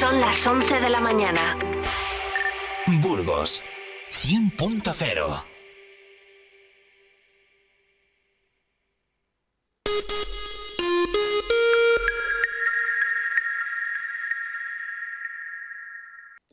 Son 0.00 0.18
las 0.18 0.46
11 0.46 0.80
de 0.80 0.88
la 0.88 0.98
mañana. 0.98 1.58
Burgos 3.02 3.62
100.0 4.10 5.44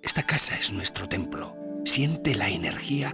Esta 0.01 0.23
casa 0.23 0.55
es 0.59 0.73
nuestro 0.73 1.07
templo. 1.07 1.55
Siente 1.85 2.35
la 2.35 2.49
energía 2.49 3.13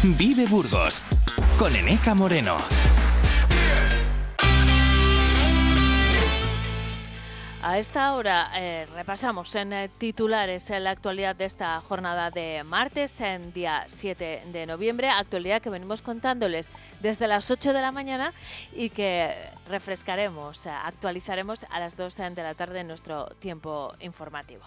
Vive 0.18 0.46
Burgos 0.46 1.02
con 1.58 1.76
Eneca 1.76 2.14
Moreno. 2.14 2.56
A 7.62 7.78
esta 7.78 8.14
hora 8.14 8.50
eh, 8.56 8.86
repasamos 8.94 9.54
en 9.54 9.74
eh, 9.74 9.90
titulares 9.98 10.70
en 10.70 10.84
la 10.84 10.92
actualidad 10.92 11.36
de 11.36 11.44
esta 11.44 11.78
jornada 11.82 12.30
de 12.30 12.64
martes, 12.64 13.20
en 13.20 13.52
día 13.52 13.84
7 13.88 14.44
de 14.50 14.64
noviembre, 14.64 15.10
actualidad 15.10 15.60
que 15.60 15.68
venimos 15.68 16.00
contándoles 16.00 16.70
desde 17.00 17.26
las 17.26 17.50
8 17.50 17.74
de 17.74 17.82
la 17.82 17.92
mañana 17.92 18.32
y 18.74 18.88
que 18.88 19.34
refrescaremos, 19.68 20.64
eh, 20.64 20.70
actualizaremos 20.70 21.66
a 21.68 21.78
las 21.78 21.94
2 21.94 22.16
de 22.16 22.42
la 22.42 22.54
tarde 22.54 22.80
en 22.80 22.88
nuestro 22.88 23.26
tiempo 23.38 23.92
informativo. 24.00 24.62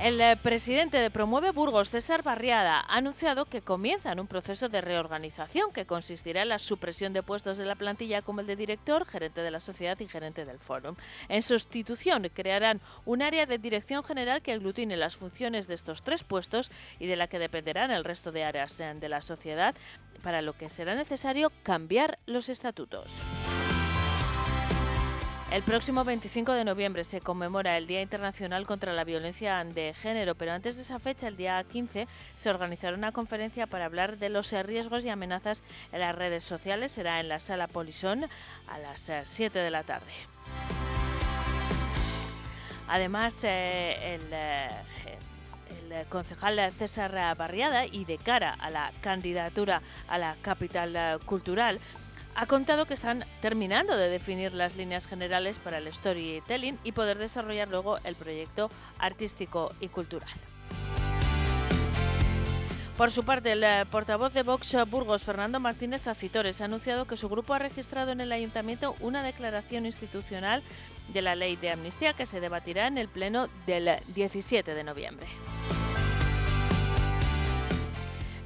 El 0.00 0.20
eh, 0.20 0.36
presidente 0.36 0.98
de 0.98 1.10
Promueve 1.10 1.50
Burgos, 1.50 1.90
César 1.90 2.22
Barriada, 2.22 2.84
ha 2.86 2.98
anunciado 2.98 3.46
que 3.46 3.62
comienzan 3.62 4.20
un 4.20 4.28
proceso 4.28 4.68
de 4.68 4.80
reorganización 4.80 5.72
que 5.72 5.86
consistirá 5.86 6.42
en 6.42 6.50
la 6.50 6.60
supresión 6.60 7.12
de 7.12 7.24
puestos 7.24 7.58
de 7.58 7.64
la 7.64 7.74
plantilla 7.74 8.22
como 8.22 8.40
el 8.40 8.46
de 8.46 8.54
director, 8.54 9.04
gerente 9.04 9.42
de 9.42 9.50
la 9.50 9.58
sociedad 9.58 9.98
y 9.98 10.06
gerente 10.06 10.44
del 10.44 10.60
fórum. 10.60 10.94
En 11.28 11.42
sustitución, 11.42 12.30
crearán 12.32 12.80
un 13.06 13.22
área 13.22 13.44
de 13.44 13.58
dirección 13.58 14.04
general 14.04 14.40
que 14.40 14.52
aglutine 14.52 14.96
las 14.96 15.16
funciones 15.16 15.66
de 15.66 15.74
estos 15.74 16.04
tres 16.04 16.22
puestos 16.22 16.70
y 17.00 17.08
de 17.08 17.16
la 17.16 17.26
que 17.26 17.40
dependerán 17.40 17.90
el 17.90 18.04
resto 18.04 18.30
de 18.30 18.44
áreas 18.44 18.78
eh, 18.78 18.94
de 18.94 19.08
la 19.08 19.20
sociedad, 19.20 19.74
para 20.22 20.42
lo 20.42 20.52
que 20.52 20.68
será 20.68 20.94
necesario 20.94 21.50
cambiar 21.64 22.20
los 22.24 22.48
estatutos. 22.48 23.20
El 25.50 25.62
próximo 25.62 26.04
25 26.04 26.52
de 26.52 26.62
noviembre 26.62 27.04
se 27.04 27.22
conmemora 27.22 27.78
el 27.78 27.86
Día 27.86 28.02
Internacional 28.02 28.66
contra 28.66 28.92
la 28.92 29.04
Violencia 29.04 29.64
de 29.64 29.94
Género, 29.94 30.34
pero 30.34 30.52
antes 30.52 30.76
de 30.76 30.82
esa 30.82 30.98
fecha, 30.98 31.26
el 31.26 31.38
día 31.38 31.64
15, 31.64 32.06
se 32.36 32.50
organizará 32.50 32.94
una 32.94 33.12
conferencia 33.12 33.66
para 33.66 33.86
hablar 33.86 34.18
de 34.18 34.28
los 34.28 34.52
riesgos 34.52 35.06
y 35.06 35.08
amenazas 35.08 35.62
en 35.90 36.00
las 36.00 36.14
redes 36.14 36.44
sociales. 36.44 36.92
Será 36.92 37.18
en 37.18 37.30
la 37.30 37.40
sala 37.40 37.66
Polisón 37.66 38.26
a 38.66 38.78
las 38.78 39.10
7 39.24 39.58
de 39.58 39.70
la 39.70 39.84
tarde. 39.84 40.12
Además, 42.86 43.42
eh, 43.42 44.16
el, 44.16 44.28
eh, 44.30 44.68
el 45.90 46.06
concejal 46.08 46.60
César 46.72 47.36
Barriada 47.38 47.86
y 47.86 48.04
de 48.04 48.18
cara 48.18 48.52
a 48.52 48.68
la 48.68 48.92
candidatura 49.00 49.80
a 50.08 50.18
la 50.18 50.36
capital 50.42 51.20
cultural, 51.24 51.80
ha 52.38 52.46
contado 52.46 52.86
que 52.86 52.94
están 52.94 53.24
terminando 53.40 53.96
de 53.96 54.08
definir 54.08 54.54
las 54.54 54.76
líneas 54.76 55.08
generales 55.08 55.58
para 55.58 55.78
el 55.78 55.92
storytelling 55.92 56.78
y 56.84 56.92
poder 56.92 57.18
desarrollar 57.18 57.66
luego 57.66 57.98
el 58.04 58.14
proyecto 58.14 58.70
artístico 59.00 59.72
y 59.80 59.88
cultural. 59.88 60.30
Por 62.96 63.10
su 63.10 63.24
parte, 63.24 63.50
el 63.52 63.64
eh, 63.64 63.84
portavoz 63.90 64.32
de 64.34 64.44
Vox 64.44 64.76
Burgos, 64.88 65.24
Fernando 65.24 65.58
Martínez 65.58 66.06
Acitores, 66.06 66.60
ha 66.60 66.66
anunciado 66.66 67.06
que 67.06 67.16
su 67.16 67.28
grupo 67.28 67.54
ha 67.54 67.58
registrado 67.58 68.12
en 68.12 68.20
el 68.20 68.30
ayuntamiento 68.30 68.94
una 69.00 69.24
declaración 69.24 69.84
institucional 69.84 70.62
de 71.12 71.22
la 71.22 71.34
ley 71.34 71.56
de 71.56 71.72
amnistía 71.72 72.12
que 72.12 72.26
se 72.26 72.38
debatirá 72.38 72.86
en 72.86 72.98
el 72.98 73.08
pleno 73.08 73.48
del 73.66 73.98
17 74.14 74.74
de 74.74 74.84
noviembre. 74.84 75.26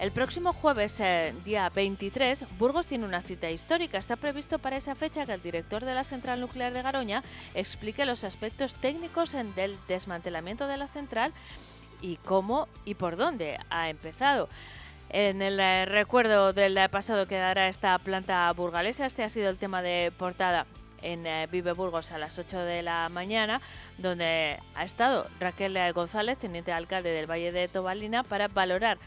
El 0.02 0.10
próximo 0.10 0.52
jueves, 0.52 0.98
eh, 0.98 1.32
día 1.44 1.68
23, 1.68 2.46
Burgos 2.58 2.88
tiene 2.88 3.04
una 3.04 3.22
cita 3.22 3.48
histórica. 3.52 3.98
Está 3.98 4.16
previsto 4.16 4.58
para 4.58 4.76
esa 4.76 4.96
fecha 4.96 5.24
que 5.24 5.32
el 5.32 5.40
director 5.40 5.84
de 5.84 5.94
la 5.94 6.02
central 6.02 6.40
nuclear 6.40 6.72
de 6.72 6.82
Garoña 6.82 7.22
explique 7.54 8.04
los 8.04 8.24
aspectos 8.24 8.74
técnicos 8.74 9.30
del 9.54 9.78
desmantelamiento 9.86 10.66
de 10.66 10.76
la 10.76 10.88
central 10.88 11.32
y 12.00 12.16
cómo 12.16 12.66
y 12.84 12.94
por 12.94 13.16
dónde 13.16 13.60
ha 13.70 13.90
empezado. 13.90 14.48
En 15.08 15.40
el 15.40 15.60
eh, 15.60 15.86
recuerdo 15.86 16.52
del 16.52 16.76
pasado 16.90 17.26
que 17.26 17.36
dará 17.36 17.68
esta 17.68 17.96
planta 18.00 18.50
burgalesa, 18.54 19.06
este 19.06 19.22
ha 19.22 19.28
sido 19.28 19.50
el 19.50 19.58
tema 19.58 19.82
de 19.82 20.12
portada 20.18 20.66
en 21.02 21.28
eh, 21.28 21.46
Vive 21.48 21.74
Burgos 21.74 22.10
a 22.10 22.18
las 22.18 22.40
8 22.40 22.58
de 22.58 22.82
la 22.82 23.08
mañana, 23.08 23.60
donde 23.98 24.58
ha 24.74 24.82
estado 24.82 25.28
Raquel 25.38 25.92
González, 25.92 26.38
teniente 26.38 26.72
alcalde 26.72 27.10
del 27.10 27.30
Valle 27.30 27.52
de 27.52 27.68
Tobalina, 27.68 28.24
para 28.24 28.48
valorar 28.48 28.98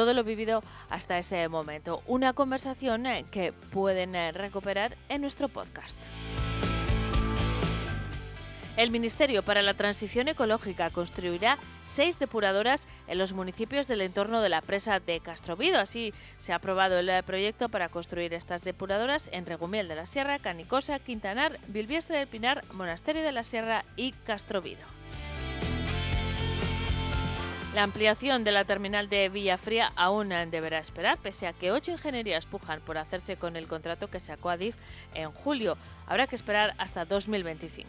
todo 0.00 0.14
lo 0.14 0.24
vivido 0.24 0.62
hasta 0.88 1.18
este 1.18 1.46
momento. 1.50 2.02
Una 2.06 2.32
conversación 2.32 3.04
eh, 3.04 3.26
que 3.30 3.52
pueden 3.52 4.14
eh, 4.14 4.32
recuperar 4.32 4.96
en 5.10 5.20
nuestro 5.20 5.50
podcast. 5.50 5.98
El 8.78 8.90
Ministerio 8.90 9.42
para 9.42 9.60
la 9.60 9.74
Transición 9.74 10.28
Ecológica 10.28 10.88
construirá 10.88 11.58
seis 11.84 12.18
depuradoras 12.18 12.88
en 13.08 13.18
los 13.18 13.34
municipios 13.34 13.88
del 13.88 14.00
entorno 14.00 14.40
de 14.40 14.48
la 14.48 14.62
presa 14.62 15.00
de 15.00 15.20
Castrovido. 15.20 15.78
Así 15.78 16.14
se 16.38 16.54
ha 16.54 16.56
aprobado 16.56 16.98
el 16.98 17.10
eh, 17.10 17.22
proyecto 17.22 17.68
para 17.68 17.90
construir 17.90 18.32
estas 18.32 18.62
depuradoras 18.62 19.28
en 19.34 19.44
Regumiel 19.44 19.86
de 19.86 19.96
la 19.96 20.06
Sierra, 20.06 20.38
Canicosa, 20.38 20.98
Quintanar, 20.98 21.58
Bilbiestre 21.68 22.16
del 22.16 22.26
Pinar, 22.26 22.64
Monasterio 22.72 23.22
de 23.22 23.32
la 23.32 23.44
Sierra 23.44 23.84
y 23.96 24.12
Castrovido. 24.12 24.99
La 27.74 27.84
ampliación 27.84 28.42
de 28.42 28.50
la 28.50 28.64
terminal 28.64 29.08
de 29.08 29.28
Villafría 29.28 29.92
aún 29.94 30.30
deberá 30.50 30.80
esperar, 30.80 31.18
pese 31.18 31.46
a 31.46 31.52
que 31.52 31.70
ocho 31.70 31.92
ingenierías 31.92 32.44
pujan 32.44 32.80
por 32.80 32.98
hacerse 32.98 33.36
con 33.36 33.54
el 33.54 33.68
contrato 33.68 34.10
que 34.10 34.18
sacó 34.18 34.50
Adif 34.50 34.74
en 35.14 35.30
julio. 35.30 35.76
Habrá 36.08 36.26
que 36.26 36.34
esperar 36.34 36.74
hasta 36.78 37.04
2025. 37.04 37.88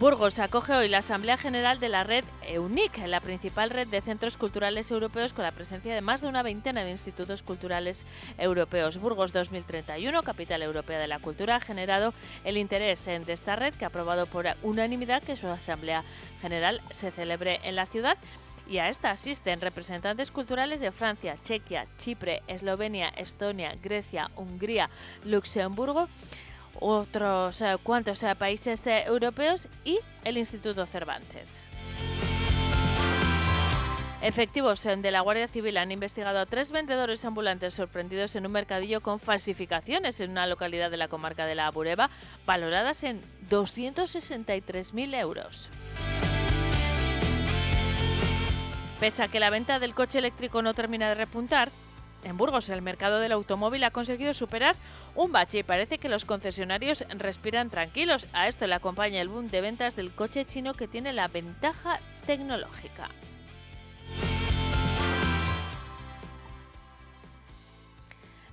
Burgos 0.00 0.38
acoge 0.38 0.72
hoy 0.72 0.88
la 0.88 0.98
Asamblea 0.98 1.36
General 1.36 1.78
de 1.78 1.90
la 1.90 2.04
red 2.04 2.24
EUNIC, 2.48 3.06
la 3.06 3.20
principal 3.20 3.68
red 3.68 3.86
de 3.86 4.00
centros 4.00 4.38
culturales 4.38 4.90
europeos 4.90 5.34
con 5.34 5.44
la 5.44 5.52
presencia 5.52 5.94
de 5.94 6.00
más 6.00 6.22
de 6.22 6.28
una 6.28 6.42
veintena 6.42 6.84
de 6.84 6.90
institutos 6.90 7.42
culturales 7.42 8.06
europeos. 8.38 8.96
Burgos 8.96 9.34
2031, 9.34 10.22
capital 10.22 10.62
europea 10.62 10.98
de 10.98 11.06
la 11.06 11.18
cultura, 11.18 11.56
ha 11.56 11.60
generado 11.60 12.14
el 12.44 12.56
interés 12.56 13.04
de 13.04 13.30
esta 13.30 13.56
red 13.56 13.74
que 13.74 13.84
ha 13.84 13.88
aprobado 13.88 14.24
por 14.24 14.46
unanimidad 14.62 15.22
que 15.22 15.36
su 15.36 15.48
Asamblea 15.48 16.02
General 16.40 16.80
se 16.92 17.10
celebre 17.10 17.60
en 17.64 17.76
la 17.76 17.84
ciudad 17.84 18.16
y 18.66 18.78
a 18.78 18.88
esta 18.88 19.10
asisten 19.10 19.60
representantes 19.60 20.30
culturales 20.30 20.80
de 20.80 20.92
Francia, 20.92 21.36
Chequia, 21.42 21.86
Chipre, 21.98 22.42
Eslovenia, 22.46 23.10
Estonia, 23.10 23.74
Grecia, 23.82 24.30
Hungría, 24.34 24.88
Luxemburgo 25.26 26.08
otros 26.78 27.60
eh, 27.60 27.76
cuantos 27.82 28.22
eh, 28.22 28.34
países 28.34 28.86
eh, 28.86 29.04
europeos 29.06 29.68
y 29.84 29.98
el 30.24 30.38
Instituto 30.38 30.86
Cervantes. 30.86 31.62
Efectivos 34.22 34.82
de 34.82 35.10
la 35.10 35.22
Guardia 35.22 35.48
Civil 35.48 35.78
han 35.78 35.92
investigado 35.92 36.40
a 36.40 36.46
tres 36.46 36.72
vendedores 36.72 37.24
ambulantes 37.24 37.72
sorprendidos 37.72 38.36
en 38.36 38.44
un 38.44 38.52
mercadillo 38.52 39.00
con 39.00 39.18
falsificaciones 39.18 40.20
en 40.20 40.32
una 40.32 40.46
localidad 40.46 40.90
de 40.90 40.98
la 40.98 41.08
comarca 41.08 41.46
de 41.46 41.54
la 41.54 41.70
Bureba, 41.70 42.10
valoradas 42.44 43.02
en 43.02 43.22
263.000 43.48 45.18
euros. 45.18 45.70
Pese 49.00 49.22
a 49.22 49.28
que 49.28 49.40
la 49.40 49.48
venta 49.48 49.78
del 49.78 49.94
coche 49.94 50.18
eléctrico 50.18 50.60
no 50.60 50.74
termina 50.74 51.08
de 51.08 51.14
repuntar, 51.14 51.70
en 52.24 52.36
Burgos, 52.36 52.68
el 52.68 52.82
mercado 52.82 53.18
del 53.18 53.32
automóvil 53.32 53.84
ha 53.84 53.90
conseguido 53.90 54.34
superar 54.34 54.76
un 55.14 55.32
bache 55.32 55.58
y 55.58 55.62
parece 55.62 55.98
que 55.98 56.08
los 56.08 56.24
concesionarios 56.24 57.04
respiran 57.10 57.70
tranquilos. 57.70 58.28
A 58.32 58.48
esto 58.48 58.66
le 58.66 58.74
acompaña 58.74 59.20
el 59.20 59.28
boom 59.28 59.48
de 59.48 59.60
ventas 59.60 59.96
del 59.96 60.12
coche 60.12 60.44
chino 60.44 60.74
que 60.74 60.88
tiene 60.88 61.12
la 61.12 61.28
ventaja 61.28 61.98
tecnológica. 62.26 63.08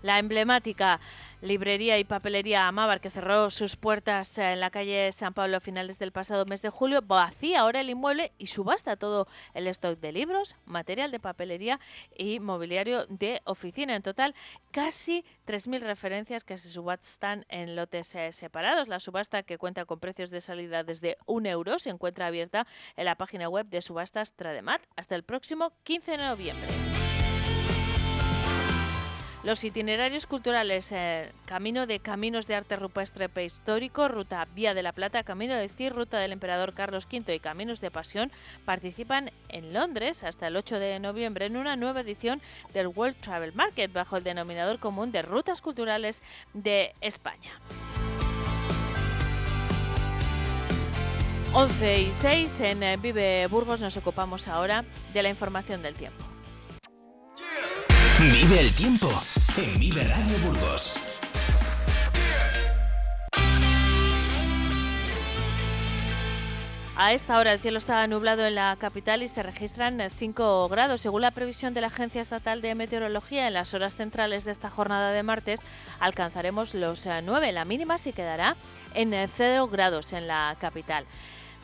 La 0.04 0.20
emblemática 0.20 1.00
librería 1.42 2.00
y 2.00 2.04
papelería 2.04 2.68
Amábar, 2.68 3.02
que 3.02 3.10
cerró 3.10 3.50
sus 3.50 3.76
puertas 3.76 4.38
en 4.38 4.60
la 4.60 4.70
calle 4.70 5.12
San 5.12 5.34
Pablo 5.34 5.58
a 5.58 5.60
finales 5.60 6.00
del 6.00 6.12
pasado 6.12 6.46
mes 6.46 6.62
de 6.62 6.70
julio, 6.70 7.02
vacía 7.02 7.62
ahora 7.62 7.82
el 7.82 7.90
inmueble 7.90 8.32
y 8.38 8.48
subasta 8.48 8.96
todo 8.96 9.28
el 9.54 9.68
stock 9.68 10.00
de 10.00 10.12
libros, 10.12 10.56
material 10.66 11.12
de 11.12 11.20
papelería 11.20 11.80
y 12.16 12.40
mobiliario 12.40 13.06
de 13.08 13.42
oficina. 13.46 13.96
En 13.96 14.02
total, 14.02 14.36
casi 14.72 15.24
3.000 15.46 15.82
referencias 15.82 16.44
que 16.44 16.58
se 16.58 16.70
subastan 16.70 17.46
en 17.50 17.76
lotes 17.76 18.14
eh, 18.16 18.32
separados. 18.32 18.88
La 18.88 19.00
subasta, 19.00 19.44
que 19.44 19.58
cuenta 19.58 19.86
con 19.86 20.00
precios 20.00 20.32
de 20.32 20.42
salida 20.42 20.84
desde 20.84 21.18
un 21.26 21.46
euro, 21.46 21.80
se 21.80 21.90
encuentra 21.90 22.28
abierta 22.28 22.66
en 22.96 23.06
la 23.06 23.16
página 23.16 23.50
web 23.50 23.68
de 23.68 23.82
subastas 23.82 24.34
Trademat 24.34 24.82
hasta 24.96 25.16
el 25.16 25.24
próximo 25.24 25.74
15 25.84 26.12
de 26.12 26.18
noviembre. 26.18 26.68
Los 29.48 29.64
itinerarios 29.64 30.26
culturales, 30.26 30.92
eh, 30.92 31.32
Camino 31.46 31.88
de 31.88 32.02
Caminos 32.02 32.48
de 32.48 32.56
Arte 32.56 32.76
Rupestre 32.76 33.30
Prehistórico, 33.30 34.10
Ruta 34.10 34.46
Vía 34.54 34.74
de 34.74 34.84
la 34.84 34.92
Plata, 34.92 35.24
Camino 35.24 35.56
de 35.56 35.70
Cir, 35.70 35.94
Ruta 35.94 36.18
del 36.18 36.34
Emperador 36.34 36.74
Carlos 36.74 37.08
V 37.10 37.34
y 37.34 37.40
Caminos 37.40 37.80
de 37.80 37.90
Pasión 37.90 38.30
participan 38.66 39.32
en 39.48 39.72
Londres 39.72 40.26
hasta 40.26 40.48
el 40.48 40.58
8 40.58 40.80
de 40.80 41.00
noviembre 41.00 41.46
en 41.46 41.56
una 41.56 41.78
nueva 41.78 42.02
edición 42.02 42.42
del 42.74 42.88
World 42.88 43.16
Travel 43.22 43.54
Market 43.54 43.94
bajo 43.94 44.18
el 44.18 44.26
denominador 44.26 44.80
común 44.80 45.14
de 45.14 45.22
rutas 45.22 45.62
culturales 45.62 46.24
de 46.54 46.94
España. 47.00 47.62
11 51.54 52.02
y 52.02 52.12
6 52.12 52.60
en 52.60 52.84
eh, 52.84 52.98
Vive 52.98 53.48
Burgos 53.48 53.80
nos 53.80 53.96
ocupamos 53.96 54.50
ahora 54.50 54.84
de 55.14 55.24
la 55.24 55.30
información 55.30 55.82
del 55.82 55.96
tiempo. 55.96 56.26
Vive 58.20 58.60
el 58.60 58.76
tiempo 58.76 59.08
en 59.58 59.80
Vive 59.80 60.04
Radio 60.04 60.38
Burgos. 60.44 61.00
A 66.96 67.14
esta 67.14 67.40
hora 67.40 67.54
el 67.54 67.60
cielo 67.60 67.78
está 67.78 68.06
nublado 68.08 68.46
en 68.46 68.56
la 68.56 68.76
capital 68.80 69.24
y 69.24 69.28
se 69.28 69.42
registran 69.42 70.02
5 70.10 70.68
grados. 70.70 71.02
Según 71.02 71.22
la 71.22 71.32
previsión 71.32 71.74
de 71.74 71.82
la 71.82 71.88
Agencia 71.88 72.22
Estatal 72.22 72.62
de 72.62 72.76
Meteorología, 72.76 73.48
en 73.48 73.54
las 73.54 73.74
horas 73.74 73.96
centrales 73.96 74.46
de 74.46 74.52
esta 74.52 74.70
jornada 74.70 75.12
de 75.12 75.24
martes 75.24 75.62
alcanzaremos 76.00 76.76
los 76.76 77.08
9. 77.08 77.52
La 77.52 77.66
mínima 77.66 77.98
se 77.98 78.14
quedará 78.14 78.56
en 78.94 79.14
0 79.28 79.68
grados 79.70 80.14
en 80.14 80.28
la 80.28 80.56
capital. 80.60 81.06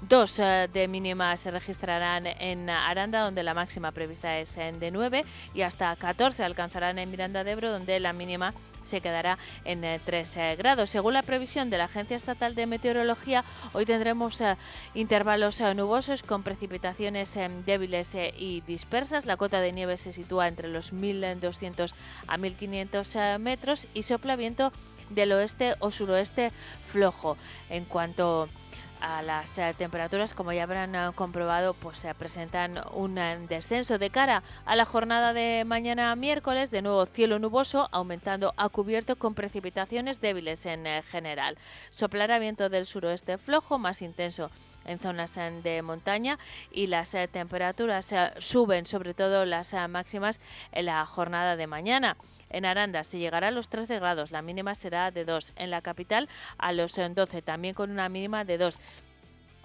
Dos 0.10 0.38
eh, 0.40 0.70
de 0.74 0.90
mínima 0.90 1.38
se 1.38 1.50
registrarán 1.50 2.26
en 2.28 2.70
Aranda, 2.70 3.22
donde 3.22 3.42
la 3.42 3.54
máxima 3.54 3.94
prevista 3.94 4.38
es 4.38 4.54
de 4.56 4.92
9, 4.92 5.24
y 5.54 5.62
hasta 5.62 5.96
14 5.96 6.44
alcanzarán 6.44 7.00
en 7.00 7.10
Miranda 7.10 7.46
de 7.46 7.52
Ebro, 7.52 7.72
donde 7.72 8.02
la 8.02 8.12
mínima 8.12 8.54
se 8.82 9.00
quedará 9.00 9.38
en 9.64 10.02
3 10.04 10.38
eh, 10.38 10.56
grados. 10.58 10.90
Según 10.90 11.14
la 11.14 11.22
previsión 11.22 11.70
de 11.70 11.78
la 11.78 11.86
Agencia 11.86 12.18
Estatal 12.18 12.54
de 12.54 12.66
Meteorología, 12.66 13.46
hoy 13.72 13.86
tendremos 13.86 14.42
eh, 14.42 14.58
intervalos 14.94 15.62
nubosos 15.74 16.22
con 16.22 16.44
precipitaciones 16.44 17.40
débiles 17.66 18.14
y 18.38 18.60
dispersas. 18.68 19.26
La 19.26 19.38
cota 19.38 19.62
de 19.62 19.72
nieve 19.72 19.96
se 19.96 20.12
sitúa 20.12 20.50
entre 20.50 20.68
los 20.68 20.92
1.200 20.92 21.94
a 22.28 22.38
1.500 22.38 23.40
metros 23.40 23.88
y 23.94 24.02
sopla 24.02 24.36
viento 24.36 24.74
del 25.10 25.32
oeste 25.32 25.76
o 25.80 25.92
suroeste 25.92 26.52
flojo. 26.82 27.38
En 27.70 27.86
cuanto 27.86 28.50
a 28.73 28.73
las 29.22 29.58
eh, 29.58 29.74
temperaturas, 29.78 30.34
como 30.34 30.54
ya 30.54 30.64
habrán 30.64 30.96
eh, 30.96 31.12
comprobado, 31.16 31.74
pues 31.74 32.00
se 32.00 32.14
presentan 32.16 32.82
un 32.94 33.18
eh, 33.18 33.38
descenso 33.50 33.98
de 33.98 34.10
cara 34.10 34.44
a 34.66 34.76
la 34.76 34.86
jornada 34.86 35.34
de 35.34 35.64
mañana 35.66 36.16
miércoles, 36.16 36.72
de 36.72 36.82
nuevo 36.82 37.06
cielo 37.06 37.38
nuboso, 37.40 37.90
aumentando 37.92 38.54
a 38.58 38.70
cubierto 38.70 39.18
con 39.18 39.34
precipitaciones 39.34 40.22
débiles 40.22 40.66
en 40.66 40.86
general. 41.04 41.58
Soplará 41.90 42.40
viento 42.40 42.70
del 42.70 42.86
suroeste 42.86 43.38
flojo, 43.38 43.78
más 43.78 44.02
intenso 44.02 44.50
en 44.86 45.00
zonas 45.00 45.36
de 45.36 45.82
montaña 45.82 46.38
y 46.72 46.88
las 46.88 47.16
temperaturas 47.32 48.14
suben, 48.40 48.86
sobre 48.86 49.14
todo 49.14 49.46
las 49.46 49.74
máximas 49.90 50.40
en 50.72 50.86
la 50.86 51.06
jornada 51.06 51.56
de 51.56 51.68
mañana. 51.68 52.18
En 52.50 52.66
Aranda 52.66 53.04
se 53.04 53.20
llegará 53.20 53.48
a 53.48 53.52
los 53.52 53.70
13 53.70 54.00
grados, 54.00 54.32
la 54.32 54.42
mínima 54.42 54.76
será 54.76 55.12
de 55.12 55.26
2. 55.26 55.54
En 55.56 55.72
la 55.72 55.82
capital 55.82 56.30
a 56.58 56.72
los 56.72 56.96
12, 56.96 57.42
también 57.42 57.74
con 57.74 57.92
una 57.92 58.10
mínima 58.10 58.46
de 58.46 58.58
2 58.58 58.80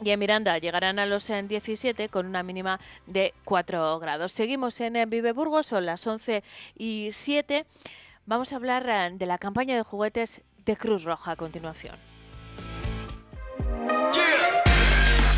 y 0.03 0.11
en 0.11 0.19
Miranda 0.20 0.59
llegarán 0.59 0.99
a 0.99 1.06
los 1.06 1.26
17 1.26 2.09
con 2.09 2.26
una 2.26 2.43
mínima 2.43 2.79
de 3.06 3.35
4 3.44 3.99
grados. 3.99 4.32
Seguimos 4.32 4.81
en 4.81 5.11
Vive 5.11 5.32
Burgos, 5.32 5.67
son 5.67 5.87
las 5.87 6.06
11 6.06 6.44
y 6.76 7.09
7. 7.11 7.67
Vamos 8.26 8.53
a 8.53 8.56
hablar 8.56 8.88
eh, 8.88 9.11
de 9.15 9.26
la 9.26 9.38
campaña 9.38 9.75
de 9.75 9.82
juguetes 9.82 10.43
de 10.65 10.76
Cruz 10.76 11.03
Roja 11.03 11.32
a 11.32 11.37
continuación. 11.37 12.18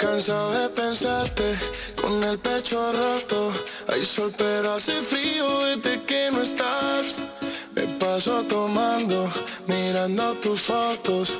Cansado 0.00 0.52
de 0.52 0.68
pensarte 0.70 1.44
con 2.00 2.24
el 2.24 2.38
pecho 2.38 2.90
roto. 2.92 3.52
Hay 3.92 4.02
sol, 4.04 4.32
pero 4.36 4.72
hace 4.72 5.02
frío 5.02 5.46
desde 5.64 6.02
que 6.04 6.30
no 6.32 6.40
estás. 6.40 7.16
Me 7.74 7.82
paso 7.98 8.42
tomando, 8.44 9.30
mirando 9.66 10.32
tus 10.34 10.62
fotos, 10.62 11.36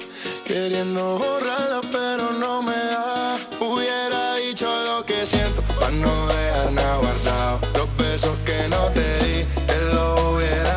queriendo 0.46 1.18
borrarla, 1.18 1.80
pero 1.90 2.32
no 2.32 2.62
me 2.62 2.76
da. 2.76 3.38
Hubiera 3.61 4.35
dicho 4.37 4.68
lo 4.85 5.06
que 5.06 5.25
siento, 5.25 5.62
para 5.78 5.90
no 5.92 6.26
dejar 6.28 6.73
nada 6.73 6.96
guardado. 6.99 7.61
Los 7.75 7.96
besos 7.96 8.37
que 8.44 8.68
no 8.68 8.82
te 8.96 9.08
di, 9.25 9.44
te 9.66 9.78
lo 9.94 10.32
hubiera 10.32 10.69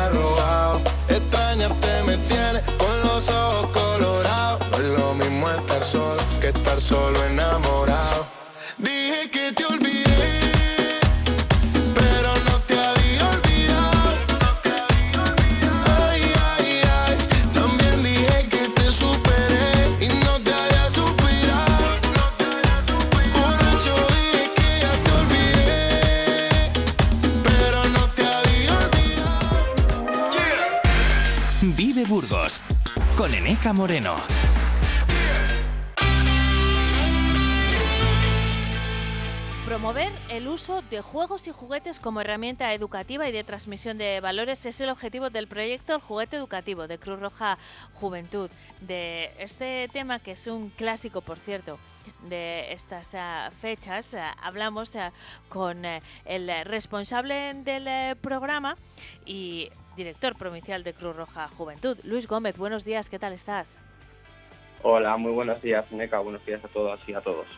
solo 5.84 6.22
que 6.40 6.48
estar 6.48 6.80
solo 6.80 7.22
enamorado. 7.24 8.26
Dije 8.78 9.30
que 9.30 9.52
te 9.52 9.64
olvidé, 9.66 11.00
pero 11.94 12.32
no 12.46 12.58
te 12.66 12.78
había 12.78 13.04
Promover 39.74 40.12
el 40.30 40.46
uso 40.46 40.82
de 40.82 41.00
juegos 41.00 41.48
y 41.48 41.50
juguetes 41.50 41.98
como 41.98 42.20
herramienta 42.20 42.72
educativa 42.74 43.28
y 43.28 43.32
de 43.32 43.42
transmisión 43.42 43.98
de 43.98 44.20
valores 44.20 44.64
es 44.66 44.80
el 44.80 44.88
objetivo 44.88 45.30
del 45.30 45.48
proyecto 45.48 45.96
El 45.96 46.00
Juguete 46.00 46.36
Educativo 46.36 46.86
de 46.86 46.96
Cruz 46.96 47.18
Roja 47.18 47.58
Juventud. 47.94 48.48
De 48.80 49.32
este 49.36 49.88
tema, 49.92 50.20
que 50.20 50.30
es 50.30 50.46
un 50.46 50.70
clásico, 50.70 51.22
por 51.22 51.40
cierto, 51.40 51.80
de 52.28 52.72
estas 52.72 53.16
ah, 53.16 53.50
fechas, 53.50 54.14
ah, 54.14 54.36
hablamos 54.40 54.94
ah, 54.94 55.12
con 55.48 55.84
eh, 55.84 56.02
el 56.24 56.48
responsable 56.64 57.54
del 57.54 57.88
eh, 57.88 58.14
programa 58.20 58.76
y 59.26 59.70
director 59.96 60.36
provincial 60.36 60.84
de 60.84 60.94
Cruz 60.94 61.16
Roja 61.16 61.48
Juventud, 61.48 61.98
Luis 62.04 62.28
Gómez. 62.28 62.58
Buenos 62.58 62.84
días, 62.84 63.10
¿qué 63.10 63.18
tal 63.18 63.32
estás? 63.32 63.76
Hola, 64.84 65.16
muy 65.16 65.32
buenos 65.32 65.60
días, 65.62 65.90
Neca. 65.90 66.20
Buenos 66.20 66.46
días 66.46 66.64
a 66.64 66.68
todas 66.68 67.00
y 67.08 67.14
a 67.14 67.20
todos. 67.20 67.48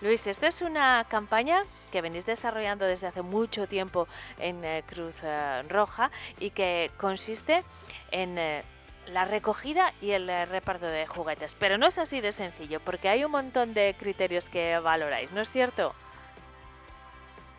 Luis, 0.00 0.26
esta 0.26 0.48
es 0.48 0.62
una 0.62 1.04
campaña 1.08 1.64
que 1.90 2.00
venís 2.00 2.24
desarrollando 2.24 2.86
desde 2.86 3.06
hace 3.06 3.22
mucho 3.22 3.66
tiempo 3.66 4.08
en 4.38 4.64
eh, 4.64 4.82
Cruz 4.86 5.14
eh, 5.22 5.62
Roja 5.68 6.10
y 6.38 6.50
que 6.50 6.90
consiste 6.96 7.62
en 8.10 8.38
eh, 8.38 8.62
la 9.08 9.24
recogida 9.24 9.92
y 10.00 10.12
el 10.12 10.28
reparto 10.48 10.86
de 10.86 11.06
juguetes. 11.06 11.54
Pero 11.58 11.78
no 11.78 11.86
es 11.86 11.98
así 11.98 12.20
de 12.20 12.32
sencillo, 12.32 12.80
porque 12.80 13.08
hay 13.08 13.24
un 13.24 13.32
montón 13.32 13.74
de 13.74 13.94
criterios 13.98 14.48
que 14.48 14.78
valoráis, 14.78 15.32
¿no 15.32 15.40
es 15.40 15.50
cierto? 15.50 15.94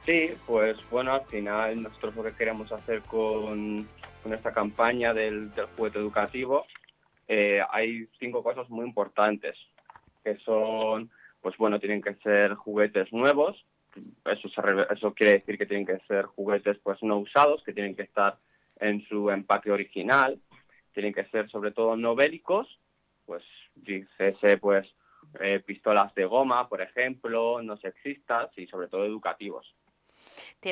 Sí, 0.05 0.33
pues 0.47 0.77
bueno, 0.89 1.13
al 1.13 1.25
final 1.25 1.83
nosotros 1.83 2.15
lo 2.15 2.23
que 2.23 2.33
queremos 2.33 2.71
hacer 2.71 3.01
con, 3.01 3.87
esta 4.31 4.53
campaña 4.53 5.13
del, 5.13 5.51
juguete 5.75 5.99
educativo, 5.99 6.65
hay 7.27 8.07
cinco 8.19 8.43
cosas 8.43 8.69
muy 8.69 8.85
importantes, 8.85 9.55
que 10.23 10.37
son, 10.37 11.09
pues 11.41 11.57
bueno, 11.57 11.79
tienen 11.79 12.01
que 12.01 12.15
ser 12.15 12.53
juguetes 12.55 13.11
nuevos, 13.11 13.65
eso, 14.25 14.49
eso 14.89 15.13
quiere 15.13 15.33
decir 15.33 15.57
que 15.57 15.65
tienen 15.65 15.85
que 15.85 15.99
ser 16.07 16.25
juguetes 16.25 16.77
pues 16.81 17.01
no 17.03 17.17
usados, 17.17 17.63
que 17.63 17.73
tienen 17.73 17.95
que 17.95 18.03
estar 18.03 18.35
en 18.79 19.01
su 19.05 19.29
empaque 19.29 19.71
original, 19.71 20.39
tienen 20.93 21.13
que 21.13 21.25
ser 21.25 21.49
sobre 21.49 21.71
todo 21.71 21.95
no 21.95 22.15
bélicos, 22.15 22.77
pues 23.25 23.43
dice 23.75 24.57
pues 24.57 24.87
eh, 25.39 25.61
pistolas 25.65 26.13
de 26.15 26.25
goma, 26.25 26.67
por 26.67 26.81
ejemplo, 26.81 27.61
no 27.61 27.77
sexistas 27.77 28.49
y 28.57 28.67
sobre 28.67 28.87
todo 28.87 29.05
educativos. 29.05 29.73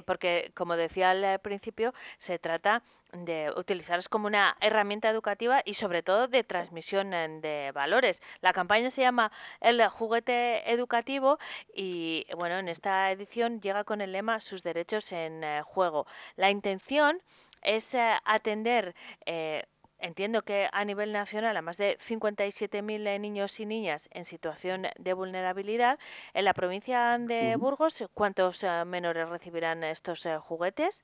Porque, 0.06 0.52
como 0.56 0.76
decía 0.76 1.12
al 1.12 1.40
principio, 1.40 1.94
se 2.18 2.40
trata 2.40 2.84
de 3.12 3.52
utilizarlos 3.56 4.08
como 4.08 4.28
una 4.28 4.56
herramienta 4.62 5.10
educativa 5.10 5.62
y 5.66 5.74
sobre 5.74 6.04
todo 6.04 6.28
de 6.28 6.44
transmisión 6.44 7.12
de 7.42 7.72
valores. 7.74 8.22
La 8.42 8.54
campaña 8.54 8.90
se 8.90 9.02
llama 9.02 9.32
El 9.62 9.86
juguete 9.88 10.72
educativo 10.72 11.40
y 11.74 12.26
bueno, 12.36 12.60
en 12.60 12.70
esta 12.70 13.12
edición 13.12 13.62
llega 13.62 13.84
con 13.84 14.02
el 14.02 14.12
lema 14.12 14.40
Sus 14.40 14.64
derechos 14.64 15.12
en 15.12 15.44
eh, 15.44 15.62
juego. 15.64 16.06
La 16.36 16.52
intención 16.52 17.22
es 17.62 17.94
eh, 17.94 18.14
atender 18.26 18.96
eh, 19.26 19.66
Entiendo 20.00 20.42
que 20.44 20.70
a 20.72 20.86
nivel 20.86 21.12
nacional 21.12 21.58
a 21.58 21.62
más 21.62 21.78
de 21.78 21.98
57.000 21.98 23.08
eh, 23.08 23.20
niños 23.20 23.60
y 23.60 23.66
niñas 23.66 24.08
en 24.12 24.24
situación 24.24 24.88
de 24.98 25.14
vulnerabilidad. 25.14 26.00
En 26.34 26.46
la 26.46 26.54
provincia 26.54 27.18
de 27.20 27.58
Burgos, 27.58 28.06
¿cuántos 28.14 28.64
eh, 28.64 28.86
menores 28.86 29.28
recibirán 29.28 29.84
estos 29.84 30.26
eh, 30.26 30.38
juguetes? 30.38 31.04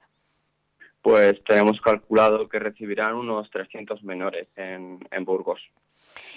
Pues 1.02 1.44
tenemos 1.44 1.82
calculado 1.82 2.48
que 2.48 2.58
recibirán 2.58 3.16
unos 3.16 3.50
300 3.52 4.02
menores 4.04 4.48
en, 4.56 5.00
Burgos. 5.26 5.62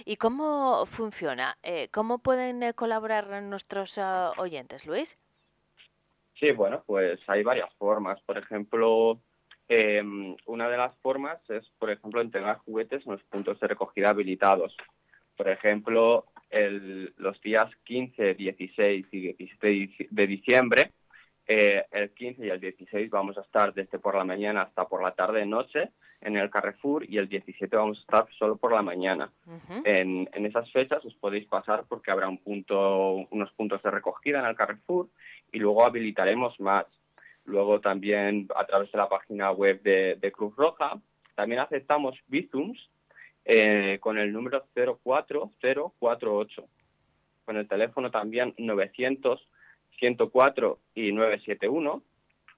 ¿Y 0.04 0.16
cómo 0.16 0.84
funciona? 0.84 1.56
¿Cómo 1.90 2.18
pueden 2.18 2.72
colaborar 2.74 3.42
nuestros 3.42 3.96
oyentes, 4.36 4.84
Luis? 4.84 5.16
Sí, 6.38 6.52
bueno, 6.52 6.82
pues 6.86 7.18
hay 7.28 7.42
varias 7.42 7.72
formas. 7.76 8.20
Por 8.20 8.36
ejemplo, 8.36 9.18
Em, 9.68 10.34
una 10.46 10.68
de 10.68 10.78
las 10.78 10.96
formas 10.96 11.38
es, 11.50 11.68
por 11.78 11.90
ejemplo, 11.90 12.20
entregar 12.20 12.56
juguetes 12.58 13.06
en 13.06 13.12
los 13.12 13.22
puntos 13.25 13.60
de 13.60 13.66
recogida 13.68 14.10
habilitados. 14.10 14.76
Por 15.37 15.48
ejemplo, 15.48 16.25
los 17.18 17.40
días 17.42 17.70
15, 17.84 18.34
16 18.34 19.06
y 19.12 19.20
17 19.20 20.08
de 20.10 20.26
diciembre, 20.26 20.92
eh, 21.46 21.84
el 21.92 22.10
15 22.10 22.46
y 22.46 22.50
el 22.50 22.60
16 22.60 23.10
vamos 23.10 23.38
a 23.38 23.42
estar 23.42 23.72
desde 23.72 23.98
por 23.98 24.14
la 24.14 24.25
mañana 24.25 24.62
hasta 24.62 24.87
por 24.87 25.02
la 25.02 25.12
tarde 25.12 25.46
noche 25.46 25.90
en 26.20 26.37
el 26.37 26.50
Carrefour 26.50 27.04
y 27.08 27.16
el 27.18 27.28
17 27.28 27.75
vamos 27.76 27.98
a 27.98 28.00
estar 28.00 28.26
solo 28.38 28.56
por 28.56 28.72
la 28.72 28.82
mañana. 28.82 29.30
en, 29.84 30.28
en, 30.32 30.46
esas 30.46 30.70
fechas 30.72 31.04
os 31.04 31.14
podéis 31.14 31.46
pasar 31.46 31.84
porque 31.88 32.10
habrá 32.10 32.28
un 32.28 32.38
punto, 32.38 33.26
unos 33.30 33.52
puntos 33.52 33.82
de 33.82 33.90
recogida 33.90 34.40
en 34.40 34.46
el 34.46 34.56
Carrefour 34.56 35.08
y 35.52 35.58
luego 35.58 35.84
habilitaremos 35.84 36.58
más. 36.60 36.87
Luego 37.49 37.81
también 37.81 38.47
a 38.55 38.67
través 38.67 38.93
de 38.93 38.99
la 38.99 39.09
página 39.09 39.50
web 39.52 39.83
de, 39.83 40.33
Cruz 40.33 40.55
Roja. 40.55 41.00
También 41.35 41.61
aceptamos 41.61 42.19
Bizums 42.28 42.90
eh, 43.45 43.97
con 44.00 44.19
el 44.19 44.33
número 44.33 44.62
04048. 44.75 46.64
Con 47.47 47.57
el 47.57 47.67
teléfono 47.67 48.11
también 48.11 48.55
900 48.59 49.49
104 49.99 50.78
y 50.95 51.12
971 51.12 52.02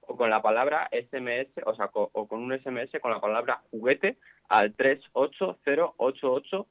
o 0.03 0.17
con 0.17 0.29
la 0.29 0.43
palabra 0.43 0.91
SMS, 0.91 1.63
o 1.65 1.75
sea, 1.75 1.89
o 1.93 2.27
con 2.27 2.41
un 2.41 2.53
SMS 2.59 3.01
con 3.01 3.13
la 3.13 3.21
palabra 3.21 3.63
juguete 3.71 4.17
al 4.49 4.75
38088, 4.75 6.67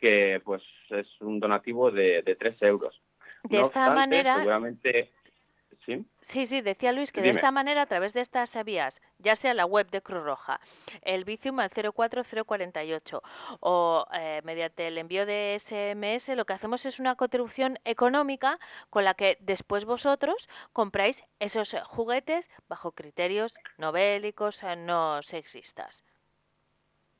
que 0.00 0.40
pues 0.44 0.62
es 0.90 1.06
un 1.20 1.38
donativo 1.38 1.92
de, 1.92 2.22
de 2.22 2.34
3 2.34 2.60
euros. 2.62 3.00
De 3.44 3.60
esta 3.60 3.94
manera, 3.94 4.36
seguramente 4.36 5.10
¿sí? 5.84 6.04
Sí, 6.20 6.60
decía 6.62 6.92
Luis 6.92 7.12
que 7.12 7.22
de 7.22 7.30
esta 7.30 7.50
manera, 7.50 7.82
a 7.82 7.86
través 7.86 8.12
de 8.12 8.20
estas 8.20 8.56
vías, 8.64 9.00
ya 9.18 9.36
sea 9.36 9.54
la 9.54 9.66
web 9.66 9.90
de 9.90 10.02
Cruz 10.02 10.22
Roja, 10.22 10.60
el 11.02 11.24
Vicium 11.24 11.60
al 11.60 11.70
04048 11.70 13.22
o 13.60 14.06
eh, 14.12 14.40
mediante 14.44 14.88
el 14.88 14.98
envío 14.98 15.26
de 15.26 15.56
SMS, 15.58 16.28
lo 16.36 16.44
que 16.44 16.52
hacemos 16.52 16.86
es 16.86 17.00
una 17.00 17.16
contribución 17.16 17.78
económica 17.84 18.58
con 18.90 19.04
la 19.04 19.14
que 19.14 19.36
después 19.40 19.84
vosotros 19.84 20.48
compráis 20.72 21.24
esos 21.40 21.76
juguetes 21.84 22.48
bajo 22.68 22.92
criterios 22.92 23.56
no 23.78 23.92
bélicos, 23.92 24.62
eh, 24.62 24.76
no 24.76 25.22
sexistas. 25.22 26.04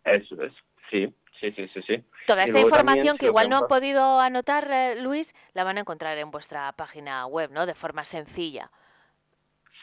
Eso 0.04 0.42
es, 0.42 0.52
sí. 0.90 1.12
Sí, 1.42 1.50
sí, 1.50 1.82
sí, 1.84 2.04
Toda 2.28 2.44
esta 2.44 2.60
información 2.60 3.18
que 3.18 3.26
igual 3.26 3.48
no 3.48 3.56
han 3.56 3.66
podido 3.66 4.20
anotar, 4.20 4.70
eh, 4.70 4.94
Luis, 5.00 5.34
la 5.54 5.64
van 5.64 5.76
a 5.76 5.80
encontrar 5.80 6.16
en 6.18 6.30
vuestra 6.30 6.70
página 6.70 7.26
web, 7.26 7.50
¿no? 7.50 7.66
De 7.66 7.74
forma 7.74 8.04
sencilla. 8.04 8.70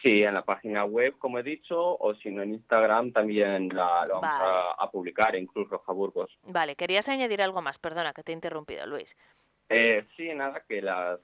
Sí, 0.02 0.24
en 0.24 0.36
la 0.36 0.44
página 0.44 0.86
web, 0.86 1.18
como 1.18 1.38
he 1.38 1.44
dicho, 1.44 1.98
o 1.98 2.16
si 2.16 2.32
no 2.32 2.44
en 2.44 2.54
Instagram 2.54 3.12
también 3.12 3.68
la, 3.76 4.08
vamos 4.08 4.24
a, 4.24 4.90
publicar 4.90 5.36
en 5.36 5.48
Cruz 5.48 5.70
Roja 5.70 5.92
Burgos. 5.92 6.38
Vale, 6.44 6.78
querías 6.78 7.10
añadir 7.10 7.42
algo 7.42 7.62
más, 7.62 7.78
perdona 7.78 8.14
que 8.14 8.24
te 8.24 8.32
he 8.32 8.36
interrumpido, 8.36 8.86
Luis. 8.86 9.18
Eh, 9.68 10.06
sí, 10.16 10.34
nada, 10.34 10.64
que 10.66 10.82
las 10.82 11.20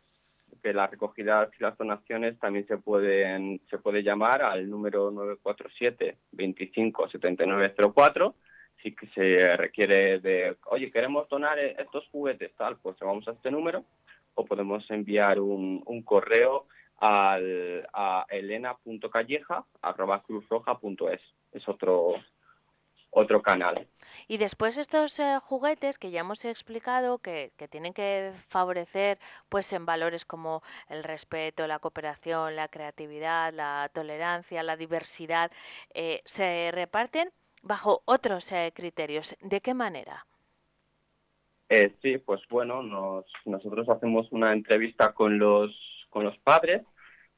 que 0.62 0.74
las 0.74 0.92
recogidas 0.92 1.50
y 1.60 1.64
las 1.64 1.78
donaciones 1.78 2.38
también 2.40 2.68
se 2.68 2.78
pueden 2.78 3.62
se 3.70 3.78
puede 3.78 4.04
llamar 4.04 4.42
al 4.42 4.70
número 4.70 5.12
947 5.12 6.18
25 6.34 7.10
7904 7.10 8.36
si 8.86 8.96
que 8.96 9.08
se 9.08 9.58
requiere 9.58 10.20
de, 10.20 10.56
oye, 10.68 10.92
queremos 10.92 11.28
donar 11.28 11.58
estos 11.58 12.08
juguetes, 12.10 12.54
tal, 12.56 12.78
pues 12.78 12.96
vamos 13.00 13.28
a 13.28 13.32
este 13.32 13.50
número 13.50 13.84
o 14.36 14.46
podemos 14.46 14.88
enviar 14.92 15.40
un, 15.40 15.82
un 15.88 16.04
correo 16.04 16.68
al, 17.00 17.90
a 17.94 18.28
elena.calleja.cruzroja.es. 18.30 21.22
Es 21.52 21.68
otro, 21.68 22.14
otro 23.10 23.42
canal. 23.42 23.88
Y 24.28 24.38
después 24.38 24.78
estos 24.78 25.18
eh, 25.20 25.40
juguetes 25.42 25.98
que 25.98 26.12
ya 26.12 26.20
hemos 26.20 26.46
explicado 26.46 27.18
que, 27.18 27.54
que, 27.58 27.68
tienen 27.68 27.94
que 27.94 28.34
favorecer 28.50 29.18
pues 29.50 29.74
en 29.74 29.88
valores 29.88 30.26
como 30.26 30.62
el 30.90 31.04
respeto, 31.04 31.66
la 31.66 31.80
cooperación, 31.80 32.56
la 32.56 32.68
creatividad, 32.68 33.52
la 33.52 33.90
tolerancia, 33.94 34.62
la 34.62 34.78
diversidad, 34.78 35.52
eh, 35.94 36.22
se 36.26 36.70
reparten 36.72 37.32
bajo 37.66 38.04
otros 38.06 38.52
eh, 38.52 38.72
criterios. 38.74 39.36
¿De 39.42 39.60
qué 39.60 39.74
manera? 39.74 40.26
Eh, 41.68 41.92
sí, 42.02 42.20
pues 42.20 42.42
bueno, 42.50 43.24
nosotros 43.46 43.90
hacemos 43.90 44.32
una 44.32 44.54
entrevista 44.54 45.14
con 45.14 45.40
los, 45.40 46.08
con 46.10 46.24
los 46.24 46.38
padres, 46.38 46.84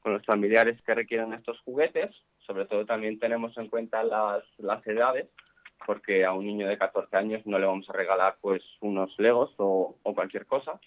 con 0.00 0.12
los 0.12 0.24
familiares 0.24 0.80
que 0.82 0.94
requieren 0.94 1.32
estos 1.32 1.58
juguetes. 1.60 2.14
Sobre 2.46 2.66
todo 2.66 2.84
también 2.84 3.18
tenemos 3.18 3.56
en 3.56 3.68
cuenta 3.68 4.02
las, 4.02 4.44
las 4.58 4.86
edades, 4.86 5.28
porque 5.86 6.24
a 6.24 6.32
un 6.32 6.46
niño 6.46 6.68
de 6.68 6.78
14 6.78 7.16
años 7.16 7.46
no 7.46 7.58
le 7.58 7.66
vamos 7.66 7.88
a 7.88 7.94
regalar 7.94 8.36
pues 8.40 8.62
unos 8.80 9.18
legos 9.18 9.52
o, 9.56 9.96
cualquier 10.14 10.46
cosa. 10.46 10.78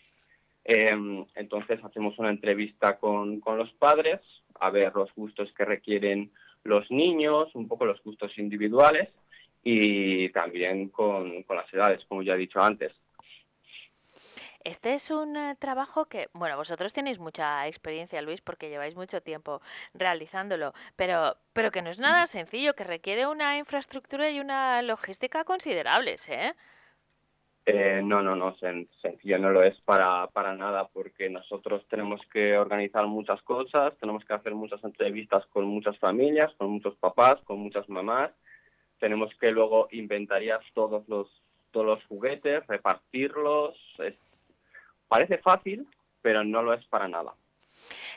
Em, 0.63 1.25
entonces 1.33 1.83
hacemos 1.83 2.17
una 2.19 2.29
entrevista 2.29 2.97
con, 2.97 3.39
con 3.39 3.57
los 3.57 3.71
padres 3.73 4.21
a 4.59 4.69
ver 4.69 4.93
los 4.93 5.13
gustos 5.15 5.51
que 5.53 5.65
requieren 5.65 6.31
los 6.63 6.91
niños, 6.91 7.55
un 7.55 7.67
poco 7.67 7.85
los 7.85 8.03
gustos 8.03 8.37
individuales 8.37 9.09
y 9.63 10.29
también 10.29 10.89
con, 10.89 11.45
las 11.49 11.73
edades, 11.73 12.03
como 12.05 12.23
ya 12.23 12.33
he 12.33 12.37
dicho 12.37 12.61
antes. 12.61 12.93
Este 14.63 14.93
es 14.93 15.09
un 15.09 15.35
eh, 15.35 15.55
trabajo 15.57 16.05
que, 16.05 16.29
bueno, 16.33 16.55
vosotros 16.55 16.93
tenéis 16.93 17.17
mucha 17.17 17.67
experiencia, 17.67 18.21
Luis, 18.21 18.41
porque 18.41 18.69
lleváis 18.69 18.95
mucho 18.95 19.21
tiempo 19.21 19.61
realizándolo, 19.95 20.73
pero, 20.95 21.35
pero 21.53 21.71
que 21.71 21.81
no 21.81 21.89
es 21.89 21.99
nada 21.99 22.27
sencillo, 22.27 22.75
que 22.75 22.83
requiere 22.83 23.25
una 23.25 23.57
infraestructura 23.57 24.29
y 24.29 24.39
una 24.39 24.83
logística 24.83 25.43
considerables, 25.45 26.29
¿eh? 26.29 26.53
eh 27.65 28.01
no, 28.03 28.21
no, 28.21 28.35
no, 28.35 28.55
sencillo 28.55 29.39
no 29.39 29.49
lo 29.49 29.63
es 29.63 29.81
para, 29.81 30.27
para 30.27 30.53
nada, 30.55 30.87
porque 30.89 31.27
nosotros 31.27 31.83
tenemos 31.89 32.21
que 32.31 32.55
organizar 32.55 33.07
muchas 33.07 33.41
cosas, 33.41 33.97
tenemos 33.97 34.23
que 34.25 34.33
hacer 34.33 34.53
muchas 34.53 34.83
entrevistas 34.83 35.43
con 35.47 35.65
muchas 35.65 35.97
familias, 35.97 36.53
con 36.53 36.69
muchos 36.69 36.95
papás, 36.97 37.39
con 37.45 37.57
muchas 37.57 37.89
mamás, 37.89 38.31
tenemos 39.01 39.33
que 39.35 39.51
luego 39.51 39.87
inventarías 39.91 40.61
todos 40.75 41.09
los, 41.09 41.27
todos 41.71 41.85
los 41.85 42.05
juguetes, 42.05 42.65
repartirlos. 42.67 43.75
parece 45.09 45.39
fácil, 45.39 45.87
pero 46.21 46.43
no 46.43 46.61
lo 46.61 46.73
es 46.73 46.85
para 46.85 47.07
nada. 47.07 47.33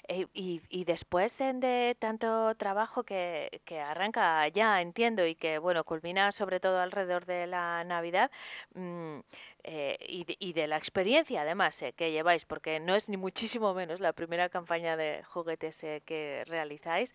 Eh, 0.07 0.26
y, 0.35 0.85
después 0.85 1.38
de 1.38 1.97
tanto 1.99 2.55
trabajo 2.57 3.05
que, 3.05 3.49
arranca 3.88 4.47
ya, 4.49 4.83
entiendo, 4.83 5.26
y 5.26 5.35
que 5.35 5.59
bueno, 5.59 5.85
culmina 5.85 6.31
sobre 6.33 6.61
todo 6.61 6.79
alrededor 6.79 7.25
de 7.25 7.47
la 7.47 7.83
Navidad, 7.85 8.31
mm, 8.75 9.21
eh, 9.64 9.97
y, 10.38 10.53
de, 10.53 10.67
la 10.67 10.76
experiencia 10.76 11.41
además 11.41 11.81
eh, 11.81 11.95
que 11.97 12.12
lleváis, 12.12 12.45
porque 12.45 12.81
no 12.81 12.95
es 12.95 13.09
ni 13.09 13.17
muchísimo 13.17 13.73
menos 13.73 13.99
la 14.00 14.12
primera 14.12 14.50
campaña 14.50 14.97
de 14.97 15.23
juguetes 15.25 15.83
eh, 15.85 16.03
que 16.05 16.45
realizáis, 16.47 17.14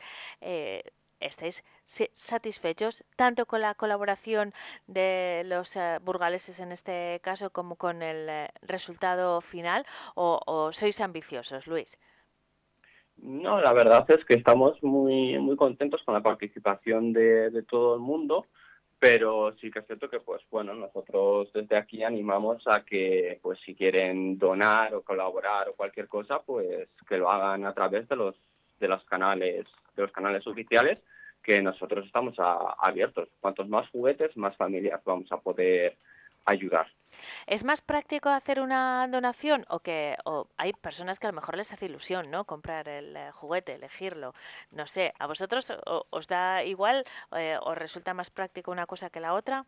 estáis 1.19 1.63
satisfechos 1.85 3.03
tanto 3.15 3.45
con 3.45 3.61
la 3.61 3.75
colaboración 3.75 4.53
de 4.87 5.43
los 5.45 5.77
burgaleses 6.01 6.59
en 6.59 6.71
este 6.71 7.19
caso 7.23 7.49
como 7.49 7.75
con 7.75 8.01
el 8.01 8.47
resultado 8.61 9.41
final 9.41 9.85
o, 10.15 10.71
sois 10.73 11.01
ambiciosos, 11.01 11.67
Luis? 11.67 11.97
No, 13.17 13.59
la 13.59 13.73
verdad 13.73 14.05
es 14.09 14.23
que 14.23 14.35
estamos 14.35 14.81
muy, 14.81 15.37
muy 15.39 15.55
contentos 15.55 16.01
con 16.03 16.13
la 16.13 16.21
participación 16.21 17.11
de, 17.11 17.49
de 17.49 17.63
todo 17.63 17.95
el 17.95 18.01
mundo 18.01 18.45
pero 18.99 19.53
sí 19.53 19.71
que 19.71 19.79
es 19.79 19.87
cierto 19.87 20.09
que 20.09 20.19
pues 20.19 20.41
bueno 20.51 20.73
nosotros 20.73 21.51
desde 21.53 21.77
aquí 21.77 22.03
animamos 22.03 22.61
a 22.67 22.83
que 22.83 23.39
pues 23.41 23.57
si 23.65 23.73
quieren 23.73 24.37
donar 24.37 24.93
o 24.93 25.03
colaborar 25.03 25.69
o 25.69 25.73
cualquier 25.73 26.07
cosa 26.09 26.41
pues 26.41 26.89
que 27.07 27.17
lo 27.17 27.31
hagan 27.31 27.65
a 27.65 27.73
través 27.73 28.07
de 28.09 28.17
los 28.17 28.35
de 28.79 28.87
los 28.87 29.03
canales 29.05 29.65
de 29.95 30.01
los 30.03 30.11
canales 30.11 30.45
oficiales 30.47 30.99
que 31.43 31.61
nosotros 31.61 32.05
estamos 32.05 32.35
abiertos 32.79 33.29
cuantos 33.39 33.67
más 33.69 33.89
juguetes 33.89 34.35
más 34.37 34.55
familias 34.57 35.01
vamos 35.03 35.31
a 35.31 35.37
poder 35.37 35.97
ayudar 36.45 36.87
¿Es 37.47 37.63
más 37.63 37.81
práctico 37.81 38.29
hacer 38.29 38.59
una 38.59 39.07
donación 39.07 39.65
o 39.69 39.79
que 39.79 40.15
hay 40.57 40.73
personas 40.73 41.19
que 41.19 41.27
a 41.27 41.31
lo 41.31 41.35
mejor 41.35 41.57
les 41.57 41.71
hace 41.73 41.87
ilusión, 41.87 42.29
¿no? 42.29 42.45
Comprar 42.45 42.87
el 42.87 43.15
eh, 43.15 43.31
juguete, 43.31 43.73
elegirlo. 43.73 44.33
No 44.71 44.85
sé, 44.85 45.13
¿a 45.19 45.27
vosotros 45.27 45.73
os 45.85 46.27
da 46.27 46.63
igual 46.63 47.03
eh, 47.35 47.57
o 47.61 47.73
resulta 47.75 48.13
más 48.13 48.29
práctico 48.29 48.71
una 48.71 48.85
cosa 48.85 49.09
que 49.09 49.19
la 49.19 49.33
otra? 49.33 49.65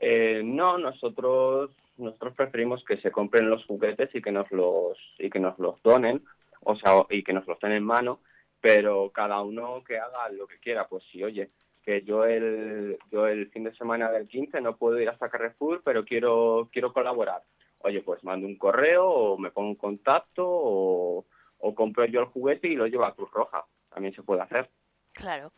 Eh, 0.00 0.42
no, 0.44 0.78
nosotros 0.78 1.70
nosotros 1.96 2.34
preferimos 2.34 2.84
que 2.84 2.96
se 2.96 3.12
compren 3.12 3.48
los 3.48 3.64
juguetes 3.66 4.12
y 4.14 4.20
que 4.20 4.32
nos 4.32 4.50
los 4.50 4.98
y 5.18 5.30
que 5.30 5.38
nos 5.38 5.58
los 5.60 5.80
donen, 5.82 6.24
o 6.64 6.76
sea, 6.76 7.04
y 7.10 7.22
que 7.22 7.32
nos 7.32 7.46
los 7.46 7.58
den 7.60 7.72
en 7.72 7.84
mano, 7.84 8.20
pero 8.60 9.10
cada 9.10 9.42
uno 9.42 9.82
que 9.84 9.98
haga 9.98 10.28
lo 10.30 10.46
que 10.46 10.58
quiera, 10.58 10.88
pues 10.88 11.04
si 11.10 11.22
oye, 11.22 11.50
que 11.82 12.02
yo 12.02 12.24
el, 12.24 12.98
yo 13.10 13.26
el 13.26 13.50
fin 13.50 13.64
de 13.64 13.74
semana 13.74 14.10
del 14.10 14.26
15 14.26 14.60
no 14.60 14.76
puedo 14.76 14.98
ir 14.98 15.08
hasta 15.08 15.28
Carrefour, 15.28 15.82
pero 15.84 16.04
quiero, 16.04 16.68
quiero 16.72 16.92
colaborar. 16.92 17.42
Oye, 17.82 18.00
pues 18.00 18.24
mando 18.24 18.46
un 18.46 18.56
correo 18.56 19.06
o 19.06 19.38
me 19.38 19.50
pongo 19.50 19.68
en 19.70 19.74
contacto 19.76 20.44
o, 20.46 21.26
o 21.58 21.74
compro 21.74 22.06
yo 22.06 22.20
el 22.20 22.26
juguete 22.26 22.68
y 22.68 22.76
lo 22.76 22.86
llevo 22.86 23.04
a 23.04 23.14
Cruz 23.14 23.30
Roja. 23.30 23.66
También 23.90 24.14
se 24.14 24.22
puede 24.22 24.40
hacer. 24.40 24.70
Claro. 25.14 25.52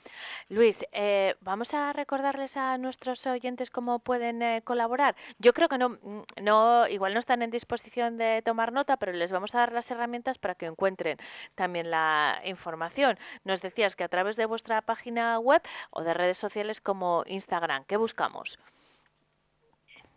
Luis, 0.51 0.85
eh, 0.93 1.35
vamos 1.41 1.73
a 1.73 1.95
recordarles 1.95 2.59
a 2.59 2.77
nuestros 2.77 3.27
oyentes 3.27 3.71
cómo 3.71 3.99
pueden 4.01 4.43
eh, 4.43 4.61
colaborar. 4.63 5.17
Yo 5.39 5.55
creo 5.55 5.69
que 5.69 5.79
no, 5.79 5.89
mm, 5.89 6.23
no, 6.43 6.87
igual 6.89 7.15
no 7.15 7.21
están 7.21 7.41
en 7.41 7.51
disposición 7.51 8.19
de 8.19 8.43
tomar 8.45 8.73
nota, 8.73 8.99
pero 8.99 9.13
les 9.13 9.33
vamos 9.33 9.55
a 9.55 9.59
dar 9.61 9.73
las 9.73 9.91
herramientas 9.91 10.37
para 10.37 10.55
que 10.55 10.67
encuentren 10.67 11.17
también 11.55 11.91
la 11.91 12.41
información. 12.45 13.19
Nos 13.45 13.63
decías 13.63 13.97
que 13.97 14.05
a 14.05 14.09
través 14.09 14.37
de 14.37 14.45
vuestra 14.45 14.83
página 14.83 15.39
web 15.39 15.63
o 15.91 16.03
de 16.03 16.13
redes 16.13 16.37
sociales 16.37 16.83
como 16.83 17.25
Instagram, 17.27 17.85
¿qué 17.85 17.97
buscamos? 17.97 18.59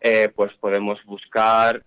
Eh, 0.01 0.29
pues 0.35 0.53
podemos 0.55 1.03
buscar 1.05 1.83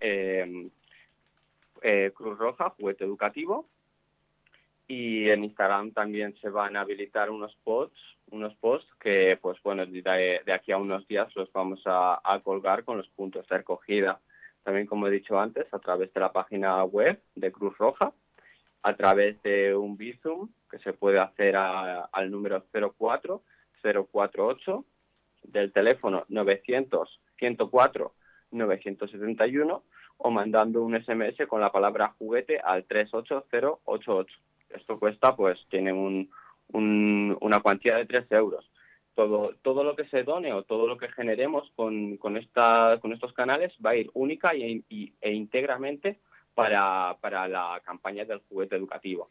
Cruz 2.15 2.39
Roja, 2.39 2.71
juguete 2.71 3.05
educativo, 3.05 3.67
y 4.95 5.31
en 5.31 5.45
Instagram 5.45 5.93
también 5.93 6.37
se 6.43 6.51
van 6.51 6.77
a 6.77 6.83
habilitar 6.83 7.31
unos 7.31 7.57
posts, 7.65 7.99
unos 8.31 8.55
posts 8.57 8.93
que, 9.01 9.39
pues 9.41 9.57
bueno, 9.63 9.87
de, 9.87 10.43
aquí 10.53 10.71
a 10.71 10.77
unos 10.77 11.09
días 11.09 11.35
los 11.35 11.51
vamos 11.51 11.81
a, 11.87 12.21
colgar 12.45 12.85
con 12.85 12.99
los 12.99 13.09
puntos 13.09 13.49
de 13.49 13.57
recogida. 13.57 14.21
También, 14.63 14.87
como 14.87 15.07
he 15.07 15.11
dicho 15.11 15.41
antes, 15.41 15.73
a 15.73 15.79
través 15.79 16.13
de 16.13 16.21
la 16.21 16.31
página 16.31 16.85
web 16.85 17.19
de 17.35 17.51
Cruz 17.51 17.79
Roja, 17.79 18.13
a 18.83 18.95
través 18.95 19.43
de 19.43 19.75
un 19.75 19.97
Bizum 19.97 20.51
que 20.71 20.79
se 20.79 20.93
puede 20.93 21.21
hacer 21.21 21.57
al 21.57 22.31
número 22.31 22.63
04 22.71 23.41
048 23.83 24.85
del 25.45 25.73
teléfono 25.73 26.27
900 26.29 27.19
104 27.39 28.13
971 28.51 29.83
o 30.19 30.31
mandando 30.31 30.83
un 30.83 31.03
SMS 31.03 31.47
con 31.49 31.63
la 31.63 31.73
palabra 31.73 32.15
juguete 32.19 32.59
al 32.59 32.85
38088 32.85 34.52
esto 34.75 34.99
cuesta, 34.99 35.35
pues 35.37 35.59
tiene 35.69 35.93
un, 35.93 36.29
una 36.73 37.61
cuantía 37.61 37.97
de 37.97 38.07
3 38.07 38.31
euros. 38.33 38.69
Todo, 39.15 39.55
todo 39.61 39.85
lo 39.85 39.95
que 39.95 40.07
se 40.09 40.25
done 40.25 40.55
o 40.55 40.63
todo 40.63 40.87
lo 40.87 40.97
que 40.97 41.09
generemos 41.09 41.71
con, 41.77 42.17
con, 42.17 42.41
con 43.01 43.13
estos 43.13 43.33
canales 43.35 43.73
va 43.85 43.91
a 43.91 43.97
ir 43.97 44.11
única 44.15 44.55
y, 44.55 44.83
e 45.21 45.33
íntegramente 45.33 46.19
para, 46.55 47.19
para 47.21 47.47
la 47.47 47.81
campaña 47.85 48.25
del 48.25 48.41
juguete 48.49 48.77
educativo. 48.77 49.31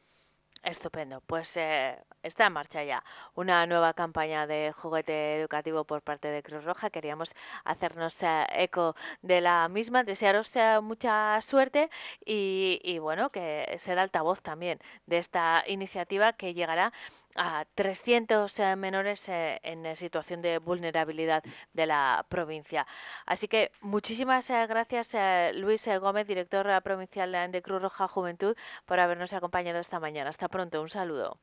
Estupendo, 0.64 1.22
pues 1.26 1.58
eh, 1.58 1.98
está 2.22 2.46
en 2.46 2.54
marcha 2.54 2.84
ya 2.84 3.04
una 3.34 3.66
nueva 3.66 3.96
campaña 3.96 4.46
de 4.46 4.72
juguete 4.72 5.40
educativo 5.40 5.86
por 5.86 6.04
parte 6.04 6.28
de 6.28 6.44
Cruz 6.44 6.64
Roja. 6.64 6.92
Queríamos 6.92 7.34
hacernos 7.66 8.22
eh, 8.22 8.46
eco 8.52 8.96
de 9.24 9.42
la 9.42 9.68
misma, 9.70 10.04
desearos 10.04 10.56
eh, 10.56 10.80
mucha 10.84 11.42
suerte 11.42 11.90
y, 12.24 12.80
y, 12.84 13.00
bueno, 13.00 13.32
que 13.32 13.76
será 13.80 14.04
altavoz 14.04 14.44
también 14.44 14.80
de 15.08 15.18
esta 15.18 15.64
iniciativa 15.66 16.34
que 16.34 16.54
llegará 16.54 16.94
a 17.36 17.66
300 17.76 18.60
eh, 18.60 18.76
menores 18.76 19.28
eh, 19.30 19.60
en 19.64 19.96
situación 19.96 20.42
de 20.42 20.60
vulnerabilidad 20.60 21.44
de 21.74 21.86
la 21.86 22.26
provincia. 22.30 22.86
Así 23.26 23.48
que 23.48 23.72
muchísimas 23.82 24.50
eh, 24.50 24.66
gracias 24.68 25.16
Luis 25.56 25.88
Gómez, 26.00 26.28
director 26.28 26.82
provincial 26.82 27.52
de 27.52 27.62
Cruz 27.62 27.82
Roja 27.82 28.08
Juventud, 28.08 28.56
por 28.86 29.00
habernos 29.00 29.34
acompañado 29.34 29.80
esta 29.80 30.00
mañana. 30.00 30.30
Hasta 30.30 30.48
pronto, 30.48 30.82
un 30.82 30.90
saludo. 30.90 31.38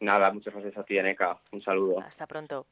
Nada, 0.00 0.30
muchas 0.32 0.54
gracias 0.54 0.76
a 0.78 0.84
ti, 0.84 0.98
Aneca. 0.98 1.40
Un 1.50 1.60
saludo. 1.60 2.00
Hasta 2.00 2.26
pronto. 2.26 2.66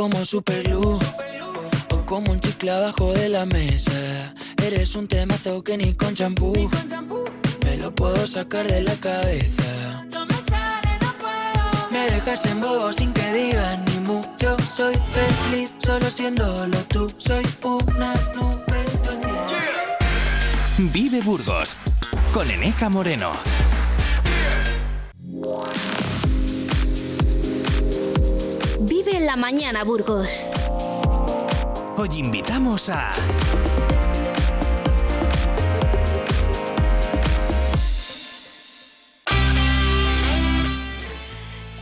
Como 0.00 0.24
super 0.24 0.62
glue. 0.62 0.98
O 1.90 2.06
como 2.06 2.32
un 2.32 2.40
chicle 2.40 2.70
abajo 2.70 3.12
de 3.12 3.28
la 3.28 3.44
mesa. 3.44 4.32
Eres 4.64 4.94
un 4.94 5.06
temazo 5.06 5.62
que 5.62 5.76
ni 5.76 5.92
con 5.92 6.14
champú. 6.14 6.54
Me 7.64 7.76
lo 7.76 7.94
puedo 7.94 8.26
sacar 8.26 8.66
de 8.66 8.80
la 8.80 8.94
cabeza. 8.94 10.02
No 10.08 10.24
me 10.24 10.38
sale, 10.48 10.92
no 11.02 11.12
puedo. 11.20 11.90
Me 11.90 12.10
dejas 12.10 12.46
en 12.46 12.62
bobo 12.62 12.90
sin 12.94 13.12
que 13.12 13.30
digan 13.34 13.84
ni 13.84 14.00
mu. 14.00 14.22
Yo 14.38 14.56
soy 14.74 14.94
feliz 15.12 15.70
solo 15.84 16.10
siéndolo 16.10 16.78
tú. 16.88 17.12
Soy 17.18 17.44
una 17.62 18.14
nube 18.34 18.80
Vive 20.78 21.20
Burgos 21.20 21.76
con 22.32 22.50
Eneca 22.50 22.88
Moreno. 22.88 23.32
Mañana, 29.40 29.82
Burgos. 29.84 30.50
Hoy 31.96 32.08
invitamos 32.18 32.88
a... 32.90 33.14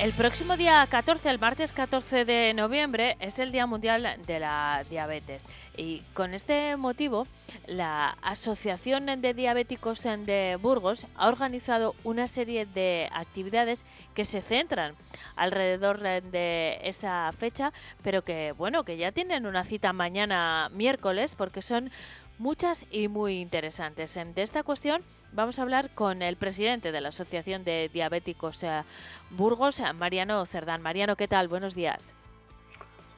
El 0.08 0.14
próximo 0.14 0.56
día 0.56 0.86
14, 0.88 1.28
el 1.28 1.38
martes 1.38 1.70
14 1.74 2.24
de 2.24 2.54
noviembre, 2.54 3.18
es 3.20 3.38
el 3.38 3.52
Día 3.52 3.66
Mundial 3.66 4.18
de 4.26 4.40
la 4.40 4.82
Diabetes. 4.88 5.46
Y 5.76 6.00
con 6.14 6.32
este 6.32 6.78
motivo, 6.78 7.26
la 7.66 8.16
Asociación 8.22 9.04
de 9.20 9.34
Diabéticos 9.34 10.02
de 10.02 10.56
Burgos 10.62 11.04
ha 11.14 11.28
organizado 11.28 11.94
una 12.04 12.26
serie 12.26 12.64
de 12.64 13.10
actividades 13.12 13.84
que 14.14 14.24
se 14.24 14.40
centran 14.40 14.94
alrededor 15.36 16.00
de 16.00 16.78
esa 16.84 17.30
fecha, 17.36 17.74
pero 18.02 18.24
que, 18.24 18.52
bueno, 18.52 18.84
que 18.84 18.96
ya 18.96 19.12
tienen 19.12 19.44
una 19.44 19.62
cita 19.62 19.92
mañana 19.92 20.70
miércoles, 20.72 21.34
porque 21.36 21.60
son 21.60 21.90
muchas 22.38 22.86
y 22.90 23.08
muy 23.08 23.40
interesantes. 23.40 24.18
De 24.34 24.42
esta 24.42 24.62
cuestión 24.62 25.02
vamos 25.32 25.58
a 25.58 25.62
hablar 25.62 25.90
con 25.90 26.22
el 26.22 26.36
presidente 26.36 26.92
de 26.92 27.00
la 27.00 27.08
Asociación 27.08 27.64
de 27.64 27.90
Diabéticos 27.92 28.62
eh, 28.62 28.82
Burgos, 29.30 29.82
Mariano 29.94 30.44
Cerdán. 30.46 30.82
Mariano, 30.82 31.16
¿qué 31.16 31.28
tal? 31.28 31.48
Buenos 31.48 31.74
días. 31.74 32.14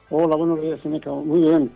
Hola, 0.09 0.35
buenos 0.35 0.61
días. 0.61 0.79
Muy 0.83 1.41
bien. 1.41 1.71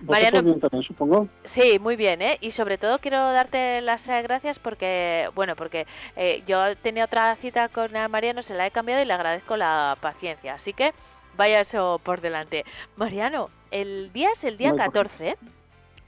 Mariano, 0.00 0.42
bien 0.42 0.60
también, 0.60 0.82
supongo. 0.82 1.28
Sí, 1.44 1.78
muy 1.78 1.96
bien, 1.96 2.22
¿eh? 2.22 2.38
Y 2.40 2.52
sobre 2.52 2.78
todo 2.78 2.98
quiero 3.00 3.18
darte 3.32 3.80
las 3.82 4.08
eh, 4.08 4.22
gracias 4.22 4.58
porque, 4.58 5.28
bueno, 5.34 5.56
porque 5.56 5.86
eh, 6.16 6.42
yo 6.46 6.76
tenía 6.76 7.04
otra 7.04 7.36
cita 7.36 7.68
con 7.68 7.90
Mariano, 8.10 8.42
se 8.42 8.54
la 8.54 8.66
he 8.66 8.70
cambiado 8.70 9.02
y 9.02 9.04
le 9.04 9.12
agradezco 9.12 9.56
la 9.56 9.98
paciencia. 10.00 10.54
Así 10.54 10.72
que 10.72 10.94
vaya 11.36 11.60
eso 11.60 12.00
por 12.02 12.20
delante. 12.20 12.64
Mariano, 12.96 13.50
el 13.70 14.10
día 14.12 14.30
es 14.32 14.44
el 14.44 14.56
día 14.56 14.74
14, 14.74 15.36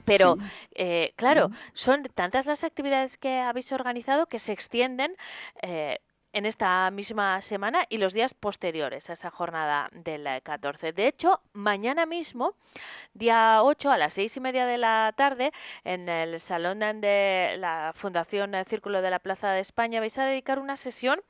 pero, 0.09 0.39
eh, 0.73 1.13
claro, 1.17 1.51
son 1.73 2.01
tantas 2.15 2.47
las 2.47 2.63
actividades 2.63 3.17
que 3.17 3.37
habéis 3.37 3.71
organizado 3.71 4.25
que 4.25 4.39
se 4.39 4.53
extienden 4.53 5.15
eh, 5.61 5.99
en 6.33 6.45
esta 6.45 6.89
misma 6.91 7.41
semana 7.41 7.85
y 7.89 7.97
los 7.97 8.13
días 8.13 8.33
posteriores 8.33 9.09
a 9.09 9.13
esa 9.13 9.31
jornada 9.31 9.89
del 9.91 10.27
14. 10.43 10.93
De 10.93 11.07
hecho, 11.07 11.41
mañana 11.53 12.05
mismo, 12.05 12.55
día 13.13 13.63
8 13.63 13.91
a 13.91 13.97
las 13.97 14.13
seis 14.13 14.35
y 14.37 14.39
media 14.39 14.65
de 14.65 14.77
la 14.77 15.13
tarde, 15.15 15.51
en 15.83 16.07
el 16.09 16.39
salón 16.39 16.79
de 16.79 17.55
la 17.57 17.91
Fundación 17.95 18.53
Círculo 18.67 19.01
de 19.01 19.09
la 19.09 19.19
Plaza 19.19 19.51
de 19.51 19.59
España, 19.59 19.99
vais 19.99 20.17
a 20.17 20.25
dedicar 20.25 20.59
una 20.59 20.77
sesión 20.77 21.21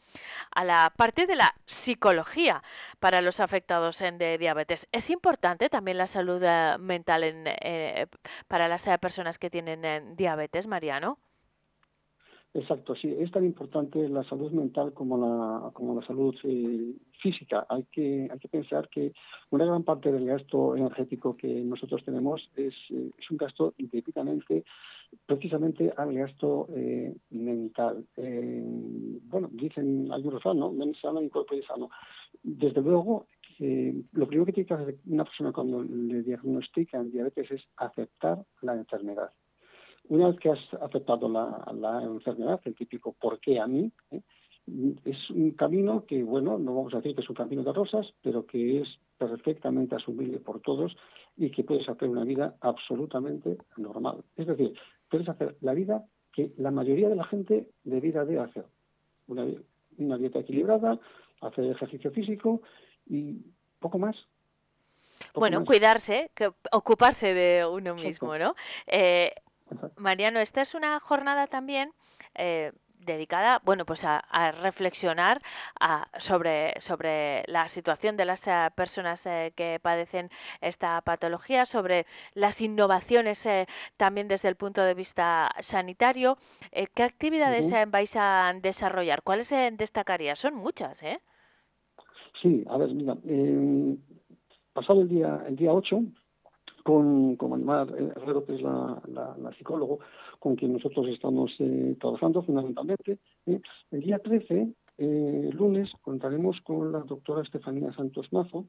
a 0.52 0.64
la 0.64 0.94
parte 0.96 1.28
de 1.28 1.36
la 1.36 1.56
psicología 1.66 2.64
para 3.00 3.22
los 3.22 3.40
afectados 3.40 4.02
en 4.02 4.18
de 4.18 4.38
diabetes. 4.38 4.88
Es 4.92 5.10
importante 5.10 5.70
también 5.70 5.98
la 5.98 6.08
salud 6.08 6.42
eh, 6.44 6.78
mental 6.80 7.24
en, 7.24 7.44
eh, 7.48 8.08
para 8.48 8.68
las 8.68 8.86
eh, 8.88 8.98
personas 8.98 9.40
que 9.40 9.50
tienen 9.50 10.16
diabetes, 10.16 10.68
Mariano. 10.68 11.20
Exacto, 12.52 12.96
sí, 12.96 13.16
es 13.20 13.30
tan 13.32 13.46
importante 13.46 14.10
la 14.10 14.24
salud 14.24 14.52
mental 14.52 14.92
como 14.94 15.18
la, 15.20 15.70
como 15.72 16.00
la 16.00 16.06
salud 16.06 16.36
eh, 16.44 16.96
física. 17.22 17.68
Hay 17.70 17.86
que, 17.92 18.28
hay 18.32 18.40
que 18.40 18.48
pensar 18.48 18.90
que 18.90 19.14
una 19.52 19.66
gran 19.66 19.84
parte 19.84 20.12
del 20.12 20.26
gasto 20.26 20.76
energético 20.76 21.38
que 21.38 21.48
nosotros 21.48 22.04
tenemos 22.04 22.50
es, 22.56 22.74
eh, 22.90 23.12
es 23.16 23.30
un 23.30 23.38
gasto 23.38 23.76
debidamente 23.78 24.64
precisamente 25.28 25.94
al 25.96 26.14
gasto 26.14 26.68
eh, 26.76 27.16
mental. 27.30 28.06
bueno, 28.16 29.50
dicen 29.52 30.12
hay 30.12 30.26
un 30.26 30.60
¿no? 30.60 30.72
Men 30.72 30.96
sano 30.96 31.22
y 31.22 31.30
cuerpo 31.30 31.54
sano. 31.68 31.90
Desde 32.42 32.82
luego, 32.82 33.28
lo 33.60 34.28
primero 34.28 34.46
que 34.46 34.54
tiene 34.54 34.68
que 34.68 34.74
hacer 34.74 34.98
una 35.08 35.24
persona 35.24 35.52
cuando 35.52 35.84
le 35.84 36.24
diagnostican 36.24 37.12
diabetes 37.12 37.52
es 37.52 37.62
aceptar 37.78 38.44
la 38.62 38.74
enfermedad. 38.74 39.32
Una 40.10 40.28
vez 40.28 40.40
que 40.40 40.50
has 40.50 40.74
aceptado 40.82 41.30
la, 41.30 42.02
enfermedad, 42.04 42.60
el 42.66 42.76
típico 42.76 43.14
¿por 43.14 43.40
qué 43.40 43.60
a 43.60 43.68
mí? 43.68 43.92
¿eh? 44.12 44.22
Es 45.06 45.30
un 45.30 45.52
camino 45.52 46.06
que, 46.06 46.24
bueno, 46.24 46.58
no 46.58 46.76
vamos 46.76 46.94
a 46.94 46.98
decir 46.98 47.16
que 47.16 47.22
es 47.22 47.30
un 47.30 47.36
camino 47.36 47.64
de 47.64 47.74
rosas, 47.74 48.08
pero 48.24 48.46
que 48.46 48.82
es 48.82 48.88
perfectamente 49.18 49.96
asumible 49.96 50.40
por 50.40 50.62
todos 50.62 50.96
y 51.38 51.52
que 51.52 51.64
puedes 51.64 51.88
hacer 51.88 52.10
una 52.10 52.24
vida 52.24 52.56
absolutamente 52.62 53.58
normal. 53.78 54.24
Es 54.36 54.48
decir, 54.48 54.74
puedes 55.10 55.30
hacer 55.30 55.56
la 55.62 55.74
vida 55.74 56.04
que 56.34 56.52
la 56.58 56.72
mayoría 56.72 57.10
de 57.10 57.16
la 57.16 57.26
gente 57.26 57.70
debiera 57.84 58.26
de 58.26 58.40
hacer. 58.40 58.66
Una, 59.28 59.46
una 59.98 60.18
dieta 60.18 60.40
equilibrada, 60.40 61.00
hacer 61.42 61.66
ejercicio 61.66 62.12
físico 62.12 62.62
y 63.08 63.38
poco 63.80 64.00
más. 64.00 64.16
bueno, 65.36 65.64
cuidarse, 65.66 66.32
que, 66.34 66.52
ocuparse 66.72 67.34
de 67.34 67.66
uno 67.66 67.96
mismo, 67.96 68.38
¿no? 68.38 68.56
Eh, 68.88 69.34
Mariano, 69.98 70.40
esta 70.40 70.62
es 70.62 70.76
una 70.76 71.00
jornada 71.00 71.48
también 71.48 71.92
eh, 72.36 72.72
dedicada, 73.06 73.62
bueno, 73.64 73.86
pues 73.86 74.04
a, 74.04 74.22
reflexionar 74.62 75.42
sobre, 76.18 76.74
sobre 76.82 77.44
la 77.48 77.68
situación 77.70 78.18
de 78.18 78.26
las 78.26 78.46
eh, 78.48 78.52
personas 78.76 79.26
eh, 79.26 79.54
que 79.56 79.80
padecen 79.82 80.30
esta 80.60 81.00
patología, 81.02 81.66
sobre 81.66 82.06
las 82.34 82.60
innovaciones 82.60 83.48
también 83.96 84.28
desde 84.28 84.50
el 84.50 84.56
punto 84.56 84.84
de 84.84 84.94
vista 84.94 85.50
sanitario. 85.60 86.38
¿Qué 86.94 87.04
actividades 87.04 87.74
vais 87.90 88.16
a 88.18 88.54
desarrollar? 88.62 89.24
¿Cuáles 89.24 89.50
destacaría? 89.74 90.36
Son 90.36 90.56
muchas, 90.56 91.02
¿eh? 91.02 91.22
Sí, 92.42 92.66
a 92.70 92.78
ver, 92.78 92.94
mira, 92.94 93.16
pasado 94.74 95.02
el 95.02 95.10
día, 95.10 95.42
el 95.48 95.56
día 95.56 95.74
8, 95.74 96.02
con, 96.90 97.36
con 97.36 97.70
Herrero, 97.70 98.44
que 98.44 98.56
es 98.56 98.62
la, 98.64 99.00
psicólogo, 99.56 100.00
con 100.40 100.56
quien 100.56 100.74
nosotros 100.74 101.08
estamos 101.08 101.52
eh, 101.60 101.96
trabajando 102.00 102.42
fundamentalmente. 102.42 103.20
¿eh? 103.46 103.62
El 103.92 104.02
día 104.02 104.18
13, 104.18 104.74
eh, 104.98 105.50
lunes, 105.54 105.92
contaremos 106.02 106.60
con 106.62 106.92
la 106.92 107.02
doctora 107.02 107.44
Estefanía 107.44 107.94
Santos 107.94 108.34
Mazo. 108.34 108.66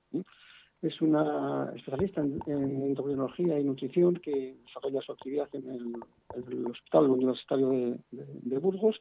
Es 0.83 1.01
una 1.01 1.73
especialista 1.75 2.21
en, 2.21 2.39
endocrinología 2.47 3.59
y 3.59 3.65
nutrición 3.65 4.17
que 4.17 4.59
desarrolla 4.67 5.01
su 5.01 5.13
actividad 5.13 5.49
en 5.55 5.71
el, 5.71 6.67
Hospital 6.67 7.09
Universitario 7.09 7.97
de, 8.11 8.59
Burgos 8.59 9.01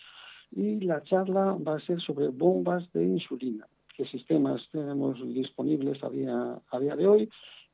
y 0.52 0.80
la 0.80 1.04
charla 1.04 1.58
va 1.68 1.76
a 1.76 1.82
ser 1.82 2.00
sobre 2.00 2.30
bombas 2.30 2.90
de 2.94 3.04
insulina, 3.04 3.68
qué 3.96 4.06
sistemas 4.06 4.62
tenemos 4.72 5.22
disponibles 5.34 6.02
a 6.04 6.10
día, 6.10 6.60
a 6.72 6.80
día 6.80 6.96
de 6.96 7.06
hoy, 7.06 7.30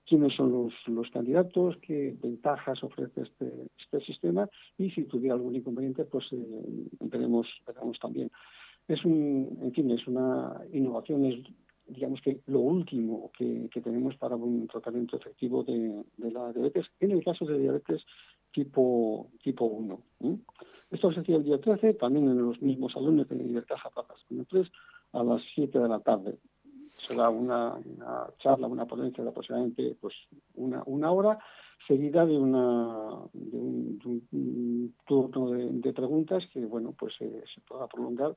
quiénes 0.06 0.34
son 0.36 0.72
los, 0.88 1.10
candidatos, 1.12 1.78
qué 1.82 2.15
ventajas 2.22 2.84
ofrece 2.84 3.22
este, 3.22 3.52
este 3.78 4.00
sistema 4.02 4.48
y 4.78 4.91
si 4.91 5.04
tuviera 5.06 5.36
algún 5.36 5.56
inconveniente, 5.56 6.06
pues 6.06 6.26
eh, 6.32 6.88
veremos, 7.02 7.48
también. 8.00 8.32
Es 8.88 9.04
en 9.04 9.72
fin, 9.74 9.89
es 9.91 10.08
una 10.08 10.62
innovación, 10.72 11.26
es 11.26 11.39
digamos 11.88 12.20
que 12.22 12.41
lo 12.48 12.60
último 12.60 13.32
que, 13.38 13.70
tenemos 13.84 14.15
para 14.18 14.36
un 14.36 14.68
tratamiento 14.68 15.18
efectivo 15.18 15.63
de, 15.63 16.04
la 16.18 16.52
diabetes, 16.52 16.86
en 17.00 17.12
el 17.12 17.24
caso 17.24 17.46
de 17.46 17.60
diabetes 17.60 18.04
tipo, 18.52 19.30
tipo 19.44 19.65
1. 19.65 20.00
Esto 20.91 21.12
se 21.12 21.20
hacía 21.20 21.38
el 21.38 21.44
día 21.44 21.60
13, 21.60 21.96
también 21.96 22.28
en 22.28 22.41
los 22.41 22.62
mismos 22.62 22.94
salones 22.94 23.28
de 23.28 23.36
Libertad 23.36 23.76
Zapatas 23.82 24.24
con 24.28 24.46
3 24.46 24.68
a 25.13 25.24
las 25.24 25.41
7 25.54 25.78
de 25.78 25.88
la 25.88 26.00
tarde 26.00 26.38
será 27.08 27.30
una, 27.30 27.76
charla, 28.39 28.68
una 28.68 28.86
ponencia 28.86 29.24
de 29.24 29.30
aproximadamente 29.30 29.98
pues, 30.00 30.13
una, 30.56 30.84
una 30.86 31.12
hora, 31.12 31.39
seguida 31.88 32.26
de, 32.26 32.38
un, 32.38 33.30
turno 35.06 35.52
de, 35.52 35.94
preguntas 35.94 36.44
que 36.52 36.65
bueno 36.65 36.94
pues 36.98 37.13
eh, 37.20 37.44
se 37.54 37.62
pueda 37.62 37.88
prolongar 37.88 38.36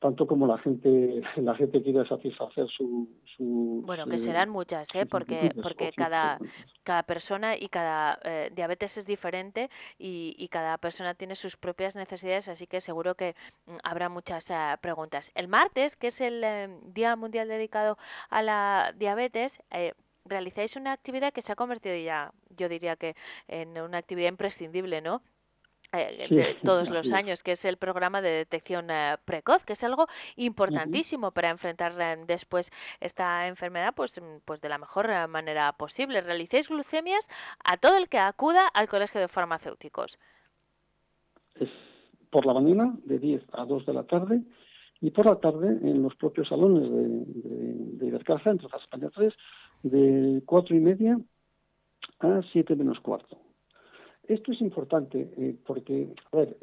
tanto 0.00 0.26
como 0.26 0.46
la 0.46 0.58
gente 0.58 1.22
la 1.36 1.54
gente 1.54 1.82
quiere 1.82 2.06
satisfacer 2.08 2.66
su, 2.68 3.08
bueno 3.84 4.06
que 4.06 4.18
serán 4.18 4.50
muchas 4.50 4.92
¿eh? 4.94 5.06
porque 5.06 5.52
porque 5.62 5.92
cada 5.92 6.38
cada 6.82 7.02
persona 7.04 7.56
y 7.56 7.68
cada 7.68 8.18
eh, 8.24 8.50
diabetes 8.54 8.98
es 8.98 9.06
diferente 9.06 9.70
y, 9.98 10.34
y, 10.38 10.48
cada 10.48 10.76
persona 10.78 11.14
tiene 11.14 11.36
sus 11.36 11.56
propias 11.56 11.94
necesidades 11.96 12.48
así 12.48 12.66
que 12.66 12.80
seguro 12.80 13.14
que 13.14 13.34
mm, 13.66 13.76
habrá 13.84 14.08
muchas 14.08 14.50
eh, 14.50 14.54
preguntas. 14.80 15.30
El 15.34 15.48
martes 15.48 15.96
que 15.96 16.08
es 16.08 16.20
el 16.20 16.44
día 16.92 17.14
mundial 17.16 17.48
dedicado 17.48 17.96
a 18.30 18.42
la 18.42 18.94
diabetes 18.96 19.62
realizáis 20.24 20.76
una 20.76 20.92
actividad 20.92 21.32
que 21.32 21.42
se 21.42 21.52
ha 21.52 21.56
convertido 21.56 21.96
ya 21.96 22.32
yo 22.56 22.68
diría 22.68 22.96
que 22.96 23.14
en 23.48 23.78
una 23.80 23.98
actividad 23.98 24.28
imprescindible 24.28 25.00
no 25.00 25.22
eh, 25.92 26.26
de 26.28 26.56
todos 26.62 26.90
los 26.90 27.12
años, 27.12 27.42
que 27.42 27.52
es 27.52 27.64
el 27.64 27.76
programa 27.76 28.22
de 28.22 28.30
detección 28.30 28.90
eh, 28.90 29.16
precoz, 29.24 29.64
que 29.64 29.72
es 29.72 29.84
algo 29.84 30.06
importantísimo 30.36 31.32
para 31.32 31.50
enfrentar 31.50 31.92
eh, 32.00 32.22
después 32.26 32.70
esta 33.00 33.48
enfermedad 33.48 33.92
pues, 33.94 34.20
mm, 34.20 34.40
pues 34.44 34.60
de 34.60 34.68
la 34.68 34.78
mejor 34.78 35.08
manera 35.28 35.72
posible. 35.72 36.20
Realicéis 36.20 36.68
glucemias 36.68 37.28
a 37.64 37.76
todo 37.76 37.96
el 37.96 38.08
que 38.08 38.18
acuda 38.18 38.68
al 38.68 38.88
colegio 38.88 39.20
de 39.20 39.28
farmacéuticos. 39.28 40.18
Es 41.56 41.68
por 42.30 42.46
la 42.46 42.54
mañana, 42.54 42.96
de 43.04 43.18
10 43.18 43.42
a 43.52 43.64
2 43.64 43.86
de 43.86 43.92
la 43.92 44.04
tarde, 44.04 44.42
y 45.00 45.10
por 45.10 45.26
la 45.26 45.40
tarde 45.40 45.66
en 45.82 46.02
los 46.02 46.14
propios 46.14 46.48
salones 46.48 46.88
de, 46.88 47.48
de, 47.48 47.74
de 47.96 48.06
Ibercaja, 48.06 48.50
entre 48.50 48.68
las 48.70 48.82
España 48.82 49.10
3, 49.12 49.34
de 49.82 50.42
4 50.46 50.76
y 50.76 50.80
media 50.80 51.18
a 52.20 52.40
7 52.52 52.76
menos 52.76 53.00
cuarto. 53.00 53.49
Esto 54.30 54.52
es 54.52 54.60
importante 54.60 55.28
eh, 55.36 55.56
porque, 55.66 56.14
a 56.30 56.36
ver, 56.36 56.56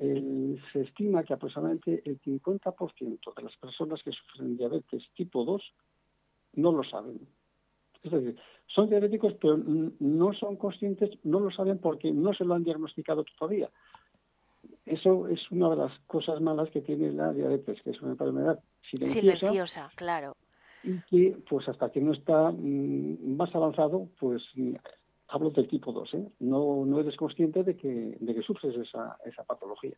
se 0.71 0.81
estima 0.83 1.25
que 1.25 1.33
aproximadamente 1.33 2.01
el 2.05 2.17
50% 2.21 3.35
de 3.35 3.43
las 3.43 3.57
personas 3.57 4.01
que 4.01 4.11
sufren 4.13 4.55
diabetes 4.55 5.03
tipo 5.15 5.43
2 5.43 5.61
no 6.53 6.71
lo 6.71 6.85
saben. 6.85 7.19
Es 8.03 8.11
decir, 8.11 8.37
son 8.67 8.87
diabéticos 8.87 9.33
pero 9.33 9.57
no 9.57 10.33
son 10.33 10.55
conscientes, 10.55 11.09
no 11.25 11.41
lo 11.41 11.51
saben 11.51 11.79
porque 11.79 12.09
no 12.09 12.33
se 12.33 12.45
lo 12.45 12.53
han 12.53 12.63
diagnosticado 12.63 13.25
todavía. 13.37 13.69
Eso 14.85 15.27
es 15.27 15.51
una 15.51 15.69
de 15.69 15.75
las 15.75 15.99
cosas 16.07 16.39
malas 16.39 16.69
que 16.69 16.79
tiene 16.79 17.11
la 17.11 17.33
diabetes, 17.33 17.81
que 17.81 17.89
es 17.89 18.01
una 18.01 18.11
enfermedad 18.11 18.61
silenciosa. 18.89 19.39
Silenciosa, 19.39 19.91
claro. 19.95 20.37
Y 20.83 21.01
que, 21.09 21.37
pues 21.49 21.67
hasta 21.67 21.91
que 21.91 21.99
no 21.99 22.13
está 22.13 22.49
mm, 22.49 23.35
más 23.35 23.53
avanzado, 23.53 24.07
pues 24.21 24.41
hablo 25.29 25.49
del 25.49 25.67
tipo 25.67 25.91
2, 25.91 26.13
¿eh? 26.13 26.31
no, 26.39 26.85
no 26.85 26.99
eres 26.99 27.15
consciente 27.15 27.63
de 27.63 27.75
que, 27.75 28.17
de 28.19 28.35
que 28.35 28.41
sufres 28.41 28.75
esa, 28.75 29.17
esa 29.25 29.43
patología. 29.43 29.95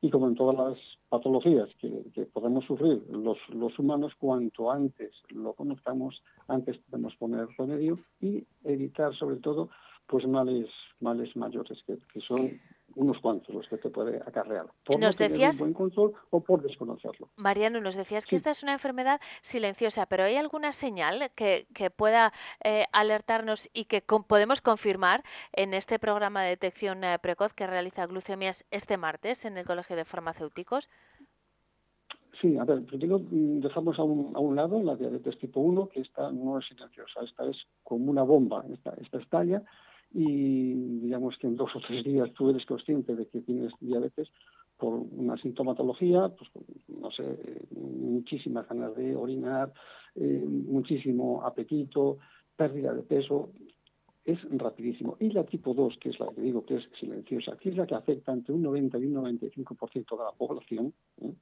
Y 0.00 0.10
como 0.10 0.26
en 0.26 0.34
todas 0.34 0.56
las 0.56 0.78
patologías 1.08 1.68
que, 1.78 1.88
podemos 2.32 2.64
sufrir 2.64 3.02
los, 3.10 3.38
los, 3.50 3.78
humanos, 3.78 4.12
cuanto 4.18 4.70
antes 4.70 5.12
lo 5.28 5.52
conozcamos, 5.52 6.22
antes 6.48 6.76
podemos 6.78 7.14
poner 7.16 7.46
remedio 7.56 8.00
y 8.20 8.44
evitar 8.64 9.14
sobre 9.14 9.36
todo 9.36 9.70
pues 10.08 10.26
males, 10.26 10.68
males 11.00 11.36
mayores 11.36 11.80
que, 11.86 11.96
que 12.12 12.20
son 12.20 12.60
unos 12.96 13.18
cuantos 13.20 13.54
los 13.54 13.68
que 13.68 13.76
te 13.78 13.90
puede 13.90 14.18
acarrear. 14.18 14.66
Por 14.84 14.98
nos 14.98 15.18
no 15.18 15.28
decías, 15.28 15.60
un 15.60 15.72
buen 15.72 15.74
control 15.74 16.12
o 16.30 16.40
por 16.40 16.62
desconocerlo. 16.62 17.28
Mariano, 17.36 17.80
nos 17.80 17.96
decías 17.96 18.26
que 18.26 18.36
esta 18.36 18.50
es 18.50 18.62
una 18.62 18.72
enfermedad 18.72 19.20
silenciosa, 19.42 20.06
pero 20.06 20.24
¿hay 20.24 20.36
alguna 20.36 20.72
señal 20.72 21.30
que, 21.34 21.66
que 21.74 21.90
pueda 21.90 22.32
eh, 22.64 22.86
alertarnos 22.92 23.68
y 23.72 23.84
que 23.86 24.02
podemos 24.02 24.60
confirmar 24.60 25.22
en 25.52 25.74
este 25.74 25.98
programa 25.98 26.42
de 26.42 26.50
detección 26.50 27.04
eh, 27.04 27.18
precoz 27.20 27.52
que 27.54 27.66
realiza 27.66 28.06
Glucemias 28.06 28.64
este 28.70 28.96
martes 28.96 29.44
en 29.44 29.58
el 29.58 29.66
Colegio 29.66 29.96
de 29.96 30.04
Farmacéuticos? 30.04 30.88
Sí, 32.40 32.58
a 32.58 32.64
ver, 32.64 32.84
primero 32.84 33.20
mm, 33.20 33.60
dejamos 33.60 33.98
a 33.98 34.02
un, 34.02 34.34
a 34.34 34.40
un, 34.40 34.56
lado 34.56 34.82
la 34.82 34.96
diabetes 34.96 35.38
tipo 35.38 35.60
1, 35.60 35.88
que 35.88 36.00
esta 36.00 36.32
no 36.32 36.58
es 36.58 36.66
silenciosa, 36.66 37.20
esta 37.22 37.44
es 37.46 37.56
como 37.84 38.10
una 38.10 38.22
bomba, 38.22 38.64
esta, 38.72 38.94
esta 39.00 39.18
estalla 39.18 39.62
y 40.14 40.74
digamos 41.00 41.36
que 41.38 41.46
en 41.46 41.56
dos 41.56 41.74
o 41.74 41.80
tres 41.80 42.04
días 42.04 42.32
tú 42.32 42.50
eres 42.50 42.66
consciente 42.66 43.14
de 43.14 43.26
que 43.26 43.40
tienes 43.40 43.72
diabetes 43.80 44.28
por 44.76 44.94
una 44.94 45.36
sintomatología, 45.36 46.28
pues 46.28 46.50
no 46.88 47.10
sé, 47.12 47.66
muchísimas 47.70 48.68
ganas 48.68 48.94
de 48.96 49.14
orinar, 49.14 49.72
eh, 50.16 50.44
muchísimo 50.44 51.42
apetito, 51.44 52.18
pérdida 52.56 52.92
de 52.92 53.02
peso, 53.02 53.52
es 54.24 54.38
rapidísimo. 54.50 55.16
Y 55.20 55.30
la 55.30 55.44
tipo 55.44 55.74
2, 55.74 55.98
que 56.00 56.10
es 56.10 56.20
la 56.20 56.28
que 56.34 56.40
digo 56.40 56.64
que 56.64 56.76
es 56.76 56.88
silenciosa, 56.98 57.56
que 57.56 57.70
es 57.70 57.76
la 57.76 57.86
que 57.86 57.94
afecta 57.94 58.32
entre 58.32 58.54
un 58.54 58.62
90 58.62 58.98
y 58.98 59.06
un 59.06 59.14
95% 59.14 60.16
de 60.16 60.24
la 60.24 60.32
población, 60.36 60.92
¿eh? 61.20 61.32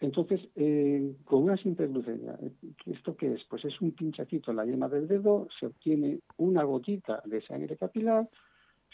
Entonces, 0.00 0.40
eh, 0.56 1.14
con 1.24 1.42
una 1.42 1.58
simple 1.58 1.86
glucemia, 1.86 2.38
¿esto 2.86 3.14
qué 3.16 3.34
es? 3.34 3.44
Pues 3.44 3.66
es 3.66 3.78
un 3.82 3.92
pinchacito 3.92 4.50
en 4.50 4.56
la 4.56 4.64
yema 4.64 4.88
del 4.88 5.06
dedo, 5.06 5.46
se 5.58 5.66
obtiene 5.66 6.20
una 6.38 6.64
gotita 6.64 7.22
de 7.26 7.42
sangre 7.42 7.76
capilar, 7.76 8.26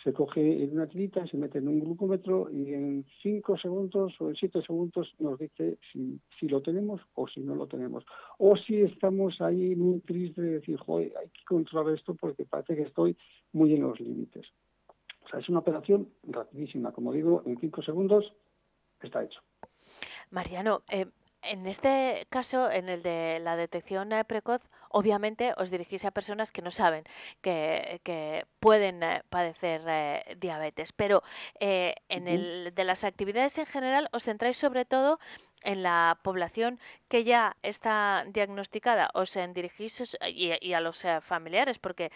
se 0.02 0.12
coge 0.12 0.64
en 0.64 0.72
una 0.72 0.88
tirita, 0.88 1.24
se 1.26 1.36
mete 1.36 1.58
en 1.58 1.68
un 1.68 1.80
glucómetro 1.80 2.50
y 2.50 2.74
en 2.74 3.04
5 3.22 3.56
segundos 3.56 4.14
o 4.20 4.28
en 4.30 4.36
7 4.36 4.62
segundos 4.62 5.14
nos 5.20 5.38
dice 5.38 5.78
si, 5.92 6.48
lo 6.48 6.60
tenemos 6.60 7.00
o 7.14 7.28
si 7.28 7.40
no 7.40 7.54
lo 7.54 7.68
tenemos. 7.68 8.04
O 8.38 8.56
si 8.56 8.82
estamos 8.82 9.40
ahí 9.40 9.72
en 9.72 9.82
un 9.82 10.00
triste 10.00 10.42
de 10.42 10.50
decir, 10.54 10.76
joder, 10.76 11.12
hay 11.18 11.28
que 11.28 11.44
controlar 11.44 11.94
esto 11.94 12.14
porque 12.14 12.44
parece 12.44 12.74
que 12.74 12.82
estoy 12.82 13.16
muy 13.52 13.74
en 13.74 13.82
los 13.82 13.98
límites. 14.00 14.46
O 15.24 15.28
sea, 15.28 15.38
es 15.38 15.48
una 15.48 15.60
operación 15.60 16.08
rapidísima. 16.24 16.92
Como 16.92 17.12
digo, 17.12 17.42
en 17.46 17.58
5 17.58 17.82
segundos 17.82 18.32
está 19.00 19.24
hecho. 19.24 19.40
Mariano, 20.30 20.82
eh, 20.88 21.06
en 21.42 21.66
este 21.66 22.26
caso, 22.28 22.70
en 22.70 22.88
el 22.88 23.02
de 23.02 23.38
la 23.40 23.56
detección 23.56 24.12
eh, 24.12 24.24
precoz, 24.24 24.62
obviamente 24.88 25.54
os 25.56 25.70
dirigís 25.70 26.04
a 26.04 26.10
personas 26.10 26.50
que 26.50 26.62
no 26.62 26.70
saben 26.70 27.04
que, 27.40 28.00
que 28.02 28.46
pueden 28.58 29.02
eh, 29.02 29.22
padecer 29.28 29.82
diabetes, 30.38 30.92
pero 30.92 31.22
en 31.60 32.26
el 32.26 32.74
de 32.74 32.84
las 32.84 33.04
actividades 33.04 33.58
en 33.58 33.66
general 33.66 34.08
os 34.12 34.24
centráis 34.24 34.56
sobre 34.56 34.84
todo 34.84 35.20
en 35.62 35.82
la 35.82 36.18
población 36.22 36.78
que 37.08 37.24
ya 37.24 37.56
está 37.62 38.24
diagnosticada, 38.28 39.10
os 39.14 39.36
dirigís 39.54 40.16
y, 40.28 40.72
a 40.72 40.80
los 40.80 41.04
familiares, 41.22 41.78
porque 41.78 42.12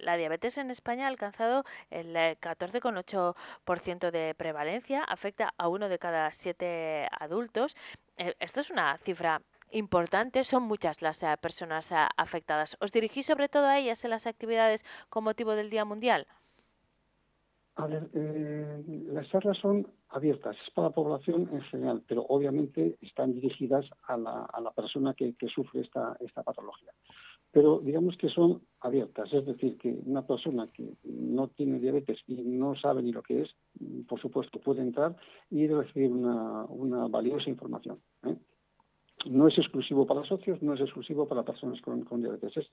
la 0.00 0.16
diabetes 0.16 0.58
en 0.58 0.70
España 0.70 1.06
ha 1.06 1.08
alcanzado 1.08 1.64
el 1.90 2.14
14,8% 2.14 4.10
de 4.10 4.34
prevalencia, 4.34 5.04
afecta 5.04 5.54
a 5.58 5.68
uno 5.68 5.88
de 5.88 5.98
cada 5.98 6.30
siete 6.32 7.08
adultos. 7.18 7.76
esto 8.16 8.60
es 8.60 8.70
una 8.70 8.96
cifra 8.98 9.42
importante, 9.70 10.44
son 10.44 10.62
muchas 10.62 11.02
las 11.02 11.20
personas 11.40 11.92
afectadas. 12.16 12.76
¿Os 12.80 12.92
dirigís 12.92 13.26
sobre 13.26 13.48
todo 13.48 13.66
a 13.66 13.78
ellas 13.78 14.04
en 14.04 14.10
las 14.10 14.26
actividades 14.26 14.84
con 15.08 15.24
motivo 15.24 15.54
del 15.54 15.70
Día 15.70 15.84
Mundial? 15.84 16.26
A 17.78 17.86
ver, 17.86 18.10
eh, 18.12 18.82
las 19.12 19.28
charlas 19.28 19.56
son 19.58 19.86
abiertas, 20.08 20.56
es 20.66 20.70
para 20.74 20.88
la 20.88 20.94
población 20.94 21.48
en 21.52 21.60
general, 21.62 22.02
pero 22.08 22.22
obviamente 22.28 22.96
están 23.00 23.32
dirigidas 23.32 23.88
a 24.08 24.16
la, 24.16 24.72
persona 24.74 25.14
que, 25.14 25.32
sufre 25.46 25.82
esta, 25.82 26.42
patología. 26.44 26.90
Pero 27.52 27.78
digamos 27.78 28.16
que 28.16 28.30
son 28.30 28.62
abiertas, 28.80 29.32
es 29.32 29.46
decir, 29.46 29.78
que 29.78 29.96
una 30.04 30.26
persona 30.26 30.66
que 30.72 30.92
no 31.04 31.46
tiene 31.48 31.78
diabetes 31.78 32.18
y 32.26 32.42
no 32.42 32.74
sabe 32.74 33.00
ni 33.00 33.12
lo 33.12 33.22
que 33.22 33.42
es, 33.42 33.54
por 34.08 34.20
supuesto 34.20 34.58
puede 34.58 34.82
entrar 34.82 35.14
y 35.48 35.68
recibir 35.68 36.10
una, 36.10 37.06
valiosa 37.06 37.48
información. 37.48 38.00
¿eh? 38.24 38.36
No 39.26 39.46
es 39.46 39.56
exclusivo 39.56 40.04
para 40.04 40.24
socios, 40.24 40.60
no 40.62 40.74
es 40.74 40.80
exclusivo 40.80 41.28
para 41.28 41.44
personas 41.44 41.80
con, 41.80 42.20
diabetes, 42.20 42.56
es 42.56 42.68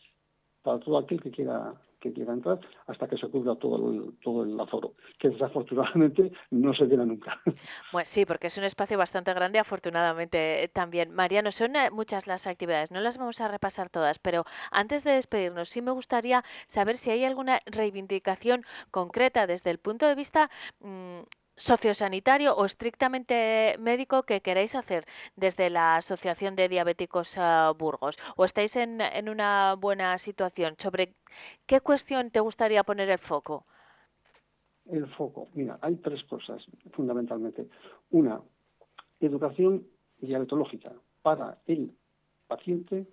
para 0.65 0.80
todo 0.80 0.97
aquel 0.97 1.21
que 1.21 1.32
quiera 1.32 1.73
que 2.06 2.13
quiera 2.13 2.34
entrar 2.34 2.60
hasta 2.86 3.08
que 3.08 3.17
se 3.17 3.28
cubra 3.30 3.56
todo 3.56 3.91
el, 3.91 4.13
todo 4.23 4.43
el 4.43 4.60
aforo, 4.60 4.93
que 5.17 5.30
desafortunadamente 5.30 6.32
no 6.51 6.73
se 6.73 6.86
llena 6.86 7.06
nunca. 7.06 7.41
Bueno, 7.91 8.06
sí, 8.06 8.25
porque 8.25 8.47
es 8.47 8.58
un 8.58 8.63
espacio 8.63 8.97
bastante 8.97 9.34
grande, 9.34 9.58
afortunadamente 9.58 10.63
eh, 10.63 10.67
también. 10.67 11.12
Mariano, 11.12 11.51
son 11.51 11.75
eh, 11.75 11.89
muchas 11.89 12.28
las 12.28 12.45
actividades, 12.45 12.91
no 12.91 12.99
las 12.99 13.17
vamos 13.17 13.41
a 13.41 13.47
repasar 13.47 13.89
todas, 13.89 14.19
pero 14.19 14.43
antes 14.71 15.04
de 15.04 15.12
despedirnos, 15.13 15.69
sí 15.69 15.82
me 15.82 15.91
gustaría 15.91 16.43
saber 16.67 16.97
si 16.97 17.10
hay 17.10 17.23
alguna 17.23 17.60
reivindicación 17.65 18.63
concreta 18.91 19.47
desde 19.47 19.71
el 19.71 19.80
punto 19.80 20.08
de 20.08 20.15
vista... 20.15 20.49
Mmm, 20.82 21.21
sociosanitario 21.56 22.56
o 22.56 22.65
estrictamente 22.65 23.76
médico 23.80 24.24
que 24.24 24.41
queréis 24.41 24.76
hacer 24.76 25.06
desde 25.36 25.70
la 25.70 25.98
Asociación 25.98 26.56
de 26.56 26.70
Diabéticos 26.70 27.36
uh, 27.38 27.74
Burgos? 27.78 28.18
¿O 28.36 28.46
estáis 28.46 28.76
en, 28.76 29.02
en, 29.02 29.30
una 29.30 29.76
buena 29.76 30.18
situación? 30.18 30.76
¿Sobre 30.78 31.13
qué 31.65 31.82
cuestión 31.82 32.32
te 32.32 32.39
gustaría 32.39 32.84
poner 32.84 33.10
el 33.10 33.20
foco? 33.20 33.65
El 34.86 35.08
foco, 35.08 35.48
mira, 35.56 35.80
hay 35.82 35.96
tres 35.96 36.24
cosas 36.26 36.63
fundamentalmente. 36.91 37.68
Una, 38.12 38.39
educación 39.20 39.88
diabetológica 40.20 40.94
para 41.22 41.60
el 41.65 41.91
paciente 42.48 43.08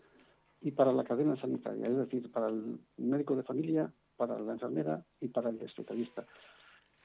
y 0.60 0.70
para 0.72 0.92
la 0.92 1.04
cadena 1.04 1.36
sanitaria, 1.36 1.86
es 1.86 1.96
decir, 1.96 2.30
para 2.30 2.48
el 2.48 2.78
médico 2.96 3.34
de 3.36 3.42
familia, 3.42 3.92
para 4.16 4.38
la 4.38 4.52
enfermera 4.52 5.04
y 5.20 5.28
para 5.28 5.50
el 5.50 5.60
especialista 5.62 6.26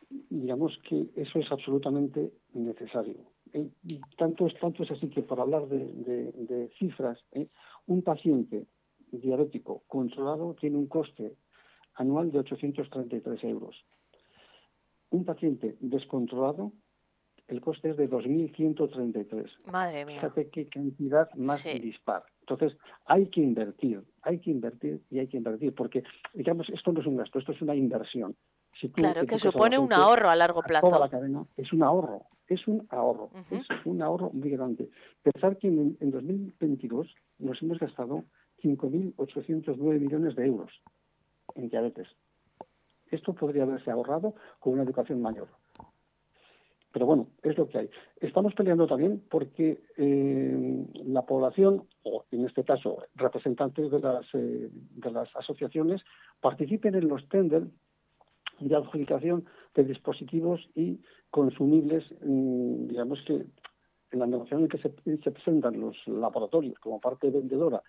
digamos 0.09 0.77
que 0.87 1.07
eso 1.15 1.39
es 1.39 1.51
absolutamente 1.51 2.31
necesario. 2.53 3.15
Eh, 3.53 3.69
tanto, 4.17 4.47
es, 4.47 4.59
tanto 4.59 4.83
es 4.83 4.91
así 4.91 5.09
que 5.09 5.21
para 5.21 5.43
hablar 5.43 5.67
de, 5.67 6.69
cifras, 6.77 7.19
eh, 7.31 7.47
un 7.87 8.01
paciente 8.01 8.67
diabético 9.11 9.83
controlado 9.87 10.55
tiene 10.59 10.77
un 10.77 10.87
coste 10.87 11.35
anual 11.95 12.31
de 12.31 12.39
833 12.39 13.43
euros. 13.45 13.75
Un 15.09 15.23
paciente 15.23 15.77
descontrolado, 15.79 16.73
el 17.47 17.61
coste 17.61 17.91
es 17.91 17.97
de 17.97 18.09
2.133. 18.09 19.71
Madre 19.71 20.05
mía. 20.05 20.19
Fíjate 20.19 20.49
qué 20.49 20.67
cantidad 20.67 21.33
más 21.35 21.63
dispar. 21.63 22.23
Entonces, 22.41 22.77
hay 23.05 23.27
que 23.27 23.41
invertir, 23.41 24.03
hay 24.21 24.39
que 24.39 24.51
invertir 24.51 25.01
y 25.09 25.19
hay 25.19 25.27
que 25.27 25.37
invertir, 25.37 25.73
porque, 25.73 26.03
digamos, 26.33 26.69
esto 26.69 26.91
no 26.91 26.99
es 26.99 27.07
un 27.07 27.17
gasto, 27.17 27.39
esto 27.39 27.53
es 27.53 27.61
una 27.61 27.75
inversión 27.75 28.35
claro, 28.93 29.25
que 29.25 29.39
supone 29.39 29.77
un 29.77 29.91
ahorro 29.93 30.29
a 30.29 30.35
largo 30.35 30.61
plazo. 30.61 30.87
Toda 30.87 30.99
la 30.99 31.09
cadena 31.09 31.45
es 31.55 31.71
un 31.73 31.83
ahorro, 31.83 32.23
es 32.47 32.67
un 32.67 32.87
ahorro, 32.89 33.29
es 33.51 33.65
un 33.85 34.01
ahorro 34.01 34.29
muy 34.31 34.49
grande. 34.49 34.89
Pensar 35.21 35.57
que 35.57 35.67
en, 35.67 35.97
2022 35.99 37.13
nos 37.39 37.61
hemos 37.61 37.79
gastado 37.79 38.23
5.809 38.63 39.99
millones 39.99 40.35
de 40.35 40.45
euros 40.45 40.71
en 41.55 41.69
diabetes. 41.69 42.07
Esto 43.09 43.33
podría 43.33 43.63
haberse 43.63 43.89
ahorrado 43.91 44.35
con 44.59 44.73
una 44.73 44.83
educación 44.83 45.21
mayor. 45.21 45.47
Pero 46.91 47.05
bueno, 47.05 47.27
es 47.43 47.57
lo 47.57 47.67
que 47.67 47.77
hay. 47.77 47.89
Estamos 48.21 48.55
peleando 48.55 48.87
también 48.87 49.21
porque 49.29 49.83
eh, 49.97 50.85
la 51.05 51.21
población, 51.23 51.83
o 52.03 52.25
en 52.31 52.45
este 52.45 52.63
caso 52.63 53.03
representantes 53.15 53.91
de 53.91 53.99
las, 53.99 54.25
eh, 54.33 54.69
de 54.71 55.11
las 55.11 55.33
asociaciones, 55.35 56.01
participen 56.41 56.95
en 56.95 57.07
los 57.07 57.27
tenders 57.29 57.67
de 58.59 58.75
adjudicación 58.75 59.45
de 59.75 59.83
dispositivos 59.83 60.67
y 60.75 60.99
consumibles, 61.29 62.03
mm, 62.21 62.87
digamos 62.87 63.21
que 63.25 63.45
en 64.11 64.19
la 64.19 64.27
negociación 64.27 64.61
en 64.61 64.67
que 64.69 64.77
se, 64.77 64.89
presentan 65.31 65.79
los 65.79 65.95
laboratorios 66.07 66.79
como 66.79 66.99
parte 66.99 67.29
vendedora 67.29 67.81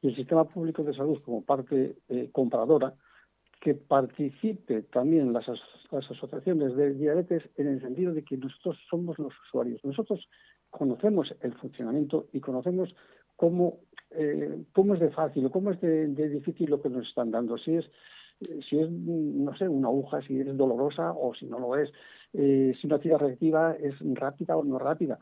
y 0.00 0.08
el 0.08 0.16
sistema 0.16 0.44
público 0.44 0.82
de 0.82 0.94
salud 0.94 1.20
como 1.22 1.44
parte 1.44 1.96
eh, 2.08 2.30
compradora, 2.32 2.94
que 3.60 3.74
participe 3.74 4.82
también 4.82 5.32
las, 5.32 5.46
asociaciones 5.90 6.76
de 6.76 6.94
diabetes 6.94 7.42
en 7.56 7.68
el 7.68 7.80
sentido 7.80 8.12
de 8.12 8.22
que 8.22 8.36
nosotros 8.36 8.78
somos 8.88 9.18
los 9.18 9.32
usuarios. 9.46 9.84
Nosotros 9.84 10.28
conocemos 10.70 11.34
el 11.40 11.54
funcionamiento 11.54 12.28
y 12.32 12.40
conocemos 12.40 12.94
cómo, 13.34 13.78
eh, 14.10 14.64
cómo 14.72 14.94
es 14.94 15.00
de 15.00 15.10
fácil 15.10 15.46
o 15.46 15.50
cómo 15.50 15.70
es 15.70 15.80
de, 15.80 16.28
difícil 16.28 16.70
lo 16.70 16.82
que 16.82 16.90
nos 16.90 17.08
están 17.08 17.30
dando. 17.30 17.56
Si 17.58 17.74
es, 17.74 17.90
si 18.68 18.78
es, 18.78 18.90
no 18.90 19.56
sé, 19.56 19.68
una 19.68 19.88
aguja, 19.88 20.22
si 20.22 20.40
es 20.40 20.56
dolorosa 20.56 21.12
o 21.12 21.34
si 21.34 21.46
no 21.46 21.58
lo 21.58 21.76
es. 21.76 21.90
Eh, 22.32 22.74
si 22.80 22.86
una 22.86 22.98
tira 22.98 23.18
reactiva 23.18 23.72
es 23.74 23.94
rápida 24.00 24.56
o 24.56 24.64
no 24.64 24.78
rápida 24.78 25.18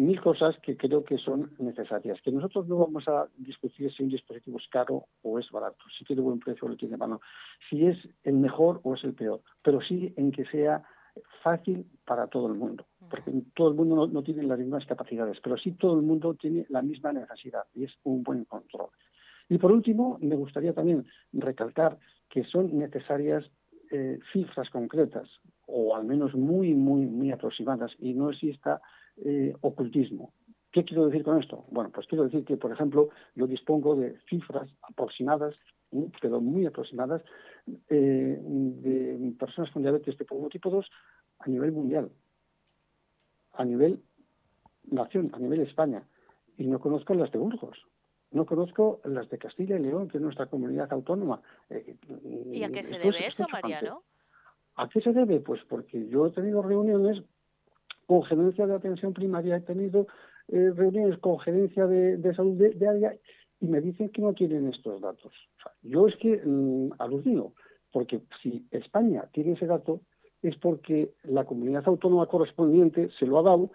mil 0.00 0.20
cosas 0.20 0.56
que 0.62 0.76
creo 0.76 1.04
que 1.04 1.18
son 1.18 1.52
necesarias. 1.58 2.20
Que 2.22 2.32
nosotros 2.32 2.66
no 2.68 2.76
vamos 2.76 3.06
a 3.08 3.28
discutir 3.36 3.92
si 3.92 4.02
un 4.02 4.08
dispositivo 4.08 4.58
es 4.58 4.68
caro 4.68 5.06
o 5.22 5.38
es 5.38 5.50
barato, 5.50 5.84
si 5.96 6.04
tiene 6.04 6.22
buen 6.22 6.38
precio 6.38 6.66
o 6.66 6.70
no 6.70 6.76
tiene 6.76 6.96
mano, 6.96 7.20
si 7.68 7.86
es 7.86 7.96
el 8.22 8.34
mejor 8.34 8.80
o 8.84 8.94
es 8.94 9.04
el 9.04 9.14
peor, 9.14 9.42
pero 9.62 9.80
sí 9.80 10.12
en 10.16 10.30
que 10.30 10.44
sea 10.46 10.82
fácil 11.42 11.86
para 12.06 12.28
todo 12.28 12.46
el 12.46 12.54
mundo, 12.54 12.86
porque 13.10 13.32
todo 13.54 13.68
el 13.68 13.74
mundo 13.74 14.06
no, 14.06 14.22
tiene 14.22 14.44
las 14.44 14.58
mismas 14.58 14.86
capacidades, 14.86 15.38
pero 15.42 15.56
sí 15.56 15.72
todo 15.72 15.98
el 15.98 16.06
mundo 16.06 16.34
tiene 16.34 16.66
la 16.68 16.82
misma 16.82 17.12
necesidad 17.12 17.64
y 17.74 17.84
es 17.84 17.92
un 18.04 18.22
buen 18.22 18.44
control. 18.44 18.88
Y 19.50 19.58
por 19.58 19.72
último, 19.72 20.16
me 20.22 20.36
gustaría 20.36 20.72
también 20.72 21.04
recalcar 21.32 21.98
que 22.28 22.44
son 22.44 22.78
necesarias 22.78 23.44
eh, 23.90 24.20
cifras 24.32 24.70
concretas, 24.70 25.28
o 25.66 25.96
al 25.96 26.04
menos 26.04 26.34
muy, 26.36 26.72
muy, 26.72 27.04
muy 27.04 27.32
aproximadas, 27.32 27.90
y 27.98 28.14
no 28.14 28.30
exista 28.30 28.80
eh, 29.16 29.52
ocultismo. 29.60 30.32
¿Qué 30.70 30.84
quiero 30.84 31.06
decir 31.06 31.24
con 31.24 31.42
esto? 31.42 31.64
Bueno, 31.72 31.90
pues 31.92 32.06
quiero 32.06 32.24
decir 32.24 32.44
que, 32.44 32.56
por 32.56 32.70
ejemplo, 32.70 33.08
yo 33.34 33.48
dispongo 33.48 33.96
de 33.96 34.16
cifras 34.28 34.70
aproximadas, 34.82 35.56
pero 36.22 36.40
muy 36.40 36.66
aproximadas, 36.66 37.20
eh, 37.88 38.38
de 38.40 39.32
personas 39.36 39.72
con 39.72 39.82
diabetes 39.82 40.16
tipo 40.16 40.36
1 40.36 40.48
tipo 40.48 40.70
2 40.70 40.88
a 41.40 41.48
nivel 41.48 41.72
mundial, 41.72 42.08
a 43.54 43.64
nivel 43.64 44.00
nación, 44.92 45.28
a 45.32 45.40
nivel 45.40 45.62
España. 45.62 46.04
Y 46.56 46.68
no 46.68 46.78
conozco 46.78 47.14
las 47.14 47.32
de 47.32 47.38
Burgos, 47.38 47.78
no 48.32 48.46
conozco 48.46 49.00
las 49.04 49.28
de 49.28 49.38
Castilla 49.38 49.76
y 49.76 49.82
León, 49.82 50.08
que 50.08 50.18
es 50.18 50.22
nuestra 50.22 50.46
comunidad 50.46 50.92
autónoma. 50.92 51.40
Eh, 51.68 51.96
¿Y 52.52 52.62
a 52.62 52.70
qué 52.70 52.82
se 52.82 52.98
debe 52.98 53.26
eso, 53.26 53.46
Mariano? 53.50 54.02
¿A 54.76 54.88
qué 54.88 55.00
se 55.00 55.12
debe? 55.12 55.40
Pues 55.40 55.60
porque 55.68 56.08
yo 56.08 56.26
he 56.26 56.30
tenido 56.30 56.62
reuniones 56.62 57.22
con 58.06 58.22
gerencia 58.22 58.66
de 58.66 58.74
atención 58.74 59.12
primaria, 59.12 59.56
he 59.56 59.60
tenido 59.60 60.06
eh, 60.48 60.72
reuniones 60.74 61.18
con 61.18 61.38
gerencia 61.40 61.86
de, 61.86 62.34
salud 62.34 62.56
de, 62.56 62.88
área 62.88 63.14
y 63.60 63.66
me 63.66 63.80
dicen 63.80 64.08
que 64.10 64.22
no 64.22 64.32
tienen 64.32 64.68
estos 64.68 65.00
datos. 65.00 65.32
yo 65.82 66.08
es 66.08 66.16
que 66.16 66.40
mm, 66.44 66.92
alucino, 66.98 67.52
porque 67.92 68.20
si 68.42 68.66
España 68.70 69.28
tiene 69.32 69.52
ese 69.52 69.66
dato 69.66 70.00
es 70.42 70.56
porque 70.56 71.12
la 71.24 71.44
comunidad 71.44 71.86
autónoma 71.86 72.26
correspondiente 72.26 73.10
se 73.18 73.26
lo 73.26 73.38
ha 73.38 73.42
dado 73.42 73.70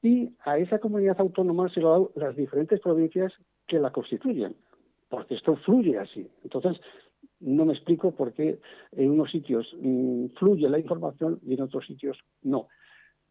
y 0.00 0.34
a 0.44 0.56
esa 0.58 0.78
comunidad 0.78 1.20
autónoma 1.20 1.68
se 1.68 1.80
lo 1.80 1.88
han 1.88 1.92
dado 1.92 2.12
las 2.14 2.36
diferentes 2.36 2.80
provincias 2.80 3.32
que 3.68 3.78
la 3.78 3.92
constituyen, 3.92 4.56
porque 5.08 5.34
esto 5.34 5.54
fluye 5.56 5.98
así. 5.98 6.28
Entonces, 6.42 6.80
no 7.40 7.64
me 7.64 7.74
explico 7.74 8.10
por 8.12 8.32
qué 8.32 8.58
en 8.92 9.10
unos 9.10 9.30
sitios 9.30 9.68
mm, 9.80 10.26
fluye 10.38 10.68
la 10.68 10.78
información 10.78 11.38
y 11.44 11.54
en 11.54 11.62
otros 11.62 11.86
sitios 11.86 12.18
no. 12.42 12.68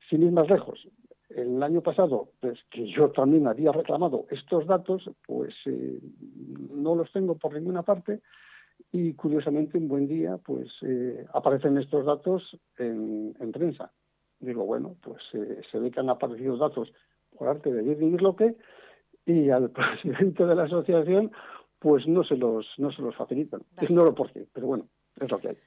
Sin 0.09 0.23
ir 0.23 0.31
más 0.31 0.49
lejos, 0.49 0.87
el 1.29 1.61
año 1.61 1.81
pasado, 1.81 2.29
pues 2.39 2.57
que 2.71 2.87
yo 2.87 3.11
también 3.11 3.47
había 3.47 3.71
reclamado 3.71 4.25
estos 4.29 4.65
datos, 4.65 5.09
pues 5.25 5.53
eh, 5.65 5.99
no 6.71 6.95
los 6.95 7.11
tengo 7.11 7.35
por 7.35 7.53
ninguna 7.53 7.83
parte 7.83 8.21
y 8.91 9.13
curiosamente 9.13 9.77
un 9.77 9.87
buen 9.87 10.07
día 10.07 10.37
pues 10.37 10.69
eh, 10.83 11.25
aparecen 11.33 11.77
estos 11.77 12.05
datos 12.05 12.57
en, 12.77 13.33
prensa. 13.51 13.91
Digo, 14.39 14.65
bueno, 14.65 14.95
pues 15.01 15.21
eh, 15.33 15.61
se 15.69 15.79
ve 15.79 15.91
que 15.91 15.99
han 15.99 16.09
aparecido 16.09 16.55
datos 16.57 16.93
por 17.37 17.49
arte 17.49 17.73
de 17.73 18.17
lo 18.19 18.35
que 18.35 18.55
y 19.27 19.49
al 19.49 19.69
presidente 19.71 20.45
de 20.45 20.55
la 20.55 20.63
asociación 20.63 21.31
pues 21.79 22.07
no 22.07 22.23
se 22.23 22.35
los 22.35 22.65
no 22.77 22.91
se 22.91 23.01
los 23.01 23.15
facilitan. 23.15 23.61
No 23.89 24.03
lo 24.03 24.15
por 24.15 24.31
qué, 24.31 24.47
pero 24.51 24.67
bueno, 24.67 24.87
es 25.19 25.29
lo 25.29 25.39
que 25.39 25.49
hay. 25.49 25.57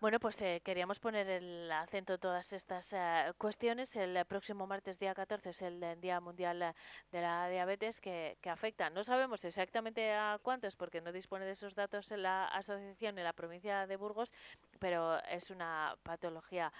Bueno, 0.00 0.18
pues 0.18 0.40
eh, 0.40 0.62
queríamos 0.64 0.98
poner 0.98 1.28
el 1.28 1.70
acento 1.70 2.14
en 2.14 2.20
todas 2.20 2.54
estas 2.54 2.90
eh, 2.94 3.32
cuestiones. 3.36 3.94
El 3.96 4.24
próximo 4.24 4.66
martes, 4.66 4.98
día 4.98 5.14
14, 5.14 5.50
es 5.50 5.60
el 5.60 6.00
Día 6.00 6.22
Mundial 6.22 6.62
eh, 6.62 6.72
de 7.12 7.20
la 7.20 7.50
Diabetes 7.50 8.00
que, 8.00 8.38
que, 8.40 8.48
afecta. 8.48 8.88
No 8.88 9.04
sabemos 9.04 9.44
exactamente 9.44 10.10
a 10.14 10.38
cuántos, 10.42 10.74
porque 10.74 11.02
no 11.02 11.12
dispone 11.12 11.44
de 11.44 11.52
esos 11.52 11.74
datos 11.74 12.10
en 12.12 12.22
la 12.22 12.46
asociación 12.46 13.18
en 13.18 13.24
la 13.24 13.34
provincia 13.34 13.86
de 13.86 13.96
Burgos, 13.96 14.32
pero 14.78 15.18
es 15.30 15.50
una 15.50 15.94
patología 16.02 16.72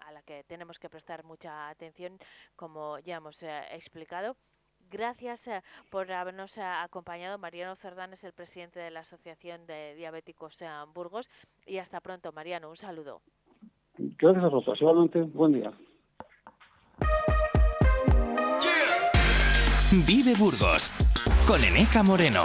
a 0.00 0.10
la 0.10 0.22
que 0.22 0.42
tenemos 0.42 0.80
que 0.80 0.90
prestar 0.90 1.22
mucha 1.22 1.68
atención, 1.68 2.18
como 2.56 2.98
ya 2.98 3.18
hemos 3.18 3.40
explicado. 3.44 4.36
Gracias 4.92 5.48
eh, 5.48 5.62
por 5.90 6.12
habernos 6.12 6.58
eh, 6.58 6.62
acompañado. 6.62 7.38
Mariano 7.38 7.74
Cerdán 7.76 8.12
es 8.12 8.22
el 8.24 8.32
presidente 8.32 8.78
de 8.78 8.90
la 8.90 9.00
Asociación 9.00 9.66
de 9.66 9.94
Diabéticos 9.96 10.60
en 10.60 10.92
Burgos. 10.92 11.30
Y 11.66 11.78
hasta 11.78 12.00
pronto, 12.00 12.30
Mariano. 12.32 12.68
Un 12.68 12.76
saludo. 12.76 13.20
Gracias 13.96 14.44
a 14.44 14.48
vosotros. 14.48 14.80
Igualmente, 14.80 15.22
buen 15.22 15.52
día. 15.52 15.72
Vive 20.06 20.34
Burgos 20.38 20.90
con 21.46 21.62
Eneca 21.62 22.02
Moreno. 22.02 22.44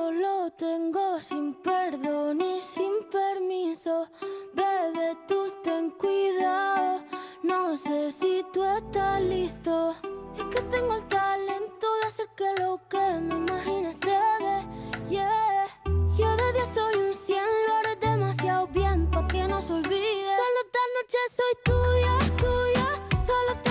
lo 0.41 0.49
tengo 0.53 1.21
sin 1.21 1.53
perdón 1.61 2.41
y 2.41 2.61
sin 2.61 2.93
permiso. 3.11 4.07
Bebe, 4.53 5.15
tú 5.27 5.39
ten 5.63 5.91
cuidado. 5.91 7.03
No 7.43 7.77
sé 7.77 8.11
si 8.11 8.43
tú 8.51 8.63
estás 8.63 9.21
listo. 9.21 9.93
Es 10.35 10.45
que 10.45 10.61
tengo 10.61 10.95
el 10.95 11.07
talento 11.07 11.87
de 11.97 12.07
hacer 12.07 12.27
que 12.35 12.49
lo 12.59 12.79
que 12.89 13.05
me 13.19 13.35
imagine 13.35 13.93
se 13.93 14.17
dé. 14.45 14.57
Yeah. 15.09 15.67
Yo 16.17 16.35
de 16.35 16.53
día 16.53 16.65
soy 16.73 16.95
un 16.95 17.13
cien, 17.13 17.45
lo 17.67 17.73
haré 17.75 17.95
demasiado 17.97 18.65
bien 18.67 19.11
pa' 19.11 19.27
que 19.27 19.47
no 19.47 19.61
se 19.61 19.73
olvide. 19.73 20.31
Solo 20.39 20.59
esta 20.65 20.83
noche 20.95 21.19
soy 21.37 21.53
tuya, 21.69 22.13
tuya. 22.41 22.87
Solo 23.27 23.51
esta 23.57 23.70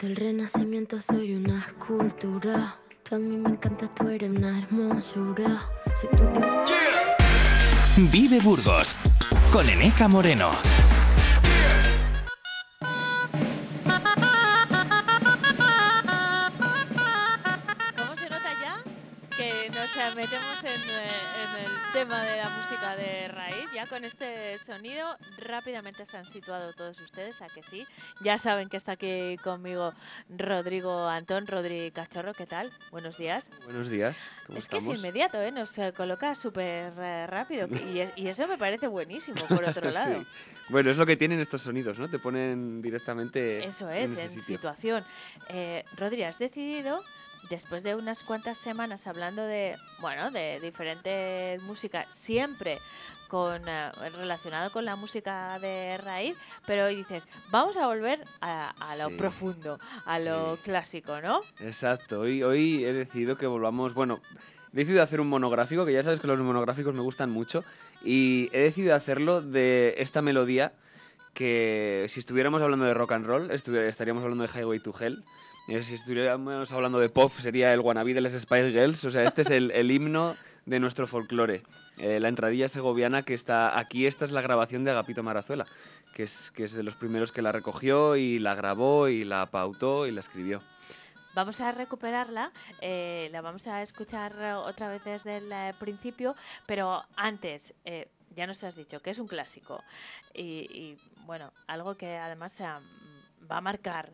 del 0.00 0.16
renacimiento 0.16 1.00
soy 1.02 1.34
una 1.34 1.60
escultura. 1.60 2.76
Tú 3.02 3.16
a 3.16 3.18
mí 3.18 3.36
me 3.36 3.50
encanta, 3.50 3.88
tú 3.94 4.08
eres 4.08 4.30
una 4.30 4.58
hermosura. 4.58 5.62
Si 6.00 6.06
tú 6.16 6.24
te- 6.34 8.00
Vive 8.10 8.40
Burgos 8.40 8.96
con 9.52 9.68
Eneca 9.68 10.08
Moreno. 10.08 10.50
En, 20.64 20.80
eh, 20.80 21.08
en 21.42 21.64
el 21.64 21.70
tema 21.92 22.22
de 22.22 22.36
la 22.36 22.48
música 22.50 22.96
de 22.96 23.28
raíz? 23.28 23.70
Ya 23.74 23.86
con 23.86 24.04
este 24.04 24.58
sonido 24.58 25.16
rápidamente 25.38 26.04
se 26.06 26.16
han 26.16 26.26
situado 26.26 26.72
todos 26.74 26.98
ustedes, 27.00 27.40
a 27.42 27.48
que 27.48 27.62
sí. 27.62 27.86
Ya 28.20 28.38
saben 28.38 28.68
que 28.68 28.76
está 28.76 28.92
aquí 28.92 29.36
conmigo 29.42 29.92
Rodrigo 30.28 31.08
Antón, 31.08 31.46
Rodri 31.46 31.90
Cachorro, 31.92 32.34
¿qué 32.34 32.46
tal? 32.46 32.70
Buenos 32.90 33.16
días. 33.16 33.50
Buenos 33.64 33.88
días, 33.88 34.30
¿cómo 34.46 34.58
Es 34.58 34.68
que 34.68 34.78
es 34.78 34.84
estamos? 34.84 34.98
inmediato, 35.00 35.40
¿eh? 35.40 35.52
nos 35.52 35.76
eh, 35.78 35.92
coloca 35.96 36.34
súper 36.34 36.92
eh, 36.98 37.26
rápido 37.26 37.66
y, 37.68 38.02
y 38.20 38.28
eso 38.28 38.46
me 38.46 38.58
parece 38.58 38.86
buenísimo, 38.88 39.40
por 39.46 39.64
otro 39.64 39.90
lado. 39.90 40.20
Sí. 40.20 40.26
Bueno, 40.68 40.90
es 40.90 40.96
lo 40.98 41.04
que 41.06 41.16
tienen 41.16 41.40
estos 41.40 41.62
sonidos, 41.62 41.98
¿no? 41.98 42.08
Te 42.08 42.20
ponen 42.20 42.80
directamente 42.80 43.64
Eso 43.64 43.90
en 43.90 44.04
es, 44.04 44.12
en, 44.12 44.28
sitio. 44.30 44.42
situación. 44.42 45.04
Eh, 45.48 45.84
Rodri, 45.96 46.22
has 46.22 46.38
decidido, 46.38 47.02
después 47.48 47.82
de 47.82 47.94
unas 47.94 48.22
cuantas 48.22 48.58
semanas 48.58 49.06
hablando 49.06 49.42
de, 49.42 49.76
bueno, 50.00 50.30
de 50.30 50.60
diferentes 50.60 51.62
músicas, 51.62 52.06
siempre 52.10 52.78
con 53.28 53.62
eh, 53.68 53.92
relacionado 54.16 54.72
con 54.72 54.84
la 54.84 54.96
música 54.96 55.58
de 55.60 55.96
raíz, 55.98 56.36
pero 56.66 56.86
hoy 56.86 56.96
dices, 56.96 57.28
vamos 57.50 57.76
a 57.76 57.86
volver 57.86 58.24
a, 58.40 58.70
a 58.70 58.96
lo 58.96 59.08
Sí, 59.10 59.14
profundo, 59.16 59.78
a 60.04 60.18
lo 60.18 60.58
clásico, 60.64 61.20
¿no? 61.20 61.40
Exacto, 61.60 62.20
hoy, 62.20 62.42
hoy 62.42 62.84
he 62.84 62.92
decidido 62.92 63.36
que 63.38 63.46
volvamos, 63.46 63.94
bueno, 63.94 64.20
he 64.72 64.76
decidido 64.76 65.02
hacer 65.02 65.20
un 65.20 65.28
monográfico, 65.28 65.86
que 65.86 65.92
ya 65.92 66.02
sabes 66.02 66.18
que 66.18 66.26
los 66.26 66.40
monográficos 66.40 66.92
me 66.92 67.02
gustan 67.02 67.30
mucho, 67.30 67.64
y 68.02 68.48
he 68.52 68.62
decidido 68.62 68.96
hacerlo 68.96 69.42
de 69.42 69.94
esta 69.98 70.22
melodía 70.22 70.72
que 71.32 72.06
si 72.08 72.18
estuviéramos 72.18 72.60
hablando 72.60 72.84
de 72.84 72.94
rock 72.94 73.12
and 73.12 73.26
roll, 73.26 73.50
estaríamos 73.52 74.24
hablando 74.24 74.44
de 74.44 74.50
Highway 74.52 74.80
to 74.80 74.92
Hell. 74.98 75.22
Si 75.70 75.94
estuviéramos 75.94 76.72
hablando 76.72 76.98
de 76.98 77.08
pop, 77.08 77.32
sería 77.38 77.72
el 77.72 77.78
wannabe 77.78 78.12
de 78.12 78.20
las 78.20 78.32
Spice 78.32 78.72
Girls. 78.72 79.04
O 79.04 79.10
sea, 79.12 79.22
este 79.22 79.42
es 79.42 79.50
el, 79.50 79.70
el 79.70 79.92
himno 79.92 80.36
de 80.66 80.80
nuestro 80.80 81.06
folclore. 81.06 81.62
Eh, 81.96 82.18
la 82.18 82.28
entradilla 82.28 82.66
segoviana 82.66 83.22
que 83.22 83.34
está 83.34 83.78
aquí, 83.78 84.04
esta 84.04 84.24
es 84.24 84.32
la 84.32 84.42
grabación 84.42 84.82
de 84.82 84.90
Agapito 84.90 85.22
Marazuela, 85.22 85.66
que 86.12 86.24
es, 86.24 86.50
que 86.50 86.64
es 86.64 86.72
de 86.72 86.82
los 86.82 86.96
primeros 86.96 87.30
que 87.30 87.40
la 87.40 87.52
recogió 87.52 88.16
y 88.16 88.40
la 88.40 88.56
grabó 88.56 89.06
y 89.06 89.24
la 89.24 89.46
pautó 89.46 90.08
y 90.08 90.10
la 90.10 90.18
escribió. 90.18 90.60
Vamos 91.34 91.60
a 91.60 91.70
recuperarla, 91.70 92.50
eh, 92.80 93.28
la 93.30 93.40
vamos 93.40 93.68
a 93.68 93.80
escuchar 93.80 94.34
otra 94.64 94.88
vez 94.88 95.04
desde 95.04 95.36
el 95.36 95.52
eh, 95.52 95.72
principio, 95.78 96.34
pero 96.66 97.04
antes, 97.14 97.74
eh, 97.84 98.08
ya 98.34 98.48
nos 98.48 98.64
has 98.64 98.74
dicho 98.74 99.00
que 99.00 99.10
es 99.10 99.18
un 99.20 99.28
clásico 99.28 99.84
y, 100.34 100.42
y, 100.42 100.98
bueno, 101.26 101.52
algo 101.68 101.94
que 101.94 102.16
además 102.16 102.60
va 102.60 103.56
a 103.56 103.60
marcar 103.60 104.10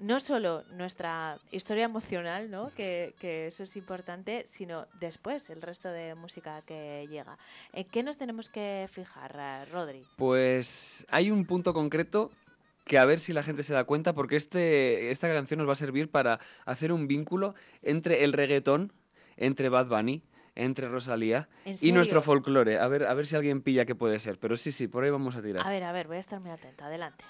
no 0.00 0.20
solo 0.20 0.62
nuestra 0.76 1.38
historia 1.50 1.84
emocional, 1.84 2.50
¿no? 2.50 2.70
que, 2.74 3.14
que 3.20 3.48
eso 3.48 3.62
es 3.62 3.76
importante, 3.76 4.46
sino 4.48 4.86
después 5.00 5.50
el 5.50 5.62
resto 5.62 5.88
de 5.88 6.14
música 6.14 6.62
que 6.66 7.06
llega. 7.10 7.36
¿En 7.72 7.84
qué 7.84 8.02
nos 8.02 8.16
tenemos 8.16 8.48
que 8.48 8.88
fijar, 8.92 9.68
Rodri? 9.72 10.04
Pues 10.16 11.06
hay 11.10 11.30
un 11.30 11.44
punto 11.44 11.74
concreto 11.74 12.30
que 12.88 12.98
a 12.98 13.04
ver 13.04 13.20
si 13.20 13.32
la 13.32 13.42
gente 13.42 13.62
se 13.62 13.74
da 13.74 13.84
cuenta, 13.84 14.14
porque 14.14 14.36
este, 14.36 15.10
esta 15.10 15.28
canción 15.28 15.58
nos 15.58 15.68
va 15.68 15.72
a 15.72 15.76
servir 15.76 16.10
para 16.10 16.40
hacer 16.64 16.90
un 16.90 17.06
vínculo 17.06 17.54
entre 17.82 18.24
el 18.24 18.32
reggaetón, 18.32 18.90
entre 19.36 19.68
Bad 19.68 19.86
Bunny, 19.86 20.22
entre 20.56 20.88
Rosalía 20.88 21.48
¿En 21.64 21.76
y 21.80 21.92
nuestro 21.92 22.20
folclore. 22.20 22.78
A 22.78 22.88
ver, 22.88 23.04
a 23.04 23.14
ver 23.14 23.26
si 23.26 23.36
alguien 23.36 23.62
pilla 23.62 23.84
qué 23.84 23.94
puede 23.94 24.18
ser. 24.18 24.38
Pero 24.38 24.56
sí, 24.56 24.72
sí, 24.72 24.88
por 24.88 25.04
ahí 25.04 25.10
vamos 25.10 25.36
a 25.36 25.42
tirar. 25.42 25.64
A 25.64 25.70
ver, 25.70 25.84
a 25.84 25.92
ver, 25.92 26.08
voy 26.08 26.16
a 26.16 26.20
estar 26.20 26.40
muy 26.40 26.50
atenta, 26.50 26.86
adelante. 26.86 27.24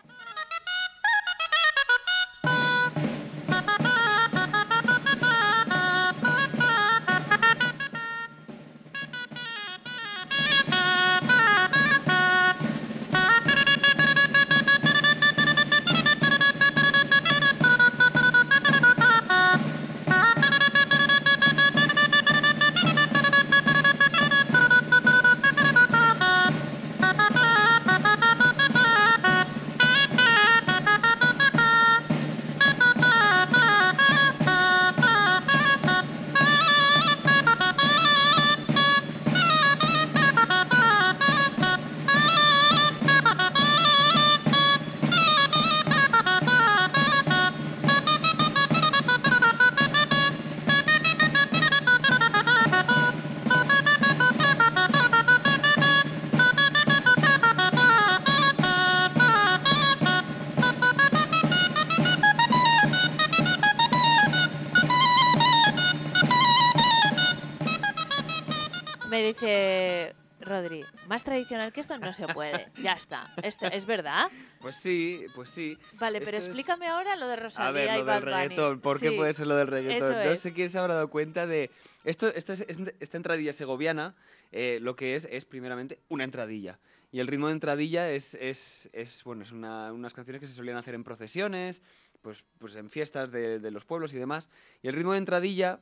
No 72.09 72.12
se 72.12 72.26
puede. 72.32 72.68
Ya 72.82 72.94
está. 72.94 73.32
¿Es, 73.42 73.62
es 73.62 73.86
verdad? 73.86 74.28
Pues 74.61 74.76
sí, 74.76 75.24
pues 75.34 75.50
sí. 75.50 75.76
Vale, 75.94 76.20
pero 76.20 76.38
Esto 76.38 76.50
es- 76.50 76.56
explícame 76.56 76.86
ahora 76.88 77.14
lo 77.16 77.28
de 77.28 77.36
Rosalía 77.36 77.68
A 77.68 77.72
ver, 77.72 77.94
y 77.94 77.98
lo 77.98 78.04
Bad 78.04 78.14
del 78.14 78.22
reggaetón. 78.24 78.80
¿Por 78.80 78.98
qué 79.00 79.11
Sí, 79.11 79.16
puede 79.16 79.32
ser 79.32 79.46
lo 79.46 79.56
del 79.56 79.66
reggaetón? 79.68 80.12
No 80.12 80.20
es. 80.32 80.40
sé 80.40 80.52
quién 80.52 80.70
se 80.70 80.78
habrá 80.78 80.94
dado 80.94 81.09
cuenta 81.11 81.46
de... 81.46 81.70
Esto, 82.04 82.28
esta, 82.34 82.54
es- 82.54 82.64
esta 83.00 83.16
entradilla 83.16 83.52
segoviana 83.52 84.14
eh, 84.52 84.78
lo 84.80 84.96
que 84.96 85.14
es 85.14 85.26
es 85.30 85.44
primeramente 85.44 85.98
una 86.09 86.24
entradilla. 86.24 86.78
Y 87.12 87.20
el 87.20 87.26
ritmo 87.26 87.46
de 87.48 87.52
entradilla 87.54 88.11
es, 88.11 88.34
es, 88.34 88.88
es, 88.92 89.22
bueno, 89.24 89.42
es 89.42 89.52
una- 89.52 89.92
unas 89.92 90.14
canciones 90.14 90.40
que 90.40 90.46
se 90.46 90.54
solían 90.54 90.76
hacer 90.76 90.94
en 90.94 91.04
procesiones, 91.04 91.82
pues, 92.22 92.44
pues 92.59 92.74
en 92.74 92.90
fiestas 92.90 93.30
de, 93.30 93.59
de 93.61 93.70
los 93.70 93.84
pueblos 93.84 94.12
y 94.14 94.18
demás. 94.18 94.50
Y 94.82 94.88
el 94.88 94.94
ritmo 94.94 95.12
de 95.12 95.18
entradilla 95.18 95.80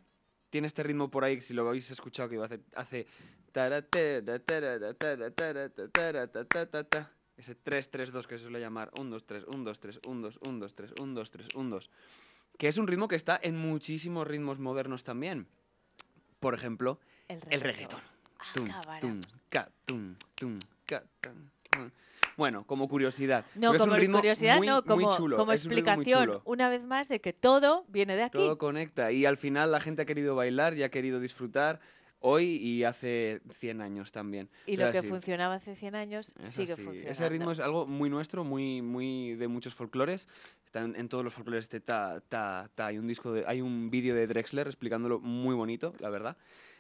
tiene 0.51 0.67
este 0.67 0.83
ritmo 0.83 1.11
por 1.11 1.25
ahí, 1.25 1.37
que 1.37 1.43
si 1.43 1.55
lo 1.55 1.69
habéis 1.69 1.91
escuchado, 1.91 2.29
que 2.29 2.39
hace... 2.39 2.61
hace 2.75 3.07
taratera, 3.53 4.39
tarara, 4.39 4.93
tara, 4.95 5.31
tara, 5.31 5.69
ta, 5.71 5.89
tara, 5.89 6.27
ta, 6.27 6.45
ta, 6.45 6.67
ta, 6.67 6.85
ta. 6.85 7.11
ese 7.39 7.57
3-3-2 7.57 8.27
que 8.27 8.37
se 8.37 8.45
suele 8.45 8.61
llamar 8.61 8.91
1, 8.99 9.11
2, 9.11 9.25
3, 9.27 9.45
1, 9.49 9.65
2, 9.65 9.81
3, 9.81 10.01
1, 10.07 10.21
2, 10.21 10.39
1, 10.47 10.59
2, 10.59 10.75
3, 10.75 10.91
1, 11.01 11.15
2, 11.15 11.31
3, 11.31 11.49
1, 11.55 11.71
2. 11.71 11.91
Que 12.59 12.69
es 12.69 12.77
un 12.77 12.87
ritmo 12.87 13.09
que 13.09 13.17
está 13.17 13.39
en 13.43 13.57
muchísimos 13.57 14.27
ritmos 14.27 14.59
modernos 14.59 15.05
también. 15.05 15.47
Por 16.39 16.55
ejemplo, 16.55 17.01
El 17.29 17.41
el 17.51 17.61
reggaetón. 17.63 18.01
Tum, 18.53 18.67
cámara. 18.69 19.01
tum, 19.01 19.21
ca, 19.49 19.71
tum, 19.87 20.17
tum, 20.35 20.59
ca, 20.85 21.03
tum, 21.23 21.49
tum. 21.71 21.91
Bueno, 22.37 22.65
como 22.67 22.89
curiosidad. 22.89 23.45
No, 23.55 23.73
pero 23.73 23.75
es 23.75 23.81
un 23.83 23.89
como 23.89 23.97
ritmo 24.01 24.19
curiosidad, 24.19 24.57
muy, 24.59 24.67
no, 24.67 24.75
muy 24.75 24.83
como, 25.05 25.17
chulo, 25.17 25.37
como 25.37 25.53
es 25.53 25.65
un 25.65 25.71
ritmo 25.71 25.85
muy 25.85 25.91
explicación, 26.03 26.25
chulo. 26.27 26.43
una 26.45 26.69
vez 26.69 26.83
más, 26.83 27.09
de 27.09 27.21
que 27.21 27.33
todo 27.33 27.85
viene 27.89 28.15
de 28.17 28.25
aquí. 28.25 28.39
Todo 28.39 28.59
conecta 28.59 29.11
y 29.13 29.25
al 29.25 29.37
final 29.37 29.73
la 29.73 29.81
gente 29.81 30.03
ha 30.03 30.05
querido 30.05 30.35
bailar 30.37 30.77
y 30.77 30.83
ha 30.83 30.91
querido 30.91 31.19
disfrutar 31.21 31.81
hoy 32.21 32.57
y 32.57 32.85
hace 32.85 33.41
100 33.53 33.81
años 33.81 34.11
también. 34.13 34.49
y 34.67 34.73
Es 34.75 34.79
lo 34.81 34.91
que 34.93 34.99
así. 34.99 35.09
funcionaba 35.09 35.55
hace 35.55 35.75
100 35.77 35.95
años 35.95 36.35
Es 36.43 36.49
sigue 36.51 36.73
así. 36.73 36.83
funcionando. 36.83 37.11
Ese 37.13 37.29
ritmo 37.29 37.51
es 37.53 37.61
algo 37.61 37.87
muy 37.87 38.11
nuestro, 38.11 38.43
muy, 38.45 38.83
muy 38.83 39.35
de 39.35 39.49
muchos 39.49 39.75
folclores. 39.75 40.29
Está 40.65 40.81
en, 40.81 40.97
en 40.97 41.09
todos 41.09 41.23
los 41.25 41.35
folclores 41.35 41.65
este 41.67 41.81
ta, 41.81 42.21
ta, 42.29 42.69
ta. 42.75 42.87
Hay 42.87 42.99
un 42.99 43.07
disco 43.07 43.33
de, 43.33 43.45
hay 43.47 43.61
un 43.61 43.91
vídeo 43.91 44.15
de 44.15 44.27
Drexler 44.27 44.67
explicándolo 44.67 45.21
muy 45.21 45.55
bonito, 45.55 45.95
la 46.01 46.11
verdad. 46.11 46.37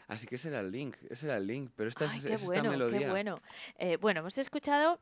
Así 0.09 0.27
que 0.27 0.37
ese 0.37 0.49
era 0.49 0.61
el 0.61 0.71
link, 0.71 0.97
ese 1.11 1.27
era 1.27 1.37
el 1.37 1.47
link. 1.47 1.71
Pero 1.77 1.89
esta 1.89 2.05
Ay, 2.09 2.19
es, 2.19 2.27
qué 2.27 2.35
es 2.35 2.43
esta 2.43 2.47
bueno, 2.55 2.71
melodía. 2.71 2.99
qué 2.99 3.11
bueno. 3.11 3.41
Eh, 3.79 3.97
bueno, 3.99 4.21
hemos 4.21 4.39
escuchado 4.39 4.99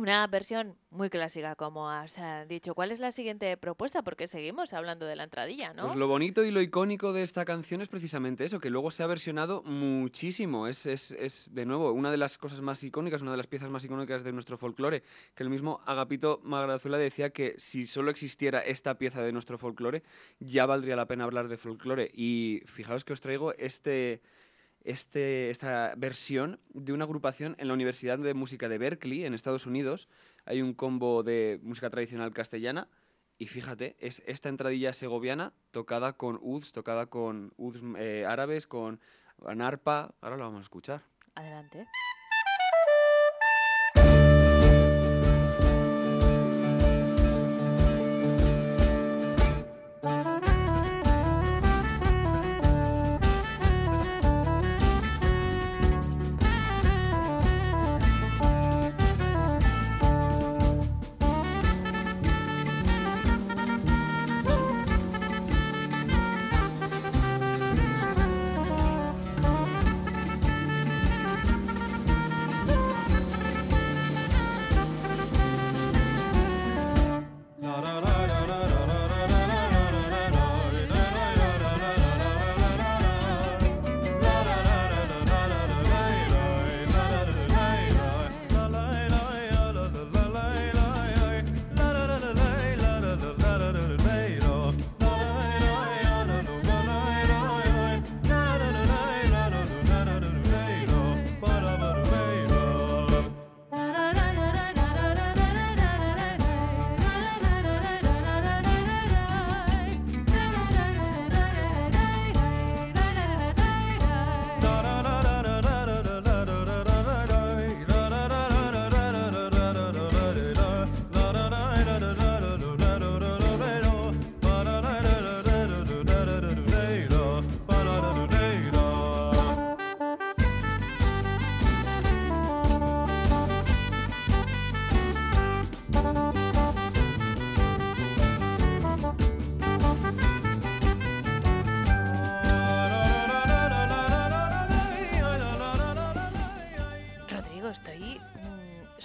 Una 0.00 0.26
versión 0.28 0.78
muy 0.88 1.10
clásica, 1.10 1.56
como 1.56 1.90
has 1.90 2.16
eh, 2.16 2.46
dicho. 2.48 2.74
¿Cuál 2.74 2.90
es 2.90 3.00
la 3.00 3.12
siguiente 3.12 3.54
propuesta? 3.58 4.00
Porque 4.00 4.28
seguimos 4.28 4.72
hablando 4.72 5.04
de 5.04 5.14
la 5.14 5.24
entradilla, 5.24 5.74
¿no? 5.74 5.88
Pues 5.88 5.96
lo 5.96 6.08
bonito 6.08 6.42
y 6.42 6.50
lo 6.50 6.62
icónico 6.62 7.12
de 7.12 7.22
esta 7.22 7.44
canción 7.44 7.82
es 7.82 7.88
precisamente 7.88 8.46
eso, 8.46 8.60
que 8.60 8.70
luego 8.70 8.90
se 8.90 9.02
ha 9.02 9.06
versionado 9.06 9.62
muchísimo. 9.62 10.68
Es, 10.68 10.86
es, 10.86 11.10
es, 11.10 11.52
de 11.52 11.66
nuevo, 11.66 11.92
una 11.92 12.10
de 12.10 12.16
las 12.16 12.38
cosas 12.38 12.62
más 12.62 12.82
icónicas, 12.82 13.20
una 13.20 13.32
de 13.32 13.36
las 13.36 13.46
piezas 13.46 13.68
más 13.68 13.84
icónicas 13.84 14.24
de 14.24 14.32
nuestro 14.32 14.56
folclore, 14.56 15.02
que 15.34 15.42
el 15.42 15.50
mismo 15.50 15.82
Agapito 15.84 16.40
Magrazuela 16.44 16.96
decía 16.96 17.28
que 17.28 17.56
si 17.58 17.84
solo 17.84 18.10
existiera 18.10 18.60
esta 18.60 18.96
pieza 18.96 19.20
de 19.20 19.32
nuestro 19.32 19.58
folclore, 19.58 20.02
ya 20.38 20.64
valdría 20.64 20.96
la 20.96 21.04
pena 21.04 21.24
hablar 21.24 21.48
de 21.48 21.58
folclore. 21.58 22.10
Y 22.14 22.62
fijaos 22.64 23.04
que 23.04 23.12
os 23.12 23.20
traigo 23.20 23.52
este 23.52 24.22
este, 24.84 25.50
esta 25.50 25.94
versión 25.96 26.60
de 26.72 26.92
una 26.92 27.04
agrupación 27.04 27.56
en 27.58 27.68
la 27.68 27.74
Universidad 27.74 28.18
de 28.18 28.34
Música 28.34 28.68
de 28.68 28.78
Berkeley, 28.78 29.24
en 29.24 29.34
Estados 29.34 29.66
Unidos. 29.66 30.08
Hay 30.44 30.62
un 30.62 30.74
combo 30.74 31.22
de 31.22 31.60
música 31.62 31.90
tradicional 31.90 32.32
castellana 32.32 32.88
y 33.38 33.46
fíjate, 33.46 33.96
es 33.98 34.22
esta 34.26 34.48
entradilla 34.48 34.92
segoviana 34.92 35.52
tocada 35.70 36.12
con 36.12 36.38
uds, 36.42 36.72
tocada 36.72 37.06
con 37.06 37.52
uds 37.56 37.80
eh, 37.96 38.26
árabes, 38.26 38.66
con 38.66 39.00
arpa. 39.46 40.14
Ahora 40.20 40.36
lo 40.36 40.44
vamos 40.44 40.58
a 40.58 40.62
escuchar. 40.62 41.02
Adelante. 41.34 41.86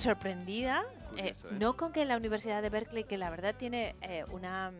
Sorprendida, 0.05 0.83
eh, 1.17 1.33
no 1.59 1.75
con 1.75 1.91
que 1.91 2.05
la 2.05 2.15
Universidad 2.17 2.61
de 2.61 2.69
Berkeley, 2.69 3.03
que 3.05 3.17
la 3.17 3.29
verdad 3.29 3.55
tiene 3.57 3.95
eh, 4.01 4.23
una, 4.31 4.71
mm, 4.71 4.75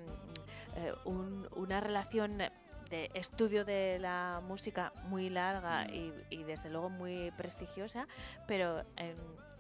eh, 0.77 0.93
un- 1.05 1.47
una 1.55 1.79
relación 1.79 2.37
de 2.37 3.09
estudio 3.15 3.65
de 3.65 3.97
la 3.99 4.41
música 4.47 4.93
muy 5.09 5.29
larga 5.31 5.87
y, 5.87 6.13
y 6.29 6.43
desde 6.43 6.69
luego 6.69 6.89
muy 6.89 7.31
prestigiosa, 7.35 8.07
pero 8.47 8.83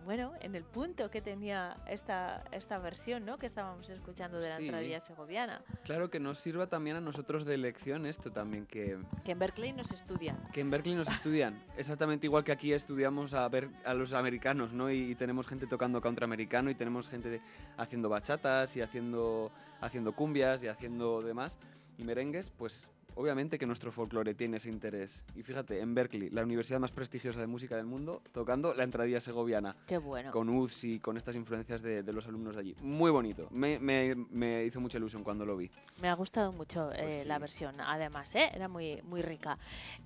bueno, 0.05 0.31
en 0.41 0.55
el 0.55 0.63
punto 0.63 1.09
que 1.09 1.21
tenía 1.21 1.75
esta, 1.87 2.43
esta 2.51 2.77
versión 2.77 3.25
¿no? 3.25 3.37
que 3.37 3.45
estábamos 3.45 3.89
escuchando 3.89 4.39
de 4.39 4.49
la 4.49 4.57
Sí. 4.57 4.65
entradilla 4.65 4.99
segoviana, 4.99 5.61
Claro 5.83 6.09
que 6.09 6.19
nos 6.19 6.37
sirva 6.37 6.67
también 6.67 6.95
a 6.95 7.01
nosotros 7.01 7.43
de 7.45 7.57
lección 7.57 8.05
esto 8.05 8.31
también, 8.31 8.65
que, 8.65 8.97
que 9.23 9.31
en 9.33 9.39
Berkeley 9.39 9.73
no 9.73 9.83
se 9.83 9.95
estudia. 9.95 10.37
que 10.53 10.61
en 10.61 10.69
Berkeley 10.69 10.95
nos 10.95 11.09
estudian. 11.09 11.61
Exactamente 11.77 12.27
igual 12.27 12.43
que 12.43 12.51
aquí 12.51 12.71
estudiamos 12.73 13.33
a 13.33 13.47
ver 13.49 13.69
a 13.83 13.93
los 13.93 14.13
americanos, 14.13 14.71
¿no? 14.73 14.89
Y, 14.91 15.11
y 15.11 15.15
tenemos 15.15 15.47
gente 15.47 15.67
tocando 15.67 15.99
country-americano 16.01 16.69
y 16.69 16.75
tenemos 16.75 17.09
gente 17.09 17.29
de- 17.29 17.41
haciendo 17.77 18.07
bachatas 18.09 18.75
y 18.77 18.81
haciendo, 18.81 19.51
haciendo 19.81 20.13
cumbias 20.13 20.63
y 20.63 20.67
haciendo 20.67 21.21
demás 21.21 21.57
y 21.97 22.03
merengues, 22.03 22.51
pues 22.57 22.83
obviamente 23.15 23.57
que 23.57 23.65
nuestro 23.65 23.91
folclore 23.91 24.33
tiene 24.33 24.57
ese 24.57 24.69
interés. 24.69 25.23
Y 25.35 25.43
fíjate, 25.43 25.79
en 25.81 25.93
Berkeley, 25.95 26.29
la 26.29 26.43
universidad 26.43 26.79
más 26.79 26.91
prestigiosa 26.91 27.39
de 27.39 27.47
música 27.47 27.75
del 27.75 27.85
mundo, 27.85 28.21
tocando 28.31 28.73
la 28.73 28.83
entradilla 28.83 29.19
segoviana. 29.19 29.75
Qué 29.87 29.97
bueno. 29.97 30.31
Con 30.31 30.49
y 30.83 30.99
con 30.99 31.17
estas 31.17 31.35
influencias 31.35 31.81
de, 31.81 32.03
de 32.03 32.13
los 32.13 32.25
alumnos 32.27 32.55
de 32.55 32.61
allí. 32.61 32.75
Muy 32.81 33.11
bonito. 33.11 33.47
Me, 33.51 33.79
me- 33.79 34.15
me 34.15 34.63
hizo 34.65 34.79
mucha 34.79 34.97
ilusión 34.97 35.23
cuando 35.23 35.45
lo 35.45 35.57
vi. 35.57 35.69
Me 36.01 36.09
ha 36.09 36.13
gustado 36.13 36.51
mucho 36.51 36.91
eh, 36.91 36.97
Pues 37.01 37.27
la 37.27 37.39
versión, 37.39 37.79
además, 37.81 38.33
¿eh? 38.35 38.49
era 38.53 38.67
muy, 38.67 39.01
muy 39.03 39.21
rica. 39.21 39.57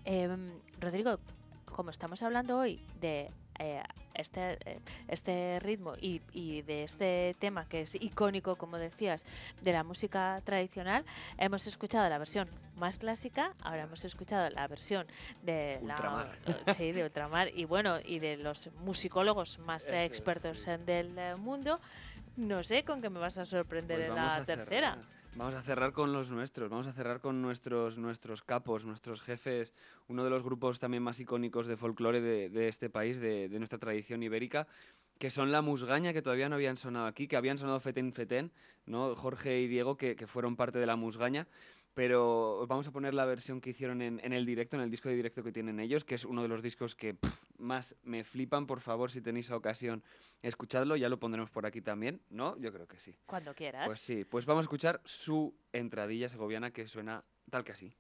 Em, 0.06 0.52
Rodrigo, 0.80 1.20
como 1.66 1.90
estamos 1.92 2.22
hablando 2.24 2.58
hoy 2.58 2.84
de 3.00 3.30
eh, 3.60 3.84
este, 4.14 4.58
eh, 4.66 4.80
este 5.08 5.60
ritmo 5.60 5.94
y, 6.00 6.22
y 6.34 6.62
de 6.64 6.84
este 6.84 7.36
tema 7.40 7.66
que 7.66 7.82
es 7.82 7.96
icónico, 7.96 8.56
como 8.56 8.78
decías, 8.78 9.26
de 9.62 9.72
la 9.72 9.84
música 9.84 10.42
tradicional, 10.44 11.06
hemos 11.38 11.68
escuchado 11.68 12.10
la 12.10 12.18
versión 12.18 12.50
más 12.76 12.98
clásica, 12.98 13.54
ahora 13.62 13.84
hemos 13.84 14.04
escuchado 14.06 14.50
la 14.50 14.68
versión 14.68 15.06
de 15.44 15.80
Ultramar. 15.82 16.38
la 16.66 16.74
sí, 16.74 16.92
de 16.92 17.04
ultramar 17.04 17.50
y 17.54 17.66
bueno 17.66 17.98
y 18.04 18.20
de 18.20 18.38
los 18.38 18.70
musicólogos 18.80 19.60
más 19.60 19.86
Eso 19.86 19.96
es, 19.96 20.06
expertos 20.06 20.66
en 20.68 20.86
del 20.86 21.38
mundo. 21.38 21.80
No 22.38 22.64
sé 22.64 22.84
con 22.84 23.02
qué 23.02 23.10
me 23.10 23.20
vas 23.20 23.38
a 23.38 23.46
sorprender 23.46 23.98
Pues 23.98 24.10
en 24.10 24.16
la 24.16 24.46
tercera. 24.46 24.92
cerrar. 24.94 25.19
Vamos 25.36 25.54
a 25.54 25.62
cerrar 25.62 25.94
con 25.94 26.12
los 26.12 26.32
nuestros, 26.32 26.70
vamos 26.70 26.88
a 26.88 26.92
cerrar 26.92 27.22
con 27.22 27.42
nuestros, 27.42 27.98
nuestros 27.98 28.44
capos, 28.44 28.84
nuestros 28.84 29.22
jefes, 29.22 29.74
uno 30.08 30.24
de 30.24 30.30
los 30.30 30.44
grupos 30.44 30.80
también 30.80 31.04
más 31.04 31.20
icónicos 31.20 31.68
de 31.68 31.78
folclore 31.78 32.20
de, 32.20 32.68
este 32.68 32.90
país, 32.90 33.20
de, 33.20 33.48
nuestra 33.50 33.78
tradición 33.78 34.24
ibérica, 34.24 34.68
que 35.18 35.30
son 35.30 35.52
la 35.52 35.62
musgaña, 35.62 36.14
que 36.14 36.22
todavía 36.22 36.50
no 36.50 36.56
habían 36.56 36.78
sonado 36.78 37.06
aquí, 37.06 37.28
que 37.28 37.38
habían 37.38 37.58
sonado 37.58 37.80
Feten 37.80 38.12
Feten, 38.12 38.52
¿no? 38.86 39.16
Jorge 39.16 39.62
y 39.62 39.68
Diego, 39.68 39.98
que 39.98 40.28
fueron 40.28 40.56
parte 40.56 40.80
de 40.80 40.88
la 40.88 40.96
musgaña, 40.96 41.48
pero 42.00 42.60
os 42.60 42.68
vamos 42.70 42.88
a 42.88 42.92
poner 42.92 43.14
la 43.14 43.26
versión 43.26 43.60
que 43.60 43.72
hicieron 43.72 44.02
en, 44.02 44.22
en 44.24 44.32
el 44.32 44.46
directo, 44.46 44.78
en 44.78 44.84
el 44.84 44.90
disco 44.90 45.10
de 45.10 45.18
directo 45.18 45.44
que 45.44 45.52
tienen 45.52 45.82
ellos, 45.82 46.06
que 46.06 46.16
es 46.16 46.24
uno 46.24 46.42
de 46.42 46.48
los 46.48 46.64
discos 46.64 46.96
que 46.96 47.14
pff, 47.14 47.42
más 47.58 47.94
me 48.04 48.24
flipan, 48.24 48.68
por 48.68 48.80
favor, 48.80 49.12
si 49.12 49.20
tenéis 49.20 49.52
ocasión, 49.52 50.02
escuchadlo, 50.42 50.96
ya 50.96 51.10
lo 51.10 51.20
pondremos 51.20 51.50
por 51.50 51.66
aquí 51.66 51.82
también, 51.82 52.22
¿no? 52.30 52.58
Yo 52.58 52.72
creo 52.72 52.88
que 52.88 53.00
sí. 53.00 53.18
Cuando 53.26 53.54
quieras. 53.54 53.86
Pues 53.86 54.00
sí, 54.00 54.24
pues 54.24 54.46
vamos 54.46 54.62
a 54.62 54.68
escuchar 54.68 55.02
su 55.04 55.54
entradilla 55.74 56.30
segoviana 56.30 56.72
que 56.72 56.88
suena 56.88 57.26
tal 57.50 57.66
que 57.66 57.74
así. 57.74 57.94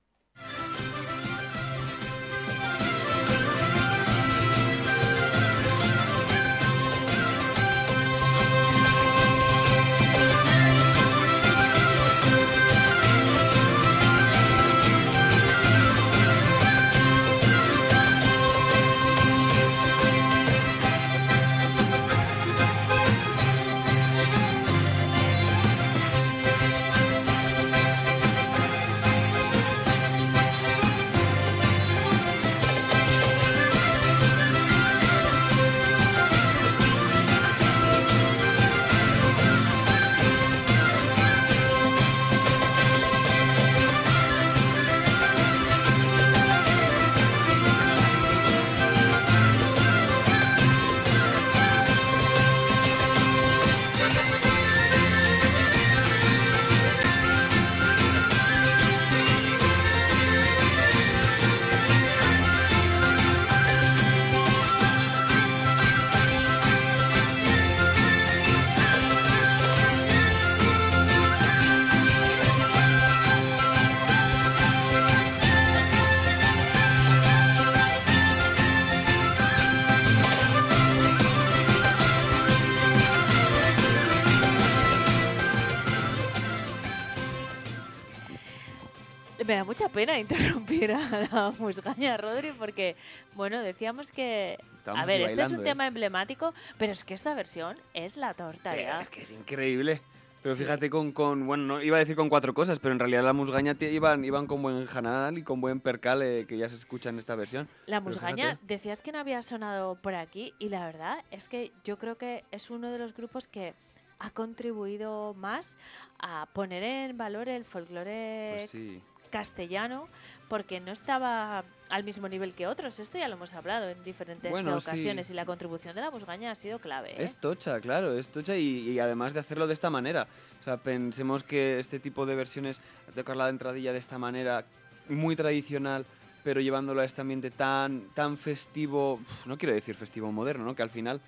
Pena 89.99 90.17
interrumpir 90.17 90.93
a 90.93 91.27
la 91.29 91.53
musgaña, 91.59 92.15
Rodri, 92.15 92.53
porque, 92.53 92.95
bueno, 93.35 93.61
decíamos 93.61 94.13
que... 94.13 94.57
Estábamos 94.75 95.03
a 95.03 95.05
ver, 95.05 95.21
este 95.23 95.41
es 95.41 95.51
un 95.51 95.59
¿eh? 95.59 95.63
tema 95.63 95.87
emblemático, 95.87 96.53
pero 96.77 96.93
es 96.93 97.03
que 97.03 97.13
esta 97.13 97.33
versión 97.33 97.75
es 97.93 98.15
la 98.15 98.33
torta 98.33 98.77
ya. 98.77 99.01
Es 99.01 99.09
que 99.09 99.23
es 99.23 99.31
increíble. 99.31 99.99
Pero 100.41 100.55
fíjate 100.55 100.89
con, 100.89 101.11
con, 101.11 101.45
bueno, 101.45 101.65
no 101.65 101.81
iba 101.81 101.97
a 101.97 101.99
decir 101.99 102.15
con 102.15 102.29
cuatro 102.29 102.53
cosas, 102.53 102.79
pero 102.79 102.93
en 102.93 102.99
realidad 102.99 103.23
la 103.23 103.33
musgaña 103.33 103.75
iban, 103.81 104.23
iban 104.23 104.47
con 104.47 104.61
buen 104.61 104.85
janal 104.85 105.37
y 105.37 105.43
con 105.43 105.59
buen 105.59 105.81
percal 105.81 106.21
eh, 106.21 106.45
que 106.47 106.57
ya 106.57 106.69
se 106.69 106.77
escucha 106.77 107.09
en 107.09 107.19
esta 107.19 107.35
versión. 107.35 107.67
La 107.85 107.99
Pero 107.99 108.13
musgaña, 108.13 108.57
decías 108.61 109.01
que 109.01 109.11
no 109.11 109.19
había 109.19 109.41
sonado 109.41 109.95
por 109.95 110.15
aquí 110.15 110.53
y 110.59 110.69
la 110.69 110.85
verdad 110.85 111.25
es 111.29 111.49
que 111.49 111.73
yo 111.83 111.97
creo 111.97 112.17
que 112.17 112.45
es 112.51 112.69
uno 112.69 112.89
de 112.89 112.99
los 112.99 113.13
grupos 113.13 113.49
que 113.49 113.73
ha 114.19 114.29
contribuido 114.29 115.33
más 115.33 115.75
a 116.19 116.47
poner 116.53 116.83
en 116.83 117.17
valor 117.17 117.49
el 117.49 117.65
folclore 117.65 118.55
Pues 118.59 118.69
sí. 118.69 119.01
Castellano 119.29 120.07
porque 120.47 120.79
no 120.79 120.91
estaba 120.91 121.63
al 121.89 122.03
mismo 122.03 122.27
nivel 122.27 122.53
que 122.55 122.65
otros. 122.67 122.99
Esto 122.99 123.17
ya 123.17 123.27
lo 123.27 123.35
hemos 123.35 123.53
hablado 123.53 123.89
en 123.89 124.03
diferentes 124.03 124.49
Bueno, 124.49 124.79
sí. 124.79 124.87
ocasiones 124.87 125.29
y 125.29 125.33
la 125.33 125.45
contribución 125.45 125.95
de 125.95 126.01
la 126.01 126.11
musgaña 126.11 126.51
ha 126.51 126.55
sido 126.55 126.79
clave. 126.79 127.09
¿eh? 127.11 127.23
Es 127.23 127.35
tocha, 127.35 127.79
claro, 127.79 128.17
es 128.17 128.29
tocha 128.29 128.55
y, 128.55 128.89
y 128.89 128.99
además 128.99 129.33
de 129.33 129.39
hacerlo 129.41 129.67
de 129.67 129.73
esta 129.73 129.89
manera. 129.89 130.27
O 130.61 130.63
sea, 130.63 130.77
pensemos 130.77 131.43
que 131.43 131.79
este 131.79 131.99
tipo 131.99 132.25
de 132.25 132.35
versiones, 132.35 132.81
tocar 133.15 133.37
la 133.37 133.49
entradilla 133.49 133.93
de 133.93 133.99
esta 133.99 134.17
manera, 134.17 134.65
muy 135.07 135.35
tradicional, 135.35 136.05
pero 136.43 136.61
llevándolo 136.61 137.01
a 137.01 137.05
este 137.05 137.21
ambiente 137.21 137.51
tan, 137.51 138.01
tan 138.15 138.37
festivo, 138.37 139.19
no 139.45 139.57
quiero 139.57 139.73
decir 139.75 139.95
festivo 139.95 140.31
moderno, 140.31 140.63
¿no? 140.63 140.75
Que 140.75 140.81
al 140.83 140.89
final 140.89 141.21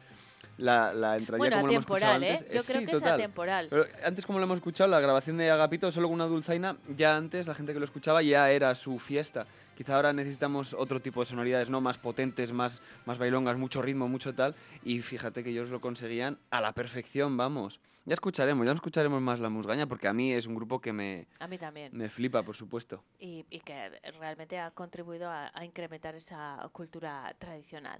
la, 0.61 0.93
la 0.93 1.17
entradilla 1.17 1.37
Bueno, 1.37 1.55
como 1.57 1.67
lo 1.67 1.71
hemos 1.73 1.83
escuchado 1.83 2.11
atemporal, 2.13 2.23
¿eh? 2.23 2.31
antes, 2.37 2.53
Yo 2.53 2.63
creo 2.63 2.79
sí, 2.79 2.85
que 2.85 2.91
es 2.93 3.03
atemporal. 3.03 3.67
Pero 3.69 3.85
antes 4.05 4.25
como 4.25 4.39
lo 4.39 4.45
hemos 4.45 4.57
escuchado, 4.57 4.89
la 4.89 4.99
grabación 4.99 5.37
de 5.37 5.51
Agapito 5.51 5.91
solo 5.91 6.07
con 6.07 6.15
una 6.15 6.25
dulzaina, 6.25 6.77
ya 6.95 7.15
antes 7.17 7.47
la 7.47 7.53
gente 7.55 7.73
que 7.73 7.79
lo 7.79 7.85
escuchaba 7.85 8.21
ya 8.21 8.49
era 8.51 8.73
su 8.75 8.99
fiesta. 8.99 9.45
Quizá 9.75 9.95
ahora 9.95 10.13
necesitamos 10.13 10.73
otro 10.73 10.99
tipo 10.99 11.21
de 11.21 11.25
sonoridades, 11.25 11.69
¿no? 11.69 11.81
Más 11.81 11.97
potentes, 11.97 12.51
más, 12.51 12.81
más 13.05 13.17
bailongas, 13.17 13.57
mucho 13.57 13.81
ritmo, 13.81 14.07
mucho 14.07 14.35
tal. 14.35 14.53
Y 14.83 14.99
fíjate 15.01 15.43
que 15.43 15.49
ellos 15.49 15.69
lo 15.69 15.81
conseguían 15.81 16.37
a 16.51 16.61
la 16.61 16.73
perfección, 16.73 17.35
vamos. 17.35 17.79
Ya 18.05 18.13
escucharemos, 18.15 18.65
ya 18.65 18.73
escucharemos 18.73 19.21
más 19.21 19.39
la 19.39 19.49
musgaña, 19.49 19.85
porque 19.87 20.07
a 20.07 20.13
mí 20.13 20.33
es 20.33 20.47
un 20.47 20.55
grupo 20.55 20.81
que 20.81 20.91
me, 20.91 21.27
A 21.39 21.47
mí 21.47 21.57
también. 21.59 21.91
me 21.95 22.09
flipa, 22.09 22.41
por 22.43 22.55
supuesto. 22.55 23.03
y, 23.19 23.45
y 23.51 23.59
que 23.59 23.89
realmente 24.19 24.57
ha 24.59 24.71
contribuido 24.71 25.29
a, 25.29 25.51
a 25.53 25.65
incrementar 25.65 26.15
esa 26.15 26.67
cultura 26.71 27.33
tradicional. 27.37 27.99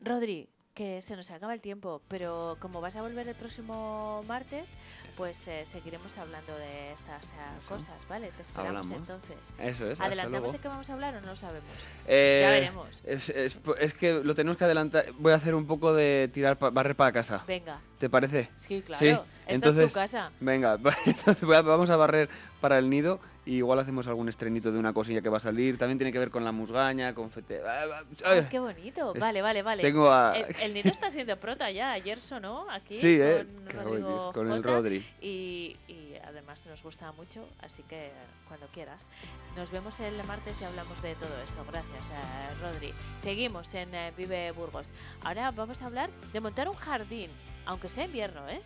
Rodri, 0.00 0.48
que 0.78 1.02
se 1.02 1.16
nos 1.16 1.28
acaba 1.32 1.52
el 1.54 1.60
tiempo, 1.60 2.00
pero 2.06 2.56
como 2.60 2.80
vas 2.80 2.94
a 2.94 3.02
volver 3.02 3.26
el 3.26 3.34
próximo 3.34 4.22
martes, 4.28 4.68
pues 5.16 5.48
eh, 5.48 5.64
seguiremos 5.66 6.16
hablando 6.18 6.56
de 6.56 6.92
estas 6.92 7.32
eh, 7.32 7.34
cosas, 7.68 8.06
¿vale? 8.08 8.30
Te 8.36 8.42
esperamos 8.42 8.86
Hablamos. 8.86 9.10
entonces. 9.10 9.36
Eso 9.58 9.90
es, 9.90 10.00
¿Adelantamos 10.00 10.52
de 10.52 10.58
qué 10.58 10.68
vamos 10.68 10.88
a 10.88 10.92
hablar 10.92 11.16
o 11.16 11.20
no 11.20 11.26
lo 11.26 11.34
sabemos? 11.36 11.68
Eh, 12.06 12.42
ya 12.44 12.50
veremos. 12.50 13.02
Es, 13.04 13.28
es- 13.30 13.58
es 13.80 13.94
que 13.94 14.22
lo 14.22 14.36
tenemos 14.36 14.56
que 14.56 14.66
adelantar. 14.66 15.06
Voy 15.18 15.32
a 15.32 15.34
hacer 15.34 15.56
un 15.56 15.66
poco 15.66 15.92
de 15.94 16.30
tirar, 16.32 16.56
pa- 16.56 16.70
barrer 16.70 16.94
para 16.94 17.10
casa. 17.10 17.42
Venga. 17.48 17.80
¿Te 17.98 18.08
parece? 18.08 18.48
Sí, 18.56 18.80
claro. 18.82 19.24
Esta 19.48 19.68
es 19.70 19.88
tu 19.88 19.92
casa. 19.92 20.30
Venga, 20.38 20.78
entonces 21.06 21.42
vamos 21.48 21.90
a 21.90 21.96
barrer 21.96 22.28
para 22.60 22.78
el 22.78 22.88
nido 22.88 23.18
y 23.48 23.56
igual 23.56 23.78
hacemos 23.78 24.06
algún 24.06 24.28
estrenito 24.28 24.70
de 24.70 24.78
una 24.78 24.92
cosilla 24.92 25.22
que 25.22 25.30
va 25.30 25.38
a 25.38 25.40
salir. 25.40 25.78
También 25.78 25.96
tiene 25.96 26.12
que 26.12 26.18
ver 26.18 26.30
con 26.30 26.44
la 26.44 26.52
musgaña, 26.52 27.14
con 27.14 27.30
fete... 27.30 27.62
Ay, 27.66 27.88
Ay, 28.24 28.46
qué 28.50 28.58
bonito. 28.58 29.14
Vale, 29.18 29.40
vale, 29.40 29.62
vale. 29.62 29.82
tengo 29.82 30.10
a- 30.10 30.36
El, 30.36 30.76
el 30.76 30.86
está 30.86 31.10
siendo 31.10 31.34
prota 31.38 31.70
ya. 31.70 31.92
Ayer 31.92 32.18
sonó 32.18 32.66
aquí 32.70 32.94
Sí, 32.94 33.16
¿eh? 33.18 33.46
con 33.72 33.84
Rodrigo 33.84 34.32
con 34.34 34.52
el 34.52 34.62
Rodri. 34.62 34.98
Y, 35.22 35.76
y 35.88 36.14
además 36.26 36.64
nos 36.66 36.82
gusta 36.82 37.10
mucho, 37.12 37.48
así 37.62 37.82
que 37.84 38.10
cuando 38.48 38.66
quieras. 38.66 39.08
Nos 39.56 39.70
vemos 39.70 39.98
el 40.00 40.22
martes 40.24 40.60
y 40.60 40.64
hablamos 40.64 41.00
de 41.00 41.14
todo 41.14 41.30
eso. 41.42 41.64
Gracias, 41.72 42.10
eh, 42.10 42.54
Rodri. 42.62 42.92
Seguimos 43.16 43.72
en 43.72 43.94
eh, 43.94 44.12
Vive 44.14 44.52
Burgos. 44.52 44.90
Ahora 45.22 45.50
vamos 45.52 45.80
a 45.80 45.86
hablar 45.86 46.10
de 46.34 46.40
montar 46.40 46.68
un 46.68 46.76
jardín, 46.76 47.30
aunque 47.64 47.88
sea 47.88 48.04
invierno, 48.04 48.46
¿eh? 48.48 48.60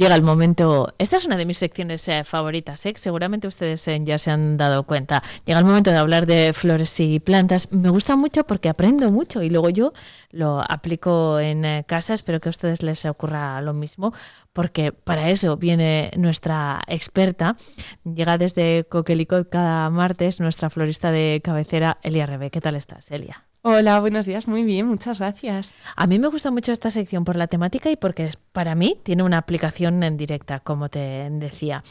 Llega 0.00 0.14
el 0.14 0.22
momento. 0.22 0.94
Esta 0.96 1.18
es 1.18 1.26
una 1.26 1.36
de 1.36 1.44
mis 1.44 1.58
secciones 1.58 2.08
eh, 2.08 2.24
favoritas, 2.24 2.86
¿eh? 2.86 2.94
seguramente 2.96 3.46
ustedes 3.46 3.86
eh, 3.86 4.00
ya 4.02 4.16
se 4.16 4.30
han 4.30 4.56
dado 4.56 4.84
cuenta. 4.84 5.22
Llega 5.44 5.58
el 5.58 5.66
momento 5.66 5.90
de 5.90 5.98
hablar 5.98 6.24
de 6.24 6.54
flores 6.54 6.98
y 7.00 7.20
plantas. 7.20 7.70
Me 7.70 7.90
gusta 7.90 8.16
mucho 8.16 8.44
porque 8.44 8.70
aprendo 8.70 9.12
mucho 9.12 9.42
y 9.42 9.50
luego 9.50 9.68
yo 9.68 9.92
lo 10.30 10.62
aplico 10.66 11.38
en 11.38 11.66
eh, 11.66 11.84
casa. 11.86 12.14
Espero 12.14 12.40
que 12.40 12.48
a 12.48 12.56
ustedes 12.56 12.82
les 12.82 13.04
ocurra 13.04 13.60
lo 13.60 13.74
mismo, 13.74 14.14
porque 14.54 14.90
para 14.92 15.28
eso 15.28 15.58
viene 15.58 16.10
nuestra 16.16 16.80
experta. 16.86 17.56
Llega 18.02 18.38
desde 18.38 18.86
Coquelicot 18.88 19.50
cada 19.50 19.90
martes 19.90 20.40
nuestra 20.40 20.70
florista 20.70 21.10
de 21.10 21.42
cabecera, 21.44 21.98
Elia 22.02 22.24
Rebe. 22.24 22.50
¿Qué 22.50 22.62
tal 22.62 22.74
estás, 22.74 23.10
Elia? 23.10 23.49
Hola, 23.62 24.00
buenos 24.00 24.24
días, 24.24 24.48
muy 24.48 24.64
bien, 24.64 24.86
muchas 24.86 25.18
gracias. 25.18 25.74
A 25.94 26.06
mí 26.06 26.18
me 26.18 26.28
gusta 26.28 26.50
mucho 26.50 26.72
esta 26.72 26.90
sección 26.90 27.26
por 27.26 27.36
la 27.36 27.46
temática 27.46 27.90
y 27.90 27.96
porque 27.96 28.24
es- 28.26 28.36
para 28.36 28.74
mí 28.74 28.98
tiene 29.02 29.22
una 29.22 29.36
aplicación 29.36 30.02
en 30.02 30.16
directa, 30.16 30.60
como 30.60 30.88
te 30.88 31.28
decía. 31.30 31.82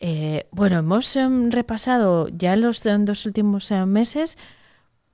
Eh, 0.00 0.46
bueno, 0.50 0.78
hemos 0.78 1.14
em, 1.16 1.50
repasado 1.52 2.26
ya 2.28 2.54
en 2.54 2.62
los 2.62 2.84
em, 2.86 3.04
dos 3.04 3.24
últimos 3.24 3.70
em, 3.70 3.86
meses 3.88 4.36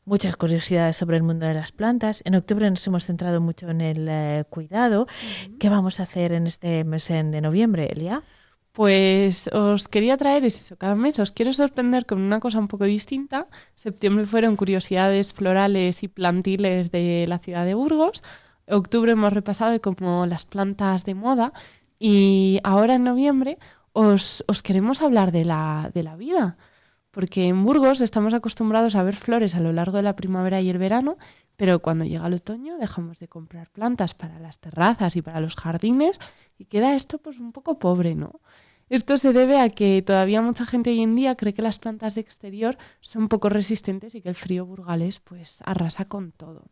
muchas 0.07 0.37
curiosidades 0.37 0.97
sobre 0.97 1.19
el 1.19 1.23
mundo 1.23 1.45
de 1.45 1.53
las 1.53 1.73
plantas. 1.73 2.23
En 2.25 2.35
octubre 2.35 2.71
nos 2.71 2.87
hemos 2.87 3.05
centrado 3.05 3.43
mucho 3.43 3.69
en 3.69 3.83
el 3.83 4.09
eh, 4.09 4.45
cuidado. 4.49 5.07
¿Qué 5.59 5.69
vamos 5.69 6.01
a 6.01 6.05
hacer 6.05 6.33
en 6.33 6.47
este 6.47 6.85
mes 6.85 7.07
de 7.09 7.41
noviembre, 7.43 7.91
Elia? 7.93 8.23
Pues 8.79 9.49
os 9.53 9.89
quería 9.89 10.17
traer 10.17 10.45
es 10.45 10.61
eso, 10.61 10.77
cada 10.77 10.95
mes 10.95 11.19
os 11.19 11.33
quiero 11.33 11.53
sorprender 11.53 12.07
con 12.07 12.21
una 12.23 12.39
cosa 12.39 12.61
un 12.61 12.69
poco 12.69 12.85
distinta. 12.85 13.49
Septiembre 13.75 14.25
fueron 14.25 14.55
curiosidades 14.55 15.33
florales 15.33 16.05
y 16.05 16.07
plantiles 16.07 16.93
de 16.93 17.25
la 17.27 17.41
ciudad 17.41 17.67
de 17.67 17.75
Burgos. 17.75 18.23
Octubre 18.69 19.11
hemos 19.11 19.33
repasado 19.33 19.81
como 19.81 20.27
las 20.27 20.45
plantas 20.45 21.05
de 21.05 21.17
moda 21.17 21.53
y 21.99 22.61
ahora 22.63 22.95
en 22.95 23.03
noviembre 23.03 23.59
os, 23.95 24.45
os 24.47 24.63
queremos 24.63 25.03
hablar 25.03 25.33
de 25.33 25.45
la, 25.45 25.91
de 25.93 26.05
la 26.05 26.15
vida. 26.15 26.57
Porque 27.11 27.49
en 27.49 27.65
Burgos 27.65 28.01
estamos 28.01 28.33
acostumbrados 28.33 28.95
a 28.95 29.03
ver 29.03 29.17
flores 29.17 29.57
a 29.57 29.61
lo 29.61 29.73
largo 29.73 29.97
de 29.97 30.05
la 30.05 30.15
primavera 30.15 30.61
y 30.61 30.71
el 30.71 30.79
verano, 30.79 31.17
pero 31.57 31.81
cuando 31.81 32.05
llega 32.05 32.29
el 32.29 32.35
otoño 32.35 32.79
dejamos 32.79 33.19
de 33.19 33.27
comprar 33.27 33.71
plantas 33.71 34.15
para 34.15 34.39
las 34.39 34.61
terrazas 34.61 35.17
y 35.17 35.23
para 35.23 35.41
los 35.41 35.57
jardines 35.57 36.21
y 36.59 36.67
queda 36.67 36.95
esto 36.95 37.19
pues 37.19 37.41
un 37.41 37.51
poco 37.51 37.81
pobre, 37.81 38.15
¿no? 38.15 38.39
Esto 38.91 39.19
se 39.19 39.33
debe 39.33 39.61
a 39.61 39.69
que 39.69 40.03
todavía 40.07 40.41
mucha 40.43 40.65
gente 40.67 40.91
hoy 40.91 41.01
en 41.03 41.15
día 41.17 41.35
cree 41.35 41.55
que 41.55 41.63
las 41.63 41.79
plantas 41.79 42.15
de 42.15 42.21
exterior 42.23 42.79
son 43.01 43.29
poco 43.29 43.49
resistentes 43.49 44.15
y 44.15 44.23
que 44.23 44.29
el 44.31 44.35
frío 44.35 44.65
burgalés 44.67 45.21
pues 45.21 45.59
arrasa 45.65 46.07
con 46.07 46.33
todo. 46.33 46.65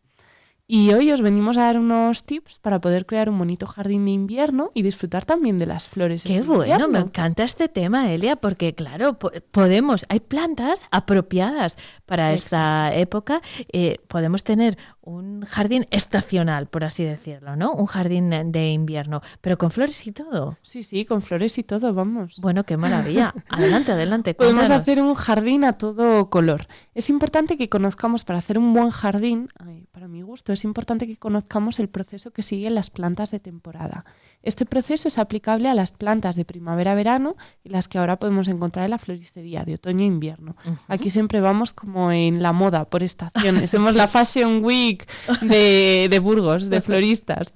Y 0.69 0.93
hoy 0.93 1.13
os 1.13 1.23
venimos 1.23 1.57
a 1.59 1.61
dar 1.63 1.79
unos 1.79 2.25
tips 2.25 2.59
para 2.59 2.81
poder 2.81 3.07
crear 3.07 3.29
un 3.29 3.39
bonito 3.39 3.69
jardín 3.69 4.05
de 4.05 4.11
invierno 4.11 4.71
y 4.75 4.83
disfrutar 4.83 5.25
también 5.25 5.59
de 5.59 5.67
las 5.67 5.87
flores. 5.87 6.25
Qué 6.25 6.39
en 6.39 6.47
bueno, 6.49 6.89
me 6.89 6.99
encanta 6.99 7.45
este 7.45 7.69
tema, 7.69 8.11
Elia, 8.13 8.35
porque 8.35 8.75
claro, 8.75 9.17
po- 9.17 9.31
podemos, 9.53 10.05
hay 10.09 10.19
plantas 10.19 10.85
apropiadas 10.91 11.79
para 12.05 12.35
esta 12.35 12.93
época. 12.97 13.43
eh, 13.73 13.99
podemos 14.09 14.43
tener 14.43 14.77
un 15.07 15.43
jardín 15.45 15.87
estacional, 15.91 16.67
por 16.67 16.83
así 16.83 17.05
decirlo, 17.05 17.55
¿no? 17.55 17.73
Un 17.73 17.87
jardín 17.87 18.29
de 18.51 18.73
invierno, 18.73 19.23
pero 19.41 19.57
con 19.57 19.71
flores 19.71 20.05
y 20.07 20.13
todo. 20.13 20.59
Sí, 20.63 20.83
sí, 20.83 21.05
con 21.05 21.23
flores 21.23 21.57
y 21.59 21.63
todo, 21.63 21.95
vamos. 21.95 22.39
Bueno, 22.41 22.65
qué 22.65 22.77
maravilla. 22.77 23.33
Adelante, 23.49 23.93
adelante. 23.93 24.35
Podemos 24.35 24.63
cuéntanos. 24.63 24.83
hacer 24.83 25.01
un 25.01 25.15
jardín 25.15 25.65
a 25.65 25.75
todo 25.75 26.29
color. 26.29 26.67
Es 26.95 27.09
importante 27.09 27.57
que 27.57 27.69
conozcamos 27.69 28.25
para 28.25 28.41
hacer 28.41 28.59
un 28.59 28.75
buen 28.75 28.91
jardín, 28.91 29.49
ay, 29.65 29.87
para 29.93 30.09
mi 30.09 30.23
gusto, 30.23 30.53
es 30.53 30.65
importante 30.65 31.07
que 31.07 31.17
conozcamos 31.17 31.79
el 31.79 31.89
proceso 31.89 32.33
que 32.33 32.43
siguen 32.43 32.75
las 32.75 32.91
plantas 32.91 33.31
de 33.31 33.39
temporada. 33.39 34.05
Este 34.43 34.65
proceso 34.65 35.09
es 35.09 35.19
aplicable 35.19 35.69
a 35.69 35.75
las 35.75 35.91
plantas 35.91 36.37
de 36.37 36.45
primavera-verano 36.45 37.37
y 37.65 37.71
las 37.71 37.89
que 37.89 37.99
ahora 37.99 38.17
podemos 38.17 38.47
encontrar 38.47 38.85
en 38.85 38.93
la 38.93 38.99
floristería 38.99 39.65
de 39.65 39.75
otoño-invierno. 39.75 40.57
Aquí 40.87 41.11
siempre 41.11 41.41
vamos 41.41 41.73
como 41.73 42.13
en 42.13 42.41
la 42.41 42.53
moda 42.53 42.85
por 42.85 43.03
estaciones. 43.03 43.71
Somos 43.73 43.97
la 43.97 44.07
Fashion 44.07 44.65
Week 44.65 44.96
de, 45.43 46.19
Burgos, 46.23 46.69
de 46.71 46.81
floristas. 46.81 47.55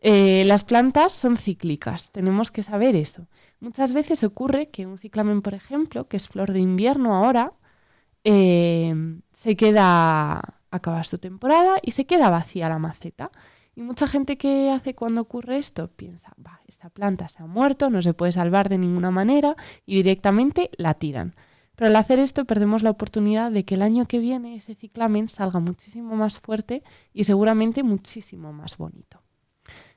Eh, 0.00 0.44
las 0.46 0.64
plantas 0.64 1.12
son 1.12 1.36
cíclicas, 1.36 2.10
tenemos 2.10 2.50
que 2.50 2.62
saber 2.62 2.96
eso. 2.96 3.26
Muchas 3.60 3.92
veces 3.92 4.24
ocurre 4.24 4.68
que 4.70 4.86
un 4.86 4.98
ciclamen, 4.98 5.42
por 5.42 5.54
ejemplo, 5.54 6.08
que 6.08 6.16
es 6.16 6.28
flor 6.28 6.52
de 6.52 6.60
invierno 6.60 7.14
ahora, 7.14 7.52
eh, 8.24 8.94
se 9.32 9.56
queda, 9.56 10.58
acaba 10.70 11.04
su 11.04 11.18
temporada 11.18 11.76
y 11.82 11.92
se 11.92 12.04
queda 12.04 12.30
vacía 12.30 12.68
la 12.68 12.78
maceta. 12.78 13.30
Y 13.74 13.82
mucha 13.82 14.06
gente 14.06 14.36
que 14.36 14.70
hace 14.70 14.94
cuando 14.94 15.22
ocurre 15.22 15.56
esto 15.56 15.88
piensa, 15.88 16.34
va, 16.44 16.60
esta 16.66 16.90
planta 16.90 17.28
se 17.28 17.42
ha 17.42 17.46
muerto, 17.46 17.88
no 17.88 18.02
se 18.02 18.12
puede 18.12 18.32
salvar 18.32 18.68
de 18.68 18.78
ninguna 18.78 19.10
manera 19.10 19.56
y 19.86 19.96
directamente 19.96 20.70
la 20.76 20.94
tiran. 20.94 21.34
Pero 21.76 21.88
al 21.88 21.96
hacer 21.96 22.18
esto 22.18 22.44
perdemos 22.44 22.82
la 22.82 22.90
oportunidad 22.90 23.50
de 23.50 23.64
que 23.64 23.74
el 23.74 23.82
año 23.82 24.06
que 24.06 24.18
viene 24.18 24.56
ese 24.56 24.74
ciclamen 24.74 25.28
salga 25.28 25.58
muchísimo 25.58 26.14
más 26.16 26.38
fuerte 26.38 26.82
y 27.14 27.24
seguramente 27.24 27.82
muchísimo 27.82 28.52
más 28.52 28.76
bonito. 28.76 29.22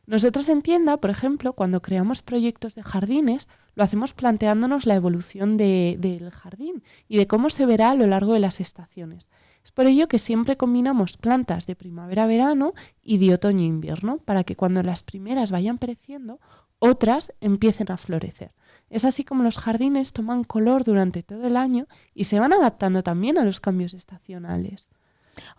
Nosotras 0.08 0.50
en 0.50 0.62
tienda, 0.62 0.98
por 0.98 1.10
ejemplo, 1.10 1.54
cuando 1.54 1.82
creamos 1.82 2.22
proyectos 2.22 2.76
de 2.76 2.84
jardines, 2.84 3.50
lo 3.74 3.84
hacemos 3.84 4.14
planteándonos 4.14 4.86
la 4.86 4.96
evolución 4.96 5.58
de- 5.58 5.98
del 6.00 6.30
jardín 6.30 6.84
y 7.08 7.18
de 7.18 7.28
cómo 7.28 7.50
se 7.50 7.66
verá 7.66 7.90
a 7.90 7.96
lo 7.96 8.06
largo 8.06 8.34
de 8.34 8.40
las 8.40 8.60
estaciones. 8.60 9.30
Es 9.64 9.72
por 9.72 9.88
ello 9.88 10.08
que 10.08 10.20
siempre 10.20 10.58
combinamos 10.58 11.18
plantas 11.18 11.66
de 11.66 11.76
primavera-verano 11.76 12.74
y 13.02 13.18
de 13.18 13.34
otoño-invierno, 13.34 14.20
para 14.20 14.44
que 14.44 14.56
cuando 14.56 14.84
las 14.84 15.02
primeras 15.02 15.50
vayan 15.50 15.80
pereciendo, 15.80 16.40
otras 16.78 17.34
empiecen 17.42 17.92
a 17.92 17.98
florecer. 17.98 18.52
Es 18.90 19.06
así 19.06 19.24
como 19.24 19.44
los 19.44 19.58
jardines 19.58 20.14
toman 20.14 20.44
color 20.44 20.84
durante 20.84 21.24
todo 21.24 21.48
el 21.48 21.58
año 21.58 21.88
y 22.14 22.26
se 22.26 22.40
van 22.40 22.54
adaptando 22.54 23.04
también 23.04 23.38
a 23.38 23.46
los 23.46 23.60
cambios 23.60 23.94
estacionales. 23.94 24.90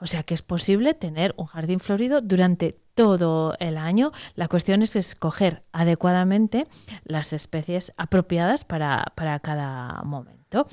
O 0.00 0.06
sea 0.06 0.22
que 0.22 0.34
es 0.34 0.42
posible 0.42 0.94
tener 0.94 1.34
un 1.36 1.46
jardín 1.46 1.80
florido 1.80 2.20
durante 2.20 2.78
todo 2.94 3.54
el 3.58 3.76
año. 3.76 4.12
La 4.34 4.48
cuestión 4.48 4.82
es 4.82 4.96
escoger 4.96 5.62
adecuadamente 5.72 6.66
las 7.04 7.32
especies 7.32 7.92
apropiadas 7.96 8.64
para, 8.64 9.12
para 9.14 9.38
cada 9.40 10.02
momento. 10.02 10.66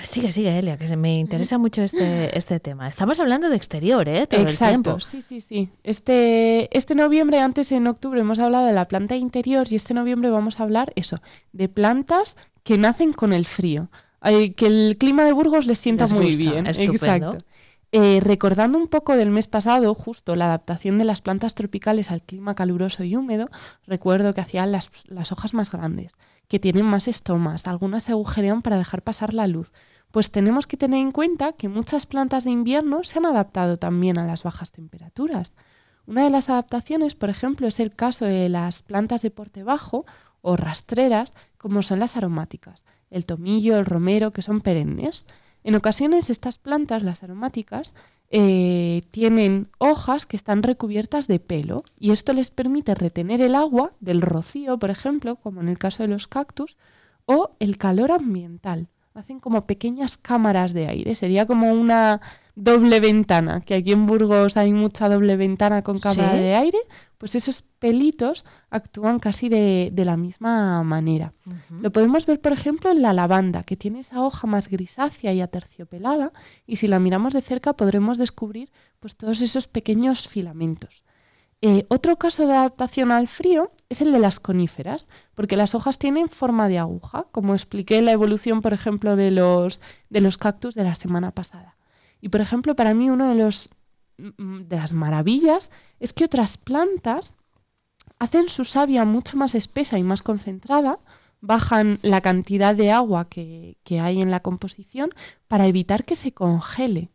Ah, 0.00 0.06
Sigue, 0.06 0.30
sigue, 0.30 0.56
Elia, 0.56 0.76
que 0.76 0.86
se 0.86 0.96
me 0.96 1.18
interesa 1.18 1.58
mucho 1.58 1.82
este, 1.82 2.36
este 2.38 2.60
tema. 2.60 2.86
Estamos 2.86 3.18
hablando 3.18 3.48
de 3.48 3.56
exterior, 3.56 4.08
¿eh? 4.08 4.26
Todo 4.28 4.42
el 4.42 4.56
tiempo. 4.56 4.90
Exacto, 4.92 5.00
sí, 5.00 5.22
sí, 5.22 5.40
sí. 5.40 5.70
Este, 5.82 6.76
este 6.76 6.94
noviembre, 6.94 7.40
antes 7.40 7.72
en 7.72 7.86
octubre, 7.88 8.20
hemos 8.20 8.38
hablado 8.38 8.66
de 8.66 8.72
la 8.72 8.86
planta 8.86 9.16
interior 9.16 9.66
y 9.68 9.74
este 9.74 9.94
noviembre 9.94 10.30
vamos 10.30 10.60
a 10.60 10.62
hablar, 10.62 10.92
eso, 10.94 11.16
de 11.52 11.68
plantas 11.68 12.36
que 12.62 12.78
nacen 12.78 13.12
con 13.12 13.32
el 13.32 13.44
frío. 13.44 13.90
Ay, 14.20 14.50
que 14.50 14.66
el 14.66 14.96
clima 14.98 15.24
de 15.24 15.32
Burgos 15.32 15.66
les 15.66 15.80
sienta 15.80 16.04
Les 16.04 16.12
muy 16.12 16.26
gusta, 16.36 16.38
bien. 16.52 16.66
estupendo. 16.68 17.30
Exacto. 17.32 17.44
Eh, 17.90 18.20
recordando 18.22 18.76
un 18.78 18.86
poco 18.86 19.16
del 19.16 19.30
mes 19.30 19.48
pasado, 19.48 19.94
justo 19.94 20.36
la 20.36 20.44
adaptación 20.44 20.98
de 20.98 21.06
las 21.06 21.22
plantas 21.22 21.54
tropicales 21.54 22.10
al 22.10 22.22
clima 22.22 22.54
caluroso 22.54 23.02
y 23.02 23.16
húmedo, 23.16 23.48
recuerdo 23.86 24.34
que 24.34 24.42
hacían 24.42 24.70
las, 24.72 24.90
las 25.06 25.32
hojas 25.32 25.54
más 25.54 25.72
grandes, 25.72 26.12
que 26.48 26.58
tienen 26.58 26.84
más 26.84 27.08
estomas, 27.08 27.66
algunas 27.66 28.02
se 28.02 28.12
agujerean 28.12 28.60
para 28.60 28.76
dejar 28.76 29.00
pasar 29.02 29.32
la 29.32 29.46
luz. 29.46 29.72
Pues 30.10 30.30
tenemos 30.30 30.66
que 30.66 30.76
tener 30.76 31.00
en 31.00 31.12
cuenta 31.12 31.52
que 31.52 31.68
muchas 31.68 32.06
plantas 32.06 32.44
de 32.44 32.50
invierno 32.50 33.04
se 33.04 33.18
han 33.18 33.26
adaptado 33.26 33.76
también 33.76 34.18
a 34.18 34.26
las 34.26 34.42
bajas 34.42 34.72
temperaturas. 34.72 35.52
Una 36.06 36.24
de 36.24 36.30
las 36.30 36.48
adaptaciones, 36.48 37.14
por 37.14 37.28
ejemplo, 37.28 37.66
es 37.66 37.80
el 37.80 37.94
caso 37.94 38.24
de 38.24 38.48
las 38.48 38.82
plantas 38.82 39.20
de 39.20 39.30
porte 39.30 39.62
bajo 39.62 40.06
o 40.40 40.56
rastreras, 40.56 41.34
como 41.58 41.82
son 41.82 41.98
las 41.98 42.16
aromáticas, 42.16 42.86
el 43.10 43.26
tomillo, 43.26 43.76
el 43.76 43.84
romero, 43.84 44.30
que 44.30 44.40
son 44.40 44.62
perennes. 44.62 45.26
En 45.64 45.74
ocasiones 45.74 46.30
estas 46.30 46.56
plantas, 46.56 47.02
las 47.02 47.22
aromáticas, 47.22 47.94
eh, 48.30 49.02
tienen 49.10 49.68
hojas 49.78 50.24
que 50.24 50.36
están 50.36 50.62
recubiertas 50.62 51.28
de 51.28 51.40
pelo 51.40 51.84
y 51.98 52.12
esto 52.12 52.32
les 52.32 52.50
permite 52.50 52.94
retener 52.94 53.40
el 53.40 53.54
agua 53.54 53.92
del 54.00 54.22
rocío, 54.22 54.78
por 54.78 54.90
ejemplo, 54.90 55.36
como 55.36 55.60
en 55.60 55.68
el 55.68 55.78
caso 55.78 56.02
de 56.02 56.08
los 56.08 56.28
cactus, 56.28 56.78
o 57.26 57.50
el 57.58 57.76
calor 57.76 58.12
ambiental. 58.12 58.88
Hacen 59.18 59.40
como 59.40 59.66
pequeñas 59.66 60.16
cámaras 60.16 60.72
de 60.72 60.86
aire. 60.86 61.14
Sería 61.16 61.44
como 61.44 61.72
una 61.72 62.20
doble 62.54 63.00
ventana, 63.00 63.60
que 63.60 63.74
aquí 63.74 63.92
en 63.92 64.06
Burgos 64.06 64.56
hay 64.56 64.72
mucha 64.72 65.08
doble 65.08 65.36
ventana 65.36 65.82
con 65.82 65.98
cámara 65.98 66.32
Sí. 66.32 66.38
de 66.38 66.54
aire, 66.54 66.78
pues 67.18 67.34
esos 67.34 67.62
pelitos 67.62 68.44
actúan 68.70 69.18
casi 69.18 69.48
de, 69.48 69.90
de 69.92 70.04
la 70.04 70.16
misma 70.16 70.82
manera. 70.84 71.32
Lo 71.70 71.90
podemos 71.90 72.26
ver, 72.26 72.40
por 72.40 72.52
ejemplo, 72.52 72.90
en 72.90 73.02
la 73.02 73.12
lavanda, 73.12 73.64
que 73.64 73.76
tiene 73.76 74.00
esa 74.00 74.22
hoja 74.22 74.46
más 74.46 74.68
grisácea 74.68 75.32
y 75.32 75.40
aterciopelada, 75.40 76.32
y 76.66 76.76
si 76.76 76.86
la 76.86 76.98
miramos 77.00 77.32
de 77.32 77.42
cerca 77.42 77.72
podremos 77.72 78.18
descubrir 78.18 78.70
pues, 79.00 79.16
todos 79.16 79.40
esos 79.40 79.66
pequeños 79.66 80.28
filamentos. 80.28 81.02
Eh, 81.60 81.86
otro 81.88 82.16
caso 82.18 82.46
de 82.46 82.54
adaptación 82.54 83.10
al 83.10 83.26
frío 83.26 83.72
es 83.88 84.00
el 84.02 84.12
de 84.12 84.18
las 84.18 84.38
coníferas, 84.40 85.08
porque 85.34 85.56
las 85.56 85.74
hojas 85.74 85.98
tienen 85.98 86.28
forma 86.28 86.68
de 86.68 86.78
aguja, 86.78 87.26
como 87.32 87.54
expliqué 87.54 87.98
en 87.98 88.04
la 88.04 88.12
evolución, 88.12 88.60
por 88.60 88.72
ejemplo, 88.72 89.16
de 89.16 89.30
los, 89.30 89.80
de 90.10 90.20
los 90.20 90.36
cactus 90.36 90.74
de 90.74 90.84
la 90.84 90.94
semana 90.94 91.30
pasada. 91.30 91.76
Y, 92.20 92.28
por 92.28 92.40
ejemplo, 92.40 92.76
para 92.76 92.94
mí 92.94 93.08
uno 93.08 93.28
de, 93.28 93.34
los, 93.36 93.70
mm, 94.18 94.62
de 94.62 94.76
las 94.76 94.92
maravillas 94.92 95.70
es 96.00 96.12
que 96.12 96.24
otras 96.24 96.58
plantas 96.58 97.34
hacen 98.18 98.48
su 98.48 98.64
savia 98.64 99.04
mucho 99.04 99.36
más 99.36 99.54
espesa 99.54 99.98
y 99.98 100.02
más 100.02 100.22
concentrada, 100.22 100.98
bajan 101.40 101.98
la 102.02 102.20
cantidad 102.20 102.74
de 102.74 102.90
agua 102.90 103.28
que, 103.28 103.78
que 103.84 104.00
hay 104.00 104.20
en 104.20 104.30
la 104.30 104.40
composición 104.40 105.10
para 105.46 105.66
evitar 105.66 106.04
que 106.04 106.16
se 106.16 106.32
congele. 106.32 107.10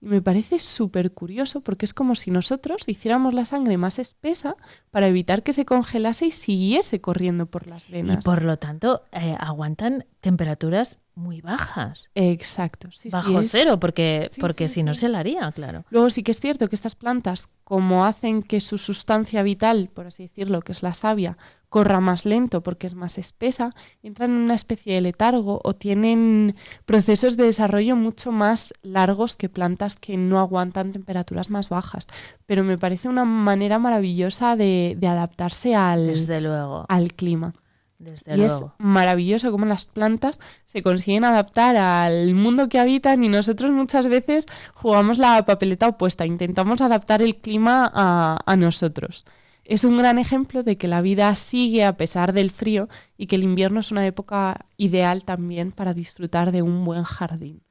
Y 0.00 0.06
me 0.06 0.22
parece 0.22 0.58
súper 0.58 1.12
curioso 1.12 1.60
porque 1.60 1.84
es 1.84 1.94
como 1.94 2.14
si 2.14 2.30
nosotros 2.30 2.82
hiciéramos 2.86 3.34
la 3.34 3.44
sangre 3.44 3.76
más 3.78 3.98
espesa 3.98 4.56
para 4.90 5.08
evitar 5.08 5.42
que 5.42 5.52
se 5.52 5.64
congelase 5.64 6.26
y 6.26 6.30
siguiese 6.30 7.00
corriendo 7.00 7.46
por 7.46 7.66
las 7.66 7.88
Y 7.88 7.92
venas. 7.92 8.24
por 8.24 8.42
lo 8.44 8.58
tanto, 8.58 9.02
eh, 9.12 9.36
aguantan 9.38 10.06
temperaturas 10.20 10.98
muy 11.18 11.40
bajas. 11.40 12.08
Exacto. 12.14 12.88
sí, 12.92 13.10
Bajo 13.10 13.42
cero, 13.42 13.78
porque, 13.80 14.28
Sí, 14.30 14.40
porque 14.40 14.68
si 14.68 14.82
no 14.82 14.94
se 14.94 15.08
la 15.08 15.18
haría, 15.18 15.50
claro. 15.52 15.84
Luego 15.90 16.08
sí 16.10 16.22
que 16.22 16.30
es 16.30 16.40
cierto 16.40 16.68
que 16.68 16.76
estas 16.76 16.94
plantas, 16.94 17.48
como 17.64 18.04
hacen 18.04 18.42
que 18.42 18.60
su 18.60 18.78
sustancia 18.78 19.42
vital, 19.42 19.90
por 19.92 20.06
así 20.06 20.22
decirlo, 20.24 20.62
que 20.62 20.72
es 20.72 20.82
la 20.82 20.94
savia, 20.94 21.36
corra 21.68 22.00
más 22.00 22.24
lento 22.24 22.62
porque 22.62 22.86
es 22.86 22.94
más 22.94 23.18
espesa, 23.18 23.74
entran 24.02 24.30
en 24.30 24.38
una 24.38 24.54
especie 24.54 24.94
de 24.94 25.00
letargo 25.02 25.60
o 25.64 25.74
tienen 25.74 26.54
procesos 26.86 27.36
de 27.36 27.44
desarrollo 27.44 27.96
mucho 27.96 28.32
más 28.32 28.72
largos 28.82 29.36
que 29.36 29.48
plantas 29.48 29.96
que 29.96 30.16
no 30.16 30.38
aguantan 30.38 30.92
temperaturas 30.92 31.50
más 31.50 31.68
bajas. 31.68 32.06
Pero 32.46 32.64
me 32.64 32.78
parece 32.78 33.08
una 33.08 33.24
manera 33.24 33.78
maravillosa 33.78 34.56
de, 34.56 34.94
de 34.98 35.06
adaptarse 35.08 35.74
al, 35.74 36.06
Desde 36.06 36.40
luego. 36.40 36.86
al 36.88 37.12
clima. 37.12 37.52
Desde 37.98 38.36
y 38.36 38.42
es 38.42 38.56
maravilloso 38.78 39.50
cómo 39.50 39.66
las 39.66 39.86
plantas 39.86 40.38
se 40.66 40.82
consiguen 40.82 41.24
adaptar 41.24 41.76
al 41.76 42.34
mundo 42.34 42.68
que 42.68 42.78
habitan 42.78 43.24
y 43.24 43.28
nosotros 43.28 43.72
muchas 43.72 44.06
veces 44.06 44.46
jugamos 44.74 45.18
la 45.18 45.44
papeleta 45.44 45.88
opuesta, 45.88 46.24
intentamos 46.24 46.80
adaptar 46.80 47.22
el 47.22 47.36
clima 47.36 47.90
a, 47.92 48.38
a 48.46 48.56
nosotros. 48.56 49.24
Es 49.64 49.84
un 49.84 49.98
gran 49.98 50.18
ejemplo 50.18 50.62
de 50.62 50.76
que 50.76 50.88
la 50.88 51.02
vida 51.02 51.34
sigue 51.34 51.84
a 51.84 51.96
pesar 51.96 52.32
del 52.32 52.50
frío 52.50 52.88
y 53.16 53.26
que 53.26 53.36
el 53.36 53.42
invierno 53.42 53.80
es 53.80 53.90
una 53.90 54.06
época 54.06 54.64
ideal 54.76 55.24
también 55.24 55.72
para 55.72 55.92
disfrutar 55.92 56.52
de 56.52 56.62
un 56.62 56.84
buen 56.84 57.02
jardín. 57.02 57.62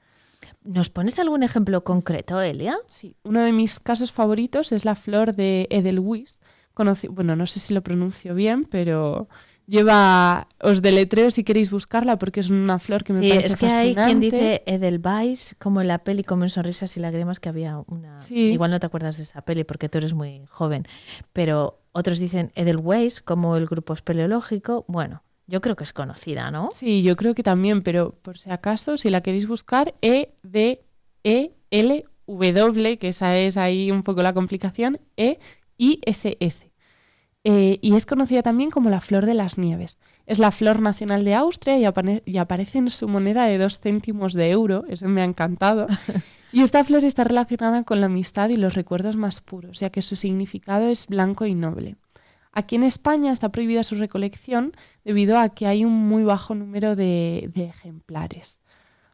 ¿Nos 0.64 0.90
pones 0.90 1.18
algún 1.18 1.44
ejemplo 1.44 1.84
concreto, 1.84 2.42
Elia? 2.42 2.78
Sí, 2.88 3.16
uno 3.24 3.42
de 3.42 3.54
mis 3.54 3.80
casos 3.80 4.12
favoritos 4.12 4.74
es 4.74 4.84
la 4.84 4.96
flor 4.96 5.34
de 5.34 5.68
Edelweiss. 5.72 6.40
bueno, 7.10 7.36
no 7.36 7.46
sé 7.48 7.60
si 7.60 7.74
lo 7.74 7.82
pronuncio 7.82 8.36
bien, 8.36 8.66
pero 8.66 9.30
lleva, 9.68 10.48
os 10.62 10.82
deletreo 10.82 11.30
si 11.30 11.44
queréis 11.44 11.70
buscarla 11.70 12.18
porque 12.18 12.40
es 12.40 12.50
una 12.50 12.80
flor 12.80 13.04
que 13.04 13.14
me 13.14 13.20
Sí, 13.20 13.30
parece 13.30 13.46
es 13.46 13.56
que 13.58 13.68
hay 13.68 13.94
quien 13.94 14.20
dice 14.20 14.64
Edelweiss, 14.66 15.56
como 15.60 15.82
en 15.82 15.90
la 15.90 16.00
peli 16.00 16.24
Como 16.24 16.44
en 16.44 16.50
sonrisas 16.50 16.98
y 16.98 17.00
lágrimas, 17.00 17.40
que 17.40 17.50
había 17.50 17.78
una... 17.88 18.20
Sí. 18.20 18.54
Igual 18.54 18.72
no 18.72 18.80
te 18.80 18.88
acuerdas 18.88 19.18
de 19.18 19.24
esa 19.24 19.42
peli 19.42 19.64
porque 19.64 19.90
tú 19.90 20.00
eres 20.00 20.14
muy 20.14 20.44
joven, 20.50 20.88
pero 21.34 21.82
otros 21.92 22.18
dicen 22.20 22.52
Edelweiss, 22.56 23.22
como 23.22 23.56
el 23.58 23.68
grupo 23.68 23.94
espeleológico. 23.94 24.86
Bueno, 24.88 25.24
yo 25.48 25.62
creo 25.62 25.76
que 25.76 25.84
es 25.84 25.94
conocida, 25.94 26.52
¿no? 26.52 26.70
Sí, 26.74 27.04
yo 27.04 27.16
creo 27.16 27.36
que 27.36 27.44
también, 27.44 27.82
pero 27.82 28.12
por 28.22 28.38
si 28.38 28.50
acaso, 28.52 28.98
si 28.98 29.10
la 29.10 29.22
queréis 29.22 29.48
buscar, 29.48 29.96
E 30.02 30.34
D 30.44 30.84
E 31.24 31.52
L 31.72 32.06
W, 32.28 32.98
que 32.98 33.08
esa 33.08 33.38
es 33.38 33.58
ahí 33.58 33.90
un 33.90 34.04
poco 34.04 34.22
la 34.22 34.34
complicación, 34.34 35.00
E 35.16 35.40
I 35.78 36.02
S 36.06 36.38
S. 36.40 36.67
Eh, 37.44 37.80
y 37.82 37.96
es 37.96 38.06
conocida 38.06 38.42
también 38.42 38.72
como 38.72 38.90
la 38.90 39.02
flor 39.02 39.26
de 39.26 39.34
las 39.34 39.58
nieves. 39.58 40.00
Es 40.26 40.40
la 40.40 40.52
flor 40.52 40.82
nacional 40.82 41.24
de 41.24 41.36
Austria 41.36 41.78
y, 41.78 41.86
aparece 42.38 42.78
en 42.78 42.90
su 42.90 43.08
moneda 43.08 43.46
de 43.46 43.58
dos 43.58 43.80
céntimos 43.80 44.34
de 44.34 44.50
euro. 44.50 44.84
Eso 44.90 45.08
me 45.08 45.22
ha 45.22 45.26
encantado. 45.26 45.88
Y 46.50 46.62
esta 46.62 46.82
flor 46.86 47.04
está 47.04 47.26
relacionada 47.26 47.84
con 47.84 48.00
la 48.00 48.06
amistad 48.06 48.48
y 48.48 48.56
los 48.56 48.74
recuerdos 48.74 49.18
más 49.18 49.42
puros, 49.42 49.82
ya 49.82 49.90
que 49.90 50.02
su 50.02 50.16
significado 50.16 50.88
es 50.88 51.08
blanco 51.08 51.46
y 51.46 51.56
noble. 51.56 51.98
Aquí 52.54 52.78
en 52.78 52.84
España 52.84 53.34
está 53.34 53.50
prohibida 53.50 53.84
su 53.84 53.96
recolección 53.96 54.72
debido 55.04 55.38
a 55.38 55.50
que 55.50 55.68
hay 55.68 55.84
un 55.84 55.92
muy 55.92 56.24
bajo 56.24 56.56
número 56.56 56.96
de, 56.96 57.52
de 57.54 57.66
ejemplares. 57.66 58.60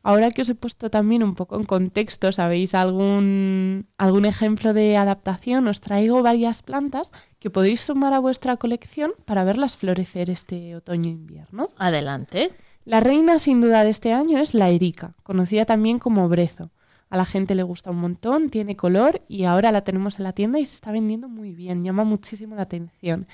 Ahora 0.06 0.32
que 0.32 0.42
os 0.42 0.50
he 0.50 0.56
puesto 0.56 0.90
también 0.90 1.24
un 1.24 1.34
poco 1.34 1.56
en 1.56 1.64
contexto, 1.64 2.34
¿sabéis 2.34 2.76
algún, 2.76 3.88
algún 3.98 4.26
ejemplo 4.26 4.74
de 4.74 4.98
adaptación? 4.98 5.66
Os 5.70 5.80
traigo 5.80 6.22
varias 6.22 6.62
plantas 6.62 7.14
que 7.40 7.50
podéis 7.50 7.80
sumar 7.80 8.12
a 8.12 8.20
vuestra 8.20 8.58
colección 8.58 9.14
para 9.24 9.46
verlas 9.46 9.78
florecer 9.78 10.30
este 10.30 10.76
otoño-invierno. 10.76 11.70
Adelante. 11.78 12.52
La 12.84 13.00
reina 13.00 13.40
sin 13.40 13.62
duda 13.62 13.86
de 13.86 13.92
este 13.92 14.12
año 14.12 14.40
es 14.40 14.54
la 14.54 14.70
erica, 14.70 15.16
conocida 15.24 15.64
también 15.64 16.00
como 16.00 16.28
brezo. 16.28 16.70
A 17.10 17.16
la 17.16 17.26
gente 17.26 17.56
le 17.56 17.64
gusta 17.64 17.92
un 17.92 17.98
montón, 17.98 18.50
tiene 18.50 18.76
color 18.76 19.22
y 19.30 19.46
ahora 19.46 19.72
la 19.72 19.86
tenemos 19.86 20.20
en 20.20 20.24
la 20.26 20.34
tienda 20.34 20.60
y 20.60 20.66
se 20.66 20.76
está 20.76 20.92
vendiendo 20.92 21.30
muy 21.30 21.54
bien, 21.54 21.86
llama 21.86 22.04
muchísimo 22.04 22.56
la 22.56 22.64
atención. 22.64 23.28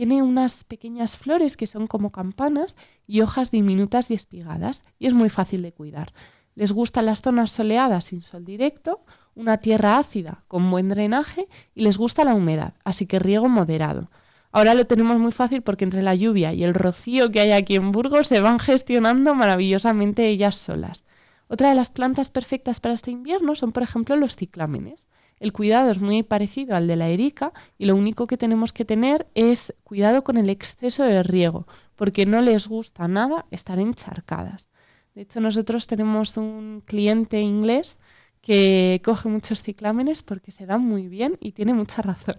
Tiene 0.00 0.22
unas 0.22 0.64
pequeñas 0.64 1.18
flores 1.18 1.58
que 1.58 1.66
son 1.66 1.86
como 1.86 2.10
campanas 2.10 2.74
y 3.06 3.20
hojas 3.20 3.50
diminutas 3.50 4.10
y 4.10 4.14
espigadas 4.14 4.82
y 4.98 5.06
es 5.06 5.12
muy 5.12 5.28
fácil 5.28 5.60
de 5.60 5.74
cuidar. 5.74 6.14
Les 6.54 6.72
gustan 6.72 7.04
las 7.04 7.20
zonas 7.20 7.50
soleadas 7.50 8.04
sin 8.04 8.22
sol 8.22 8.46
directo, 8.46 9.04
una 9.34 9.58
tierra 9.58 9.98
ácida 9.98 10.42
con 10.48 10.70
buen 10.70 10.88
drenaje 10.88 11.48
y 11.74 11.82
les 11.82 11.98
gusta 11.98 12.24
la 12.24 12.34
humedad, 12.34 12.72
así 12.82 13.04
que 13.04 13.18
riego 13.18 13.50
moderado. 13.50 14.10
Ahora 14.52 14.72
lo 14.72 14.86
tenemos 14.86 15.18
muy 15.18 15.32
fácil 15.32 15.60
porque 15.60 15.84
entre 15.84 16.00
la 16.00 16.14
lluvia 16.14 16.54
y 16.54 16.64
el 16.64 16.72
rocío 16.72 17.30
que 17.30 17.40
hay 17.40 17.52
aquí 17.52 17.74
en 17.74 17.92
Burgos 17.92 18.28
se 18.28 18.40
van 18.40 18.58
gestionando 18.58 19.34
maravillosamente 19.34 20.28
ellas 20.28 20.56
solas. 20.56 21.04
Otra 21.46 21.68
de 21.68 21.74
las 21.74 21.90
plantas 21.90 22.30
perfectas 22.30 22.80
para 22.80 22.94
este 22.94 23.10
invierno 23.10 23.54
son, 23.54 23.72
por 23.72 23.82
ejemplo, 23.82 24.16
los 24.16 24.34
ciclámenes. 24.34 25.10
El 25.40 25.54
cuidado 25.54 25.90
es 25.90 25.98
muy 26.00 26.22
parecido 26.22 26.76
al 26.76 26.86
de 26.86 26.96
la 26.96 27.08
erica 27.08 27.52
y 27.78 27.86
lo 27.86 27.96
único 27.96 28.26
que 28.26 28.36
tenemos 28.36 28.74
que 28.74 28.84
tener 28.84 29.26
es 29.34 29.74
cuidado 29.84 30.22
con 30.22 30.36
el 30.36 30.50
exceso 30.50 31.02
de 31.02 31.22
riego, 31.22 31.66
porque 31.96 32.26
no 32.26 32.42
les 32.42 32.68
gusta 32.68 33.08
nada 33.08 33.46
estar 33.50 33.78
encharcadas. 33.78 34.68
De 35.14 35.22
hecho, 35.22 35.40
nosotros 35.40 35.86
tenemos 35.86 36.36
un 36.36 36.82
cliente 36.84 37.40
inglés 37.40 37.98
que 38.42 39.00
coge 39.02 39.30
muchos 39.30 39.62
ciclámenes 39.62 40.22
porque 40.22 40.50
se 40.50 40.66
dan 40.66 40.82
muy 40.82 41.08
bien 41.08 41.38
y 41.40 41.52
tiene 41.52 41.72
mucha 41.72 42.02
razón. 42.02 42.36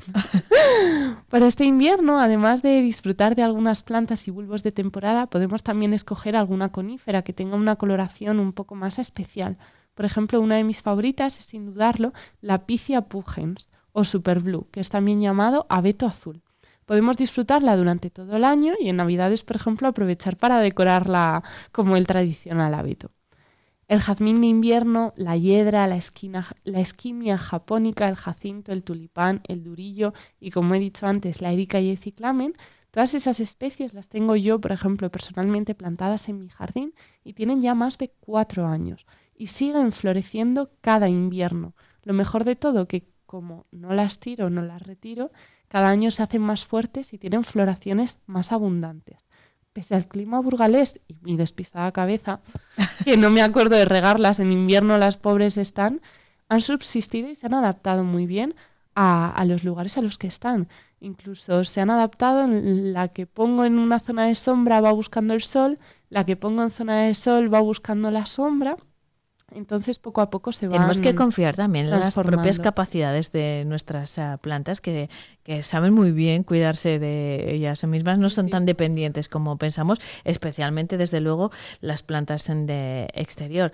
Para 1.29 1.47
este 1.47 1.65
invierno, 1.65 2.19
además 2.19 2.61
de 2.61 2.81
disfrutar 2.81 3.35
de 3.35 3.41
algunas 3.41 3.81
plantas 3.81 4.27
y 4.27 4.31
bulbos 4.31 4.61
de 4.61 4.71
temporada, 4.71 5.27
podemos 5.27 5.63
también 5.63 5.93
escoger 5.93 6.35
alguna 6.35 6.71
conífera 6.71 7.23
que 7.23 7.33
tenga 7.33 7.55
una 7.55 7.77
coloración 7.77 8.39
un 8.39 8.53
poco 8.53 8.75
más 8.75 8.99
especial. 8.99 9.57
Por 9.93 10.05
ejemplo, 10.05 10.39
una 10.39 10.55
de 10.55 10.63
mis 10.63 10.81
favoritas 10.81 11.39
es 11.39 11.45
sin 11.45 11.65
dudarlo 11.65 12.13
la 12.39 12.65
Picia 12.65 13.01
pugens 13.01 13.69
o 13.91 14.03
Super 14.03 14.39
Blue, 14.39 14.67
que 14.71 14.79
es 14.79 14.89
también 14.89 15.21
llamado 15.21 15.65
abeto 15.69 16.05
azul. 16.05 16.41
Podemos 16.85 17.17
disfrutarla 17.17 17.75
durante 17.77 18.09
todo 18.09 18.35
el 18.35 18.43
año 18.43 18.73
y 18.79 18.89
en 18.89 18.97
Navidades, 18.97 19.43
por 19.43 19.55
ejemplo, 19.55 19.87
aprovechar 19.87 20.37
para 20.37 20.59
decorarla 20.59 21.43
como 21.71 21.95
el 21.95 22.07
tradicional 22.07 22.73
abeto. 22.73 23.11
El 23.87 23.99
jazmín 23.99 24.39
de 24.39 24.47
invierno, 24.47 25.13
la 25.17 25.35
hiedra, 25.35 25.85
la, 25.87 25.99
la 26.63 26.79
esquimia 26.79 27.37
japónica, 27.37 28.07
el 28.07 28.15
jacinto, 28.15 28.71
el 28.71 28.83
tulipán, 28.83 29.41
el 29.47 29.63
durillo 29.63 30.13
y, 30.39 30.51
como 30.51 30.75
he 30.75 30.79
dicho 30.79 31.07
antes, 31.07 31.41
la 31.41 31.51
erica 31.51 31.81
y 31.81 31.89
el 31.89 31.97
ciclamen, 31.97 32.55
todas 32.91 33.13
esas 33.13 33.41
especies 33.41 33.93
las 33.93 34.07
tengo 34.07 34.37
yo, 34.37 34.59
por 34.61 34.71
ejemplo, 34.71 35.11
personalmente 35.11 35.75
plantadas 35.75 36.29
en 36.29 36.39
mi 36.39 36.47
jardín 36.47 36.93
y 37.25 37.33
tienen 37.33 37.61
ya 37.61 37.75
más 37.75 37.97
de 37.97 38.13
cuatro 38.21 38.65
años 38.65 39.05
y 39.41 39.47
siguen 39.47 39.91
floreciendo 39.91 40.69
cada 40.81 41.09
invierno. 41.09 41.73
Lo 42.03 42.13
mejor 42.13 42.43
de 42.43 42.55
todo, 42.55 42.87
que 42.87 43.07
como 43.25 43.65
no 43.71 43.91
las 43.91 44.19
tiro, 44.19 44.51
no 44.51 44.61
las 44.61 44.83
retiro, 44.83 45.31
cada 45.67 45.89
año 45.89 46.11
se 46.11 46.21
hacen 46.21 46.43
más 46.43 46.63
fuertes 46.63 47.11
y 47.11 47.17
tienen 47.17 47.43
floraciones 47.43 48.19
más 48.27 48.51
abundantes 48.51 49.17
pese 49.73 49.95
al 49.95 50.05
clima 50.05 50.41
burgalés 50.41 50.99
y 51.07 51.15
mi 51.21 51.37
despistada 51.37 51.93
cabeza, 51.93 52.41
que 53.05 53.15
no 53.17 53.29
me 53.29 53.41
acuerdo 53.41 53.77
de 53.77 53.85
regarlas, 53.85 54.39
en 54.39 54.51
invierno 54.51 54.97
las 54.97 55.15
pobres 55.17 55.55
están, 55.57 56.01
han 56.49 56.61
subsistido 56.61 57.29
y 57.29 57.35
se 57.35 57.45
han 57.45 57.53
adaptado 57.53 58.03
muy 58.03 58.27
bien 58.27 58.53
a, 58.95 59.41
los 59.47 59.63
lugares 59.63 59.97
a 59.97 60.01
los 60.01 60.17
que 60.17 60.27
están. 60.27 60.67
Incluso 60.99 61.63
se 61.63 61.79
han 61.79 61.89
adaptado, 61.89 62.43
en 62.43 62.91
la 62.91 63.07
que 63.07 63.25
pongo 63.25 63.63
en 63.63 63.79
una 63.79 64.01
zona 64.01 64.25
de 64.25 64.35
sombra 64.35 64.81
va 64.81 64.91
buscando 64.91 65.33
el 65.33 65.41
sol, 65.41 65.79
la 66.09 66.25
que 66.25 66.35
pongo 66.35 66.61
en 66.63 66.69
zona 66.69 67.03
de 67.03 67.15
sol 67.15 67.51
va 67.51 67.61
buscando 67.61 68.11
la 68.11 68.25
sombra 68.25 68.75
entonces, 69.53 69.99
poco 69.99 70.21
a 70.21 70.29
poco 70.29 70.51
se 70.51 70.67
va. 70.67 70.73
Tenemos 70.73 71.01
que 71.01 71.13
confiar 71.13 71.55
también 71.55 71.85
en 71.85 71.91
las 71.91 72.15
propias 72.15 72.59
capacidades 72.59 73.31
de 73.31 73.63
nuestras 73.65 74.17
ah, 74.17 74.37
plantas 74.41 74.81
que, 74.81 75.09
saben 75.61 75.93
muy 75.93 76.11
bien 76.11 76.43
cuidarse 76.43 76.99
de 76.99 77.53
ellas 77.53 77.83
mismas, 77.83 78.17
no 78.17 78.29
son 78.29 78.49
tan 78.49 78.65
dependientes 78.65 79.27
como 79.27 79.57
pensamos, 79.57 79.99
especialmente, 80.23 80.97
desde 80.97 81.19
luego, 81.19 81.51
las 81.81 82.03
plantas 82.03 82.47
de 82.47 83.09
exterior. 83.13 83.71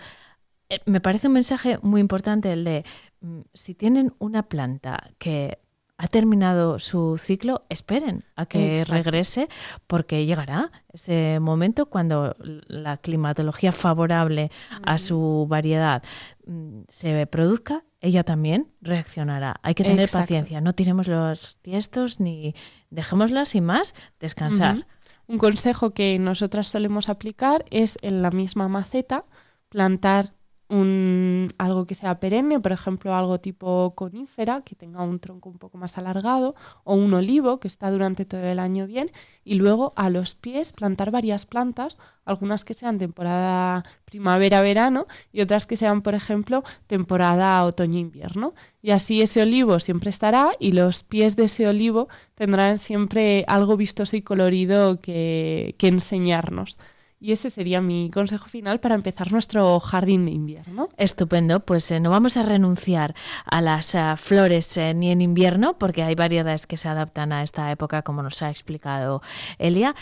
Eh, 0.69 0.79
me 0.85 0.99
parece 0.99 1.27
un 1.27 1.33
mensaje 1.33 1.77
muy 1.81 2.01
importante 2.01 2.51
el 2.51 2.63
de 2.63 2.83
mm, 3.21 3.41
si 3.53 3.73
tienen 3.75 4.13
una 4.19 4.43
planta 4.43 5.11
que 5.17 5.59
ha 5.97 6.07
terminado 6.07 6.77
su 6.77 7.17
ciclo, 7.17 7.65
esperen 7.69 8.23
a 8.35 8.45
que 8.45 8.85
regrese 8.85 9.49
porque 9.87 10.25
llegará 10.25 10.71
ese 10.93 11.39
momento 11.41 11.87
cuando 11.87 12.35
la 12.39 12.97
climatología 12.97 13.71
favorable 13.71 14.51
a 14.83 14.99
su 14.99 15.47
variedad 15.49 16.03
mm, 16.45 16.81
se 16.87 17.25
produzca, 17.25 17.83
ella 17.99 18.23
también 18.23 18.71
reaccionará. 18.79 19.59
Hay 19.63 19.73
que 19.73 19.83
tener 19.83 20.09
paciencia, 20.09 20.61
no 20.61 20.73
tiremos 20.73 21.07
los 21.07 21.57
tiestos 21.57 22.19
ni 22.19 22.53
dejémoslas 22.91 23.49
sin 23.49 23.65
más 23.65 23.95
descansar. 24.19 24.85
Un 25.25 25.39
consejo 25.39 25.91
que 25.91 26.19
nosotras 26.19 26.67
solemos 26.67 27.09
aplicar 27.09 27.65
es 27.71 27.97
en 28.01 28.21
la 28.21 28.29
misma 28.29 28.67
maceta 28.67 29.25
plantar 29.69 30.36
un, 30.69 31.53
algo 31.57 31.87
que 31.87 31.95
sea 31.95 32.19
perenne, 32.19 32.59
por 32.59 32.71
ejemplo, 32.71 33.15
algo 33.15 33.39
tipo 33.39 33.93
conífera, 33.95 34.61
que 34.61 34.75
tenga 34.75 35.03
un 35.03 35.19
tronco 35.19 35.49
un 35.49 35.57
poco 35.57 35.77
más 35.77 35.97
alargado, 35.97 36.53
o 36.83 36.95
un 36.95 37.13
olivo 37.13 37.59
que 37.59 37.67
está 37.67 37.89
durante 37.91 38.25
todo 38.25 38.43
el 38.43 38.59
año 38.59 38.87
bien, 38.87 39.09
y 39.43 39.55
luego 39.55 39.93
a 39.95 40.09
los 40.09 40.35
pies 40.35 40.73
plantar 40.73 41.11
varias 41.11 41.45
plantas, 41.45 41.97
algunas 42.25 42.65
que 42.65 42.73
sean 42.73 42.97
temporada 42.97 43.85
primavera-verano 44.05 45.05
y 45.31 45.41
otras 45.41 45.65
que 45.65 45.77
sean, 45.77 46.01
por 46.01 46.15
ejemplo, 46.15 46.63
temporada 46.87 47.63
otoño-invierno. 47.63 48.53
Y 48.81 48.91
así 48.91 49.21
ese 49.21 49.41
olivo 49.41 49.79
siempre 49.79 50.09
estará 50.09 50.51
y 50.59 50.73
los 50.73 51.03
pies 51.03 51.35
de 51.37 51.45
ese 51.45 51.67
olivo 51.67 52.09
tendrán 52.35 52.77
siempre 52.77 53.45
algo 53.47 53.77
vistoso 53.77 54.17
y 54.17 54.21
colorido 54.21 54.99
que, 54.99 55.75
que 55.77 55.87
enseñarnos. 55.87 56.77
Y 57.19 57.31
ese 57.31 57.49
sería 57.49 57.81
mi 57.81 58.11
consejo 58.11 58.47
final 58.47 58.79
para 58.79 58.93
empezar 58.93 59.31
nuestro 59.31 59.79
jardín 59.79 60.25
de 60.25 60.31
invierno. 60.31 60.89
Estupendo, 60.97 61.61
pues 61.61 61.89
eh, 61.89 61.99
no 61.99 62.11
vamos 62.11 62.37
a 62.37 62.43
renunciar 62.43 63.15
a 63.45 63.61
las 63.61 63.95
eh, 63.95 64.13
flores 64.17 64.77
eh, 64.77 64.93
ni 64.93 65.09
en 65.09 65.21
invierno, 65.21 65.79
porque 65.79 66.03
hay 66.03 66.13
variedades 66.13 66.67
que 66.67 66.77
se 66.77 66.87
adaptan 66.87 67.33
a 67.33 67.41
esta 67.41 67.71
época, 67.71 68.03
como 68.03 68.21
nos 68.21 68.43
ha 68.43 68.51
explicado 68.51 69.23
Elia. 69.57 69.95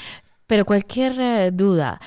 Pero 0.47 0.65
cualquier 0.65 1.55
duda, 1.55 1.99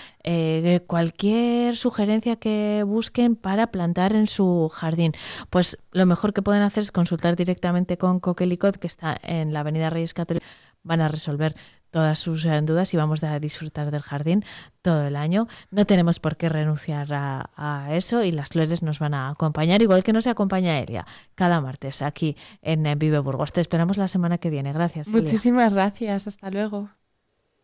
cualquier 0.86 1.76
sugerencia 1.76 2.36
que 2.36 2.84
busquen 2.86 3.34
para 3.34 3.72
plantar 3.72 4.14
en 4.14 4.28
su 4.28 4.70
jardín, 4.72 5.12
pues 5.50 5.76
lo 5.90 6.06
mejor 6.06 6.32
que 6.32 6.42
pueden 6.42 6.62
hacer 6.62 6.84
es 6.84 6.92
consultar 6.92 7.34
directamente 7.34 7.98
con 7.98 8.20
Coquelicot, 8.20 8.76
que 8.76 8.86
está 8.86 9.18
en 9.24 9.52
la 9.52 9.60
Avenida 9.60 9.90
Reyes 9.90 10.14
Católicos. 10.14 10.48
Van 10.84 11.00
a 11.00 11.08
resolver 11.08 11.56
todas 11.90 12.18
sus 12.18 12.44
eh, 12.44 12.60
dudas 12.62 12.92
y 12.94 12.96
vamos 12.96 13.22
a 13.22 13.38
disfrutar 13.38 13.90
del 13.90 14.02
jardín 14.02 14.44
todo 14.82 15.06
el 15.06 15.16
año. 15.16 15.48
No 15.70 15.84
tenemos 15.84 16.20
por 16.20 16.36
qué 16.36 16.48
renunciar 16.48 17.08
a, 17.10 17.88
eso 17.90 18.22
y 18.22 18.32
las 18.32 18.50
flores 18.50 18.82
nos 18.82 18.98
van 18.98 19.14
a 19.14 19.30
acompañar, 19.30 19.82
igual 19.82 20.04
que 20.04 20.12
nos 20.12 20.26
acompaña 20.26 20.78
Elia 20.78 21.06
cada 21.34 21.60
martes 21.60 22.02
aquí 22.02 22.36
en 22.62 22.98
Vive 22.98 23.18
Burgos. 23.18 23.52
Te 23.52 23.60
esperamos 23.60 23.96
la 23.96 24.08
semana 24.08 24.38
que 24.38 24.50
viene. 24.50 24.72
Gracias. 24.72 25.08
Muchísimas 25.08 25.74
gracias. 25.74 26.26
Hasta 26.26 26.50
luego. 26.50 26.90